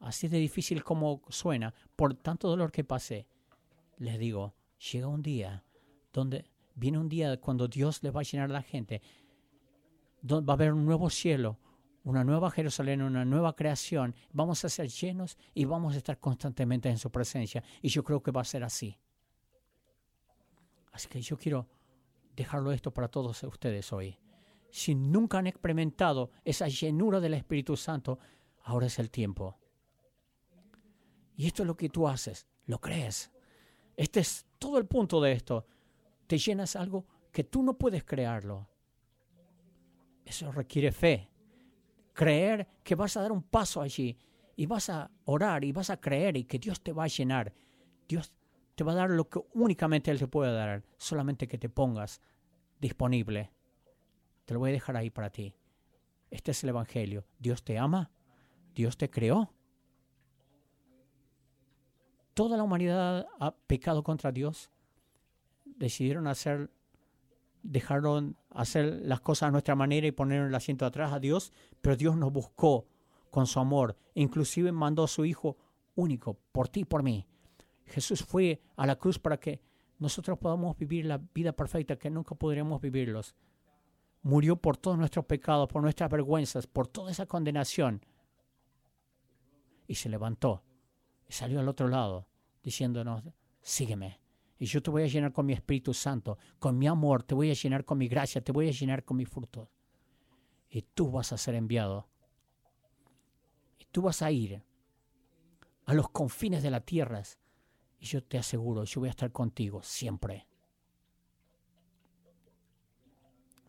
así 0.00 0.28
de 0.28 0.38
difícil 0.38 0.82
como 0.82 1.22
suena, 1.28 1.74
por 1.96 2.14
tanto 2.14 2.48
dolor 2.48 2.72
que 2.72 2.84
pasé, 2.84 3.26
les 3.98 4.18
digo, 4.18 4.54
llega 4.92 5.06
un 5.06 5.22
día 5.22 5.64
donde 6.12 6.50
viene 6.74 6.98
un 6.98 7.08
día 7.08 7.38
cuando 7.40 7.68
Dios 7.68 8.02
le 8.02 8.10
va 8.10 8.20
a 8.20 8.24
llenar 8.24 8.50
a 8.50 8.54
la 8.54 8.62
gente, 8.62 9.02
donde 10.22 10.46
va 10.46 10.54
a 10.54 10.56
haber 10.56 10.72
un 10.72 10.84
nuevo 10.84 11.10
cielo, 11.10 11.58
una 12.02 12.24
nueva 12.24 12.50
Jerusalén, 12.50 13.02
una 13.02 13.24
nueva 13.24 13.54
creación. 13.54 14.14
Vamos 14.32 14.64
a 14.64 14.68
ser 14.68 14.88
llenos 14.88 15.36
y 15.54 15.66
vamos 15.66 15.94
a 15.94 15.98
estar 15.98 16.18
constantemente 16.18 16.88
en 16.88 16.98
su 16.98 17.10
presencia. 17.10 17.62
Y 17.82 17.88
yo 17.88 18.02
creo 18.02 18.22
que 18.22 18.30
va 18.30 18.40
a 18.40 18.44
ser 18.44 18.64
así. 18.64 18.98
Así 20.92 21.08
que 21.08 21.20
yo 21.20 21.36
quiero 21.36 21.68
dejarlo 22.34 22.72
esto 22.72 22.90
para 22.90 23.08
todos 23.08 23.42
ustedes 23.42 23.92
hoy. 23.92 24.16
Si 24.70 24.94
nunca 24.94 25.38
han 25.38 25.46
experimentado 25.46 26.30
esa 26.44 26.68
llenura 26.68 27.20
del 27.20 27.34
Espíritu 27.34 27.76
Santo, 27.76 28.18
ahora 28.62 28.86
es 28.86 28.98
el 28.98 29.10
tiempo. 29.10 29.58
Y 31.36 31.46
esto 31.46 31.62
es 31.62 31.66
lo 31.66 31.76
que 31.76 31.88
tú 31.88 32.06
haces, 32.06 32.46
lo 32.66 32.80
crees. 32.80 33.30
Este 33.96 34.20
es 34.20 34.46
todo 34.58 34.78
el 34.78 34.86
punto 34.86 35.20
de 35.20 35.32
esto. 35.32 35.66
Te 36.26 36.38
llenas 36.38 36.76
algo 36.76 37.06
que 37.32 37.44
tú 37.44 37.62
no 37.62 37.76
puedes 37.78 38.04
crearlo. 38.04 38.68
Eso 40.24 40.52
requiere 40.52 40.92
fe 40.92 41.30
creer 42.20 42.68
que 42.82 42.94
vas 42.94 43.16
a 43.16 43.22
dar 43.22 43.32
un 43.32 43.42
paso 43.42 43.80
allí 43.80 44.18
y 44.54 44.66
vas 44.66 44.90
a 44.90 45.10
orar 45.24 45.64
y 45.64 45.72
vas 45.72 45.88
a 45.88 45.98
creer 45.98 46.36
y 46.36 46.44
que 46.44 46.58
Dios 46.58 46.82
te 46.82 46.92
va 46.92 47.04
a 47.04 47.08
llenar. 47.08 47.54
Dios 48.06 48.32
te 48.74 48.84
va 48.84 48.92
a 48.92 48.96
dar 48.96 49.08
lo 49.08 49.28
que 49.28 49.40
únicamente 49.54 50.10
Él 50.10 50.18
te 50.18 50.26
puede 50.26 50.52
dar, 50.52 50.84
solamente 50.98 51.48
que 51.48 51.56
te 51.56 51.70
pongas 51.70 52.20
disponible. 52.78 53.50
Te 54.50 54.54
lo 54.54 54.58
voy 54.58 54.70
a 54.70 54.72
dejar 54.72 54.96
ahí 54.96 55.10
para 55.10 55.30
ti. 55.30 55.54
Este 56.28 56.50
es 56.50 56.64
el 56.64 56.70
Evangelio. 56.70 57.24
Dios 57.38 57.62
te 57.62 57.78
ama. 57.78 58.10
Dios 58.74 58.96
te 58.96 59.08
creó. 59.08 59.52
Toda 62.34 62.56
la 62.56 62.64
humanidad 62.64 63.28
ha 63.38 63.54
pecado 63.54 64.02
contra 64.02 64.32
Dios. 64.32 64.68
Decidieron 65.64 66.26
hacer, 66.26 66.68
dejaron 67.62 68.36
hacer 68.50 69.02
las 69.04 69.20
cosas 69.20 69.46
a 69.46 69.50
nuestra 69.52 69.76
manera 69.76 70.08
y 70.08 70.10
poner 70.10 70.42
el 70.42 70.54
asiento 70.56 70.84
atrás 70.84 71.12
a 71.12 71.20
Dios, 71.20 71.52
pero 71.80 71.94
Dios 71.94 72.16
nos 72.16 72.32
buscó 72.32 72.88
con 73.30 73.46
su 73.46 73.60
amor. 73.60 73.96
Inclusive 74.14 74.72
mandó 74.72 75.04
a 75.04 75.06
su 75.06 75.24
Hijo 75.24 75.58
único 75.94 76.36
por 76.50 76.66
ti 76.66 76.80
y 76.80 76.84
por 76.86 77.04
mí. 77.04 77.24
Jesús 77.86 78.24
fue 78.24 78.60
a 78.74 78.84
la 78.84 78.96
cruz 78.96 79.16
para 79.16 79.38
que 79.38 79.60
nosotros 80.00 80.40
podamos 80.40 80.76
vivir 80.76 81.06
la 81.06 81.18
vida 81.18 81.52
perfecta 81.52 81.94
que 81.94 82.10
nunca 82.10 82.34
podríamos 82.34 82.80
vivirlos. 82.80 83.36
Murió 84.22 84.56
por 84.56 84.76
todos 84.76 84.98
nuestros 84.98 85.24
pecados, 85.24 85.68
por 85.68 85.82
nuestras 85.82 86.10
vergüenzas, 86.10 86.66
por 86.66 86.86
toda 86.86 87.10
esa 87.10 87.26
condenación. 87.26 88.04
Y 89.86 89.94
se 89.94 90.08
levantó 90.08 90.62
y 91.26 91.32
salió 91.32 91.60
al 91.60 91.68
otro 91.68 91.88
lado 91.88 92.26
diciéndonos, 92.62 93.24
sígueme. 93.62 94.20
Y 94.58 94.66
yo 94.66 94.82
te 94.82 94.90
voy 94.90 95.04
a 95.04 95.06
llenar 95.06 95.32
con 95.32 95.46
mi 95.46 95.54
Espíritu 95.54 95.94
Santo, 95.94 96.36
con 96.58 96.78
mi 96.78 96.86
amor, 96.86 97.22
te 97.22 97.34
voy 97.34 97.50
a 97.50 97.54
llenar 97.54 97.84
con 97.84 97.96
mi 97.96 98.08
gracia, 98.08 98.42
te 98.42 98.52
voy 98.52 98.68
a 98.68 98.72
llenar 98.72 99.04
con 99.04 99.16
mi 99.16 99.24
frutos. 99.24 99.68
Y 100.68 100.82
tú 100.82 101.10
vas 101.10 101.32
a 101.32 101.38
ser 101.38 101.54
enviado. 101.54 102.08
Y 103.78 103.86
tú 103.86 104.02
vas 104.02 104.20
a 104.20 104.30
ir 104.30 104.62
a 105.86 105.94
los 105.94 106.10
confines 106.10 106.62
de 106.62 106.70
la 106.70 106.80
tierra 106.80 107.22
y 107.98 108.06
yo 108.06 108.22
te 108.22 108.38
aseguro, 108.38 108.84
yo 108.84 109.00
voy 109.00 109.08
a 109.08 109.10
estar 109.10 109.32
contigo 109.32 109.82
siempre. 109.82 110.46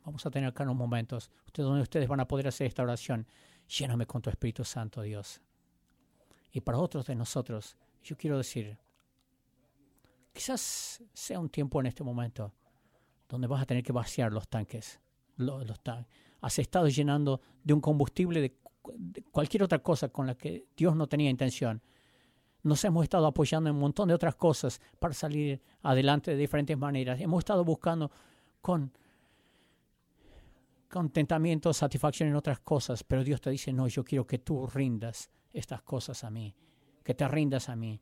Vamos 0.05 0.25
a 0.25 0.31
tener 0.31 0.49
acá 0.49 0.63
unos 0.63 0.75
momentos 0.75 1.29
ustedes, 1.45 1.67
donde 1.67 1.83
ustedes 1.83 2.07
van 2.07 2.19
a 2.19 2.27
poder 2.27 2.47
hacer 2.47 2.67
esta 2.67 2.83
oración. 2.83 3.27
Lléname 3.67 4.05
con 4.05 4.21
tu 4.21 4.29
Espíritu 4.29 4.63
Santo, 4.63 5.01
Dios. 5.01 5.41
Y 6.51 6.61
para 6.61 6.77
otros 6.79 7.05
de 7.05 7.15
nosotros, 7.15 7.77
yo 8.03 8.17
quiero 8.17 8.37
decir, 8.37 8.77
quizás 10.33 11.01
sea 11.13 11.39
un 11.39 11.49
tiempo 11.49 11.79
en 11.79 11.85
este 11.85 12.03
momento 12.03 12.53
donde 13.29 13.47
vas 13.47 13.61
a 13.61 13.65
tener 13.65 13.83
que 13.83 13.93
vaciar 13.93 14.31
los 14.31 14.47
tanques. 14.47 14.99
Los, 15.37 15.65
Has 16.41 16.59
estado 16.59 16.87
llenando 16.87 17.39
de 17.63 17.73
un 17.73 17.81
combustible 17.81 18.41
de 18.41 19.23
cualquier 19.31 19.63
otra 19.63 19.79
cosa 19.79 20.09
con 20.09 20.25
la 20.25 20.35
que 20.35 20.65
Dios 20.75 20.95
no 20.95 21.07
tenía 21.07 21.29
intención 21.29 21.81
nos 22.63 22.83
hemos 22.85 23.03
estado 23.03 23.25
apoyando 23.25 23.69
en 23.69 23.75
un 23.75 23.81
montón 23.81 24.07
de 24.07 24.13
otras 24.13 24.35
cosas 24.35 24.81
para 24.99 25.13
salir 25.13 25.61
adelante 25.81 26.31
de 26.31 26.37
diferentes 26.37 26.77
maneras. 26.77 27.19
Hemos 27.19 27.39
estado 27.39 27.63
buscando 27.63 28.11
con 28.61 28.91
contentamiento, 30.91 31.73
satisfacción 31.73 32.29
en 32.29 32.35
otras 32.35 32.59
cosas, 32.59 33.03
pero 33.03 33.23
Dios 33.23 33.41
te 33.41 33.49
dice, 33.49 33.73
no, 33.73 33.87
yo 33.87 34.03
quiero 34.03 34.27
que 34.27 34.39
tú 34.39 34.67
rindas 34.67 35.31
estas 35.53 35.81
cosas 35.81 36.23
a 36.23 36.29
mí, 36.29 36.55
que 37.03 37.15
te 37.15 37.27
rindas 37.27 37.69
a 37.69 37.75
mí, 37.75 37.99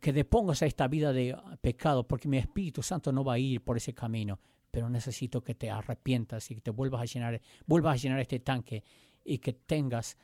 que 0.00 0.12
depongas 0.12 0.62
a 0.62 0.66
esta 0.66 0.88
vida 0.88 1.12
de 1.12 1.36
pecado, 1.60 2.06
porque 2.06 2.28
mi 2.28 2.38
Espíritu 2.38 2.82
Santo 2.82 3.12
no 3.12 3.24
va 3.24 3.34
a 3.34 3.38
ir 3.38 3.62
por 3.62 3.76
ese 3.76 3.94
camino, 3.94 4.40
pero 4.70 4.90
necesito 4.90 5.42
que 5.42 5.54
te 5.54 5.70
arrepientas 5.70 6.50
y 6.50 6.56
que 6.56 6.60
te 6.60 6.70
vuelvas 6.70 7.02
a 7.02 7.04
llenar, 7.04 7.40
vuelvas 7.66 7.94
a 7.94 8.02
llenar 8.02 8.20
este 8.20 8.40
tanque 8.40 8.82
y 9.24 9.38
que 9.38 9.52
tengas 9.52 10.18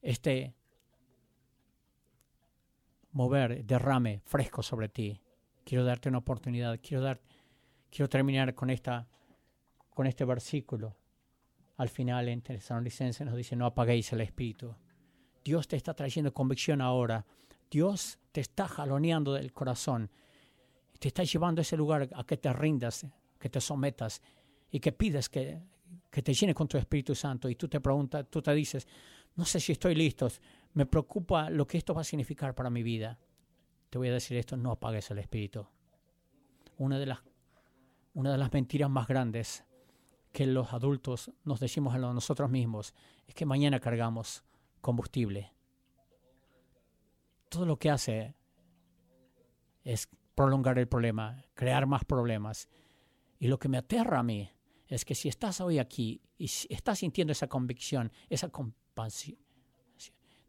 este 0.00 0.54
mover, 3.16 3.64
derrame 3.64 4.20
fresco 4.24 4.62
sobre 4.62 4.88
ti. 4.88 5.20
Quiero 5.64 5.84
darte 5.84 6.08
una 6.08 6.18
oportunidad. 6.18 6.78
Quiero, 6.80 7.02
dar, 7.02 7.20
quiero 7.90 8.08
terminar 8.08 8.54
con, 8.54 8.70
esta, 8.70 9.08
con 9.90 10.06
este 10.06 10.24
versículo. 10.24 10.94
Al 11.76 11.88
final 11.88 12.28
en 12.28 12.42
Licencia 12.82 13.26
nos 13.26 13.36
dice, 13.36 13.54
no 13.54 13.66
apaguéis 13.66 14.12
el 14.12 14.22
espíritu. 14.22 14.74
Dios 15.44 15.68
te 15.68 15.76
está 15.76 15.94
trayendo 15.94 16.32
convicción 16.32 16.80
ahora. 16.80 17.24
Dios 17.70 18.18
te 18.32 18.40
está 18.40 18.66
jaloneando 18.66 19.34
del 19.34 19.52
corazón. 19.52 20.10
Te 20.98 21.08
está 21.08 21.22
llevando 21.22 21.60
a 21.60 21.62
ese 21.62 21.76
lugar 21.76 22.08
a 22.14 22.24
que 22.24 22.38
te 22.38 22.52
rindas, 22.52 23.06
que 23.38 23.50
te 23.50 23.60
sometas 23.60 24.22
y 24.70 24.80
que 24.80 24.92
pides 24.92 25.28
que, 25.28 25.60
que 26.10 26.22
te 26.22 26.32
llene 26.32 26.54
con 26.54 26.66
tu 26.66 26.78
Espíritu 26.78 27.14
Santo. 27.14 27.48
Y 27.50 27.56
tú 27.56 27.68
te 27.68 27.80
preguntas, 27.80 28.26
tú 28.30 28.40
te 28.40 28.54
dices, 28.54 28.88
no 29.34 29.44
sé 29.44 29.60
si 29.60 29.72
estoy 29.72 29.94
listo, 29.94 30.28
me 30.72 30.86
preocupa 30.86 31.50
lo 31.50 31.66
que 31.66 31.76
esto 31.76 31.94
va 31.94 32.00
a 32.00 32.04
significar 32.04 32.54
para 32.54 32.70
mi 32.70 32.82
vida. 32.82 33.18
Te 33.90 33.98
voy 33.98 34.08
a 34.08 34.12
decir 34.12 34.38
esto, 34.38 34.56
no 34.56 34.72
apagues 34.72 35.10
el 35.10 35.18
espíritu. 35.18 35.66
Una 36.78 36.98
de 36.98 37.06
las, 37.06 37.18
una 38.14 38.32
de 38.32 38.38
las 38.38 38.52
mentiras 38.52 38.88
más 38.88 39.06
grandes 39.06 39.64
que 40.36 40.44
los 40.44 40.74
adultos 40.74 41.32
nos 41.44 41.60
decimos 41.60 41.94
a 41.94 41.98
nosotros 41.98 42.50
mismos 42.50 42.92
es 43.26 43.34
que 43.34 43.46
mañana 43.46 43.80
cargamos 43.80 44.44
combustible. 44.82 45.54
Todo 47.48 47.64
lo 47.64 47.78
que 47.78 47.88
hace 47.88 48.34
es 49.82 50.10
prolongar 50.34 50.78
el 50.78 50.88
problema, 50.88 51.42
crear 51.54 51.86
más 51.86 52.04
problemas. 52.04 52.68
Y 53.38 53.46
lo 53.48 53.58
que 53.58 53.70
me 53.70 53.78
aterra 53.78 54.18
a 54.18 54.22
mí 54.22 54.50
es 54.88 55.06
que 55.06 55.14
si 55.14 55.30
estás 55.30 55.62
hoy 55.62 55.78
aquí 55.78 56.20
y 56.36 56.50
estás 56.68 56.98
sintiendo 56.98 57.32
esa 57.32 57.46
convicción, 57.46 58.12
esa 58.28 58.50
compasión, 58.50 59.38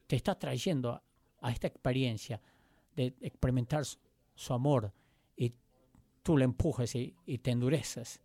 te 0.06 0.18
está 0.18 0.38
trayendo 0.38 1.02
a 1.40 1.50
esta 1.50 1.68
experiencia 1.68 2.42
de 2.94 3.16
experimentar 3.22 3.86
su, 3.86 4.54
amor 4.54 4.92
y 5.38 5.54
tú 6.24 6.36
le 6.36 6.44
empujes 6.44 6.94
y, 6.94 7.38
te 7.38 7.52
endureces. 7.52 8.20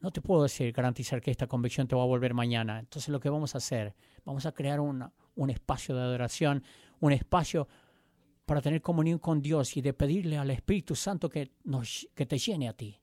No 0.00 0.10
te 0.10 0.22
puedo 0.22 0.42
decir, 0.42 0.72
garantizar 0.72 1.20
que 1.20 1.30
esta 1.30 1.46
convicción 1.46 1.86
te 1.86 1.94
va 1.94 2.02
a 2.02 2.06
volver 2.06 2.32
mañana. 2.32 2.78
Entonces 2.78 3.10
lo 3.10 3.20
que 3.20 3.28
vamos 3.28 3.54
a 3.54 3.58
hacer, 3.58 3.94
vamos 4.24 4.46
a 4.46 4.52
crear 4.52 4.80
un 4.80 5.50
espacio 5.50 5.94
de 5.94 6.00
adoración, 6.00 6.64
un 7.00 7.12
espacio 7.12 7.68
para 8.46 8.62
tener 8.62 8.80
comunión 8.80 9.18
con 9.18 9.42
Dios 9.42 9.76
y 9.76 9.82
de 9.82 9.92
pedirle 9.92 10.38
al 10.38 10.50
Espíritu 10.50 10.96
Santo 10.96 11.28
que, 11.28 11.52
que 12.14 12.26
te 12.26 12.38
llene 12.38 12.68
a 12.68 12.72
ti. 12.72 12.98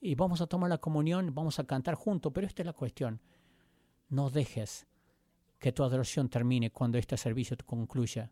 Y 0.00 0.14
vamos 0.14 0.40
a 0.40 0.46
tomar 0.46 0.68
la 0.68 0.78
comunión, 0.78 1.34
vamos 1.34 1.58
a 1.58 1.64
cantar 1.64 1.94
juntos, 1.94 2.30
pero 2.32 2.46
esta 2.46 2.62
es 2.62 2.66
la 2.66 2.74
cuestión. 2.74 3.20
No 4.10 4.28
dejes 4.30 4.86
que 5.58 5.72
tu 5.72 5.82
adoración 5.82 6.28
termine 6.28 6.70
cuando 6.70 6.98
este 6.98 7.16
servicio 7.16 7.56
concluya. 7.64 8.30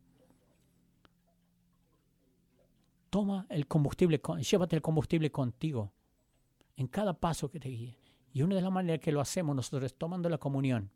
Toma 3.09 3.47
el 3.49 3.67
combustible, 3.67 4.21
llévate 4.41 4.77
el 4.77 4.83
combustible 4.83 5.33
contigo 5.33 5.96
en 6.77 6.87
cada 6.87 7.15
paso 7.15 7.51
que 7.51 7.61
te 7.61 7.69
guíe. 7.69 7.99
Y 8.33 8.43
una 8.43 8.55
de 8.55 8.63
las 8.63 8.73
maneras 8.73 9.01
que 9.01 9.13
lo 9.13 9.21
hacemos 9.21 9.57
nosotros 9.57 9.85
es 9.85 9.95
tomando 9.95 10.29
la 10.29 10.39
comunión. 10.39 10.91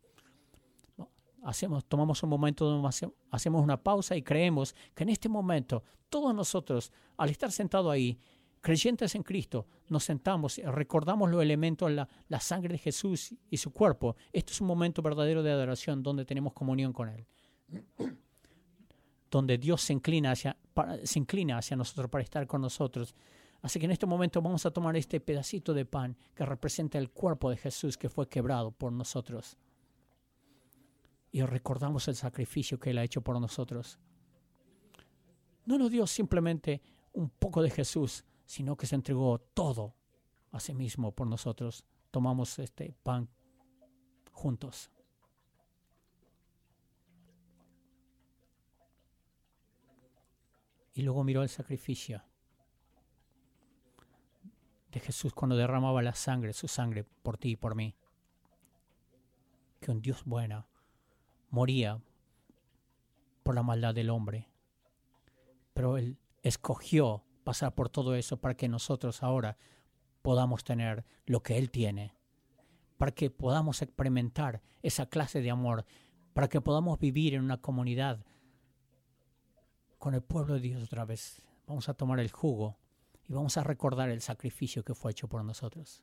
Hacemos, 1.42 1.86
tomamos 1.86 2.22
un 2.22 2.28
momento 2.28 2.66
donde 2.66 3.10
hacemos 3.30 3.62
una 3.62 3.82
pausa 3.82 4.14
y 4.14 4.22
creemos 4.22 4.74
que 4.94 5.04
en 5.04 5.08
este 5.08 5.28
momento 5.28 5.82
todos 6.10 6.34
nosotros, 6.34 6.92
al 7.16 7.30
estar 7.30 7.50
sentados 7.50 7.90
ahí, 7.90 8.18
creyentes 8.60 9.14
en 9.14 9.22
Cristo, 9.22 9.66
nos 9.88 10.04
sentamos, 10.04 10.58
recordamos 10.58 11.30
los 11.30 11.42
elementos, 11.42 11.90
la, 11.90 12.40
sangre 12.40 12.72
de 12.72 12.78
Jesús 12.78 13.34
y 13.48 13.56
su 13.56 13.72
cuerpo. 13.72 14.16
Esto 14.32 14.52
es 14.52 14.60
un 14.60 14.66
momento 14.66 15.00
verdadero 15.00 15.42
de 15.42 15.50
adoración 15.50 16.02
donde 16.02 16.26
tenemos 16.26 16.52
comunión 16.52 16.92
con 16.92 17.08
Él. 17.08 17.26
donde 19.30 19.58
Dios 19.58 19.80
se 19.80 19.92
inclina, 19.92 20.32
hacia, 20.32 20.56
se 21.04 21.18
inclina 21.18 21.56
hacia 21.56 21.76
nosotros 21.76 22.10
para 22.10 22.24
estar 22.24 22.46
con 22.46 22.60
nosotros. 22.60 23.14
Así 23.62 23.78
que 23.78 23.84
en 23.84 23.92
este 23.92 24.06
momento 24.06 24.40
vamos 24.40 24.64
a 24.64 24.70
tomar 24.70 24.96
este 24.96 25.20
pedacito 25.20 25.74
de 25.74 25.84
pan 25.84 26.16
que 26.34 26.46
representa 26.46 26.98
el 26.98 27.10
cuerpo 27.10 27.50
de 27.50 27.56
Jesús 27.56 27.98
que 27.98 28.08
fue 28.08 28.28
quebrado 28.28 28.70
por 28.70 28.92
nosotros. 28.92 29.58
Y 31.30 31.42
recordamos 31.42 32.08
el 32.08 32.16
sacrificio 32.16 32.80
que 32.80 32.90
Él 32.90 32.98
ha 32.98 33.04
hecho 33.04 33.20
por 33.20 33.38
nosotros. 33.40 33.98
No 35.66 35.78
nos 35.78 35.90
dio 35.90 36.06
simplemente 36.06 36.80
un 37.12 37.28
poco 37.28 37.62
de 37.62 37.70
Jesús, 37.70 38.24
sino 38.46 38.76
que 38.76 38.86
se 38.86 38.94
entregó 38.94 39.38
todo 39.38 39.94
a 40.52 40.58
sí 40.58 40.74
mismo 40.74 41.12
por 41.12 41.26
nosotros. 41.26 41.84
Tomamos 42.10 42.58
este 42.58 42.94
pan 43.02 43.28
juntos. 44.32 44.90
Y 50.94 51.02
luego 51.02 51.22
miró 51.22 51.42
el 51.42 51.48
sacrificio 51.48 52.22
de 54.92 55.00
Jesús 55.00 55.32
cuando 55.32 55.56
derramaba 55.56 56.02
la 56.02 56.14
sangre, 56.14 56.52
su 56.52 56.68
sangre 56.68 57.04
por 57.04 57.38
ti 57.38 57.50
y 57.50 57.56
por 57.56 57.74
mí. 57.74 57.94
Que 59.80 59.90
un 59.90 60.02
Dios 60.02 60.24
bueno 60.24 60.66
moría 61.48 62.00
por 63.42 63.54
la 63.54 63.62
maldad 63.62 63.94
del 63.94 64.10
hombre, 64.10 64.48
pero 65.74 65.96
Él 65.96 66.18
escogió 66.42 67.24
pasar 67.44 67.74
por 67.74 67.88
todo 67.88 68.14
eso 68.14 68.40
para 68.40 68.54
que 68.54 68.68
nosotros 68.68 69.22
ahora 69.22 69.56
podamos 70.22 70.64
tener 70.64 71.04
lo 71.26 71.42
que 71.42 71.58
Él 71.58 71.70
tiene, 71.70 72.14
para 72.98 73.12
que 73.12 73.30
podamos 73.30 73.82
experimentar 73.82 74.62
esa 74.82 75.06
clase 75.06 75.40
de 75.40 75.50
amor, 75.50 75.86
para 76.34 76.48
que 76.48 76.60
podamos 76.60 76.98
vivir 76.98 77.34
en 77.34 77.42
una 77.42 77.60
comunidad 77.60 78.24
con 79.98 80.14
el 80.14 80.22
pueblo 80.22 80.54
de 80.54 80.60
Dios 80.60 80.82
otra 80.82 81.04
vez. 81.04 81.42
Vamos 81.66 81.88
a 81.88 81.94
tomar 81.94 82.20
el 82.20 82.30
jugo 82.30 82.78
y 83.30 83.32
vamos 83.32 83.56
a 83.56 83.62
recordar 83.62 84.10
el 84.10 84.20
sacrificio 84.20 84.82
que 84.82 84.92
fue 84.92 85.12
hecho 85.12 85.28
por 85.28 85.44
nosotros. 85.44 86.02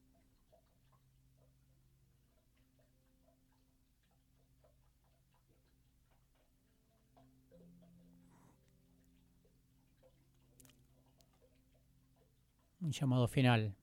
Un 12.80 12.93
llamado 12.93 13.28
final. 13.28 13.75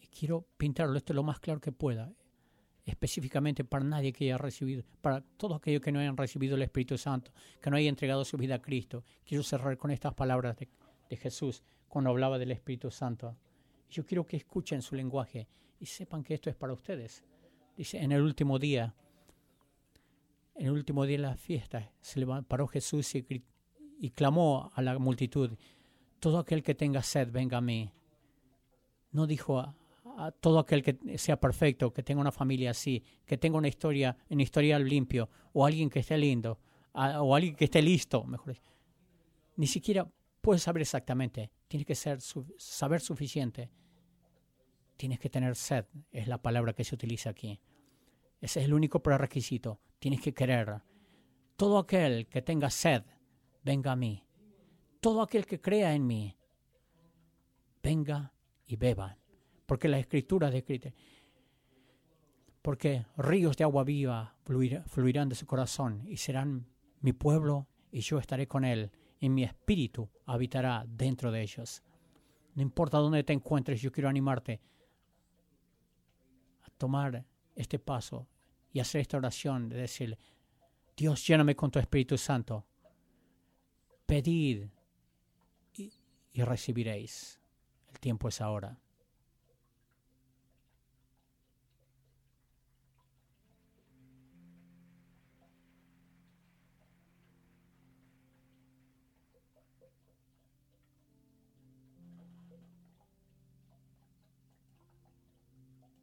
Y 0.00 0.06
quiero 0.06 0.46
pintarlo 0.56 0.96
esto 0.96 1.12
lo 1.12 1.24
más 1.24 1.40
claro 1.40 1.60
que 1.60 1.72
pueda 1.72 2.14
específicamente 2.84 3.64
para 3.64 3.84
nadie 3.84 4.12
que 4.12 4.26
haya 4.26 4.38
recibido, 4.38 4.84
para 5.00 5.20
todos 5.20 5.56
aquellos 5.56 5.82
que 5.82 5.90
no 5.90 5.98
hayan 5.98 6.16
recibido 6.16 6.54
el 6.54 6.62
Espíritu 6.62 6.96
Santo, 6.96 7.32
que 7.60 7.68
no 7.68 7.76
hayan 7.76 7.88
entregado 7.88 8.24
su 8.24 8.36
vida 8.36 8.54
a 8.54 8.62
Cristo. 8.62 9.02
Quiero 9.24 9.42
cerrar 9.42 9.76
con 9.76 9.90
estas 9.90 10.14
palabras 10.14 10.56
de, 10.56 10.68
de 11.08 11.16
Jesús 11.16 11.62
cuando 11.88 12.10
hablaba 12.10 12.38
del 12.38 12.52
Espíritu 12.52 12.90
Santo. 12.90 13.36
Yo 13.90 14.04
quiero 14.04 14.26
que 14.26 14.36
escuchen 14.36 14.82
su 14.82 14.94
lenguaje 14.94 15.48
y 15.78 15.86
sepan 15.86 16.22
que 16.22 16.34
esto 16.34 16.50
es 16.50 16.56
para 16.56 16.72
ustedes. 16.72 17.24
Dice, 17.76 17.98
en 17.98 18.12
el 18.12 18.22
último 18.22 18.58
día, 18.58 18.94
en 20.54 20.66
el 20.66 20.72
último 20.72 21.04
día 21.04 21.18
de 21.18 21.22
la 21.22 21.36
fiesta, 21.36 21.92
se 22.00 22.26
paró 22.48 22.66
Jesús 22.66 23.14
y, 23.14 23.44
y 23.98 24.10
clamó 24.10 24.70
a 24.74 24.82
la 24.82 24.98
multitud, 24.98 25.56
todo 26.18 26.38
aquel 26.38 26.62
que 26.62 26.74
tenga 26.74 27.02
sed, 27.02 27.30
venga 27.30 27.58
a 27.58 27.60
mí. 27.60 27.92
No 29.12 29.26
dijo 29.26 29.58
a, 29.58 29.76
todo 30.40 30.58
aquel 30.58 30.82
que 30.82 31.18
sea 31.18 31.38
perfecto, 31.38 31.92
que 31.92 32.02
tenga 32.02 32.20
una 32.20 32.32
familia 32.32 32.70
así, 32.70 33.02
que 33.24 33.36
tenga 33.36 33.58
una 33.58 33.68
historia, 33.68 34.16
un 34.30 34.40
historial 34.40 34.88
limpio, 34.88 35.28
o 35.52 35.66
alguien 35.66 35.90
que 35.90 36.00
esté 36.00 36.16
lindo, 36.16 36.58
o 36.94 37.34
alguien 37.34 37.54
que 37.54 37.66
esté 37.66 37.82
listo, 37.82 38.24
mejor. 38.24 38.56
Ni 39.56 39.66
siquiera 39.66 40.10
puedes 40.46 40.62
saber 40.62 40.82
exactamente, 40.82 41.50
tienes 41.66 41.88
que 41.88 41.96
ser, 41.96 42.20
saber 42.20 43.00
suficiente. 43.00 43.68
Tienes 44.96 45.18
que 45.18 45.28
tener 45.28 45.56
sed, 45.56 45.86
es 46.12 46.28
la 46.28 46.40
palabra 46.40 46.72
que 46.72 46.84
se 46.84 46.94
utiliza 46.94 47.30
aquí. 47.30 47.60
Ese 48.40 48.60
es 48.60 48.66
el 48.66 48.72
único 48.72 49.02
prerequisito. 49.02 49.80
Tienes 49.98 50.20
que 50.20 50.32
querer. 50.32 50.82
Todo 51.56 51.80
aquel 51.80 52.28
que 52.28 52.42
tenga 52.42 52.70
sed, 52.70 53.02
venga 53.64 53.90
a 53.90 53.96
mí. 53.96 54.24
Todo 55.00 55.20
aquel 55.20 55.46
que 55.46 55.60
crea 55.60 55.92
en 55.94 56.06
mí, 56.06 56.36
venga 57.82 58.32
y 58.68 58.76
beba. 58.76 59.18
Porque 59.66 59.88
la 59.88 59.98
escritura 59.98 60.48
describe. 60.48 60.94
Porque 62.62 63.04
ríos 63.16 63.56
de 63.56 63.64
agua 63.64 63.82
viva 63.82 64.36
fluirán 64.44 65.28
de 65.28 65.34
su 65.34 65.44
corazón 65.44 66.04
y 66.06 66.18
serán 66.18 66.68
mi 67.00 67.12
pueblo 67.12 67.66
y 67.90 68.02
yo 68.02 68.20
estaré 68.20 68.46
con 68.46 68.64
él. 68.64 68.92
Y 69.20 69.28
mi 69.28 69.44
espíritu 69.44 70.08
habitará 70.26 70.84
dentro 70.86 71.32
de 71.32 71.42
ellos. 71.42 71.82
No 72.54 72.62
importa 72.62 72.98
dónde 72.98 73.24
te 73.24 73.32
encuentres, 73.32 73.80
yo 73.80 73.92
quiero 73.92 74.08
animarte 74.08 74.60
a 76.62 76.70
tomar 76.70 77.24
este 77.54 77.78
paso 77.78 78.26
y 78.72 78.80
hacer 78.80 79.00
esta 79.00 79.16
oración 79.16 79.68
de 79.68 79.76
decirle, 79.76 80.18
Dios, 80.96 81.26
lléname 81.26 81.54
con 81.54 81.70
tu 81.70 81.78
Espíritu 81.78 82.16
Santo. 82.16 82.66
Pedid 84.06 84.66
y, 85.74 85.92
y 86.32 86.42
recibiréis. 86.42 87.40
El 87.88 88.00
tiempo 88.00 88.28
es 88.28 88.40
ahora. 88.40 88.78